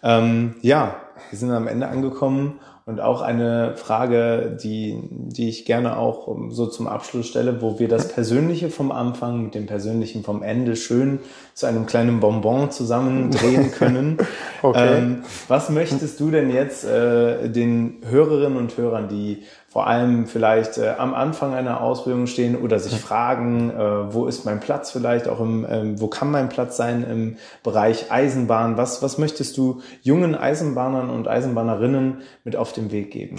Ähm, 0.02 0.56
ja, 0.62 0.96
wir 1.30 1.38
sind 1.38 1.52
am 1.52 1.68
Ende 1.68 1.88
angekommen 1.88 2.60
und 2.90 3.00
auch 3.00 3.22
eine 3.22 3.76
Frage, 3.76 4.58
die, 4.64 5.00
die 5.12 5.48
ich 5.48 5.66
gerne 5.66 5.98
auch 5.98 6.28
so 6.50 6.66
zum 6.66 6.88
Abschluss 6.88 7.28
stelle, 7.28 7.62
wo 7.62 7.78
wir 7.78 7.88
das 7.88 8.08
Persönliche 8.08 8.72
vom 8.72 8.92
Anfang 8.92 9.44
mit 9.44 9.54
dem 9.54 9.68
Persönlichen 9.68 10.24
vom 10.24 10.42
Ende 10.42 10.76
schön 10.76 11.20
zu 11.54 11.68
einem 11.68 11.86
kleinen 11.86 12.20
Bonbon 12.20 12.72
zusammendrehen 12.72 13.72
können. 13.78 14.18
okay. 14.64 14.98
Ähm, 14.98 15.24
was 15.48 15.70
möchtest 15.70 16.20
du 16.20 16.32
denn 16.32 16.50
jetzt 16.50 16.84
äh, 16.84 17.50
den 17.50 17.98
Hörerinnen 18.10 18.58
und 18.58 18.76
Hörern, 18.76 19.08
die 19.08 19.44
vor 19.70 19.86
allem 19.86 20.26
vielleicht 20.26 20.80
äh, 20.80 20.96
am 20.98 21.14
Anfang 21.14 21.54
einer 21.54 21.82
Ausbildung 21.82 22.26
stehen 22.26 22.56
oder 22.60 22.80
sich 22.80 23.00
fragen, 23.00 23.70
äh, 23.70 24.14
wo 24.14 24.26
ist 24.26 24.44
mein 24.44 24.60
Platz 24.60 24.90
vielleicht 24.90 25.28
auch 25.28 25.40
im, 25.40 25.66
ähm, 25.70 26.02
wo 26.02 26.08
kann 26.08 26.32
mein 26.32 26.50
Platz 26.50 26.76
sein 26.76 27.06
im 27.10 27.38
Bereich 27.64 28.12
Eisenbahn? 28.12 28.78
Was, 28.78 29.04
was 29.04 29.20
möchtest 29.20 29.58
du 29.58 29.82
jungen 30.02 30.36
Eisenbahnern 30.36 31.12
und 31.12 31.28
Eisenbahnerinnen 31.28 32.22
mit 32.44 32.56
auf 32.56 32.74
den 32.74 32.92
Weg 32.92 33.12
geben? 33.12 33.36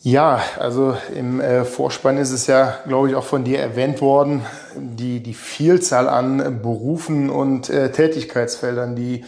Ja, 0.00 0.40
also 0.58 0.96
im 1.14 1.40
äh, 1.40 1.64
Vorspann 1.64 2.16
ist 2.16 2.30
es 2.30 2.46
ja, 2.46 2.78
glaube 2.86 3.10
ich, 3.10 3.14
auch 3.14 3.24
von 3.24 3.44
dir 3.44 3.58
erwähnt 3.58 4.00
worden, 4.00 4.42
die, 4.74 5.20
die 5.20 5.34
Vielzahl 5.34 6.08
an 6.08 6.62
Berufen 6.62 7.28
und 7.28 7.68
äh, 7.68 7.92
Tätigkeitsfeldern, 7.92 8.96
die 8.96 9.24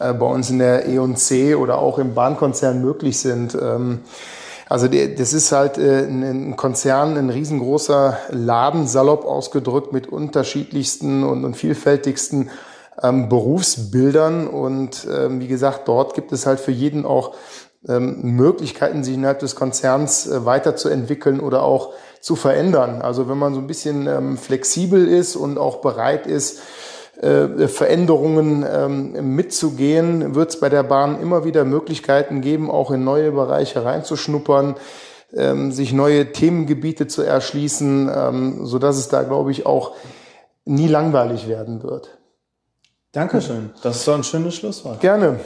äh, 0.00 0.12
bei 0.12 0.26
uns 0.26 0.50
in 0.50 0.58
der 0.58 0.88
E&C 0.88 1.54
oder 1.54 1.78
auch 1.78 1.98
im 1.98 2.14
Bahnkonzern 2.14 2.80
möglich 2.80 3.20
sind. 3.20 3.54
Ähm, 3.54 4.00
also 4.74 4.88
das 4.88 5.32
ist 5.32 5.52
halt 5.52 5.78
äh, 5.78 6.00
ein 6.00 6.56
Konzern, 6.56 7.16
ein 7.16 7.30
riesengroßer 7.30 8.18
Laden, 8.30 8.88
salopp 8.88 9.24
ausgedrückt, 9.24 9.92
mit 9.92 10.08
unterschiedlichsten 10.08 11.22
und, 11.22 11.54
vielfältigsten 11.54 12.50
ähm, 13.00 13.28
Berufsbildern. 13.28 14.48
Und 14.48 15.06
ähm, 15.08 15.38
wie 15.38 15.46
gesagt, 15.46 15.86
dort 15.86 16.14
gibt 16.14 16.32
es 16.32 16.44
halt 16.44 16.58
für 16.58 16.72
jeden 16.72 17.06
auch 17.06 17.36
ähm, 17.86 18.20
Möglichkeiten, 18.22 19.04
sich 19.04 19.14
innerhalb 19.14 19.38
des 19.38 19.54
Konzerns 19.54 20.26
äh, 20.26 20.44
weiterzuentwickeln 20.44 21.38
oder 21.38 21.62
auch 21.62 21.92
zu 22.20 22.34
verändern. 22.34 23.00
Also 23.00 23.28
wenn 23.28 23.38
man 23.38 23.54
so 23.54 23.60
ein 23.60 23.68
bisschen 23.68 24.08
ähm, 24.08 24.36
flexibel 24.36 25.06
ist 25.06 25.36
und 25.36 25.56
auch 25.56 25.82
bereit 25.82 26.26
ist, 26.26 26.58
äh, 27.20 27.68
Veränderungen 27.68 28.66
ähm, 28.68 29.36
mitzugehen, 29.36 30.34
wird 30.34 30.50
es 30.50 30.60
bei 30.60 30.68
der 30.68 30.82
Bahn 30.82 31.20
immer 31.20 31.44
wieder 31.44 31.64
Möglichkeiten 31.64 32.40
geben, 32.40 32.70
auch 32.70 32.90
in 32.90 33.04
neue 33.04 33.32
Bereiche 33.32 33.84
reinzuschnuppern, 33.84 34.76
ähm, 35.32 35.72
sich 35.72 35.92
neue 35.92 36.32
Themengebiete 36.32 37.06
zu 37.06 37.22
erschließen, 37.22 38.10
ähm, 38.14 38.66
so 38.66 38.78
dass 38.78 38.96
es 38.96 39.08
da, 39.08 39.22
glaube 39.22 39.50
ich, 39.52 39.66
auch 39.66 39.92
nie 40.64 40.88
langweilig 40.88 41.48
werden 41.48 41.82
wird. 41.82 42.18
Dankeschön. 43.12 43.70
Das 43.82 43.96
ist 43.96 44.08
doch 44.08 44.14
ein 44.14 44.24
schönes 44.24 44.56
Schlusswort. 44.56 45.00
Gerne. 45.00 45.38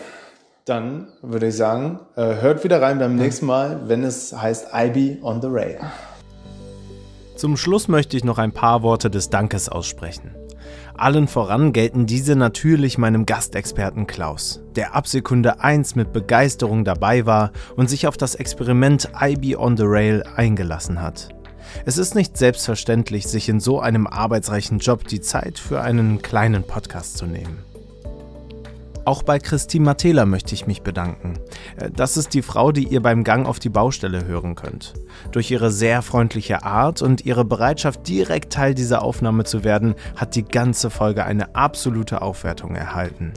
Dann 0.65 1.09
würde 1.23 1.49
ich 1.49 1.57
sagen, 1.57 2.01
äh, 2.17 2.37
hört 2.37 2.65
wieder 2.65 2.81
rein 2.81 2.99
beim 2.99 3.17
nächsten 3.17 3.47
Mal, 3.47 3.89
wenn 3.89 4.05
es 4.05 4.35
heißt 4.35 4.69
IB 4.75 5.23
on 5.23 5.41
the 5.41 5.49
Rail. 5.51 5.81
Zum 7.37 7.57
Schluss 7.57 7.89
möchte 7.89 8.17
ich 8.17 8.25
noch 8.25 8.39
ein 8.39 8.53
paar 8.53 8.83
Worte 8.83 9.11
des 9.11 9.31
Dankes 9.31 9.69
aussprechen. 9.69 10.35
Allen 10.99 11.29
voran 11.29 11.73
gelten 11.73 12.07
diese 12.07 12.35
natürlich 12.35 12.99
meinem 12.99 13.25
Gastexperten 13.25 14.09
Klaus, 14.09 14.61
der 14.75 14.97
ab 14.97 15.07
Sekunde 15.07 15.61
1 15.61 15.95
mit 15.95 16.13
Begeisterung 16.13 16.85
dabei 16.85 17.25
war 17.25 17.53
und 17.77 17.89
sich 17.89 18.09
auf 18.09 18.17
das 18.17 18.35
Experiment 18.35 19.09
IB 19.21 19.55
on 19.57 19.77
the 19.77 19.85
Rail 19.87 20.25
eingelassen 20.35 21.01
hat. 21.01 21.29
Es 21.85 21.99
ist 21.99 22.17
nicht 22.17 22.37
selbstverständlich, 22.37 23.29
sich 23.29 23.49
in 23.49 23.61
so 23.61 23.79
einem 23.79 24.09
arbeitsreichen 24.09 24.81
Job 24.81 25.07
die 25.07 25.21
Zeit 25.21 25.61
für 25.61 25.83
einen 25.83 26.21
kleinen 26.21 26.65
Podcast 26.65 27.17
zu 27.17 27.27
nehmen. 27.27 27.68
Auch 29.09 29.23
bei 29.23 29.39
Christine 29.39 29.87
Matela 29.87 30.27
möchte 30.27 30.55
ich 30.55 30.67
mich 30.67 30.83
bedanken. 30.83 31.39
Äh, 31.77 31.91
das 31.91 32.19
ist 32.19 32.35
die 32.35 32.43
Frau, 32.43 32.73
die 32.73 32.89
ihr 32.89 33.01
beim 33.01 33.25
Gang 33.25 33.49
auf 33.49 33.59
die 33.59 33.71
Baustelle 33.71 34.27
hören 34.27 34.55
könnt. 34.55 34.93
Durch 35.33 35.51
ihre 35.51 35.71
sehr 35.71 36.03
freundliche 36.03 36.63
Art 36.63 37.01
und 37.01 37.25
ihre 37.25 37.47
Bereitschaft, 37.47 38.07
direkt 38.07 38.53
Teil 38.53 38.75
dieser 38.75 39.01
Aufnahme 39.01 39.45
zu 39.45 39.65
werden, 39.65 39.95
hat 40.15 40.35
die 40.35 40.45
ganze 40.45 40.91
Folge 40.91 41.25
eine 41.25 41.55
absolute 41.55 42.21
Aufwertung 42.21 42.75
erhalten. 42.75 43.33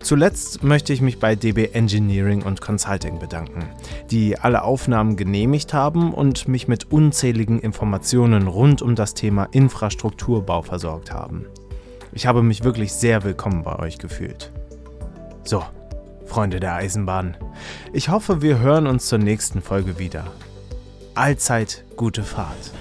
Zuletzt 0.00 0.62
möchte 0.62 0.92
ich 0.92 1.00
mich 1.00 1.18
bei 1.18 1.34
DB 1.34 1.70
Engineering 1.72 2.42
und 2.42 2.60
Consulting 2.60 3.18
bedanken, 3.18 3.64
die 4.10 4.38
alle 4.38 4.64
Aufnahmen 4.64 5.16
genehmigt 5.16 5.72
haben 5.72 6.12
und 6.12 6.46
mich 6.46 6.68
mit 6.68 6.92
unzähligen 6.92 7.58
Informationen 7.58 8.48
rund 8.48 8.82
um 8.82 8.96
das 8.96 9.14
Thema 9.14 9.44
Infrastrukturbau 9.44 10.60
versorgt 10.60 11.10
haben. 11.10 11.46
Ich 12.12 12.26
habe 12.26 12.42
mich 12.42 12.64
wirklich 12.64 12.92
sehr 12.92 13.24
willkommen 13.24 13.62
bei 13.62 13.78
euch 13.78 13.96
gefühlt. 13.96 14.52
So, 15.44 15.62
Freunde 16.24 16.58
der 16.58 16.74
Eisenbahn, 16.74 17.36
ich 17.92 18.08
hoffe, 18.08 18.40
wir 18.40 18.58
hören 18.58 18.86
uns 18.86 19.06
zur 19.06 19.18
nächsten 19.18 19.60
Folge 19.60 19.98
wieder. 19.98 20.24
Allzeit 21.14 21.84
gute 21.96 22.22
Fahrt. 22.22 22.72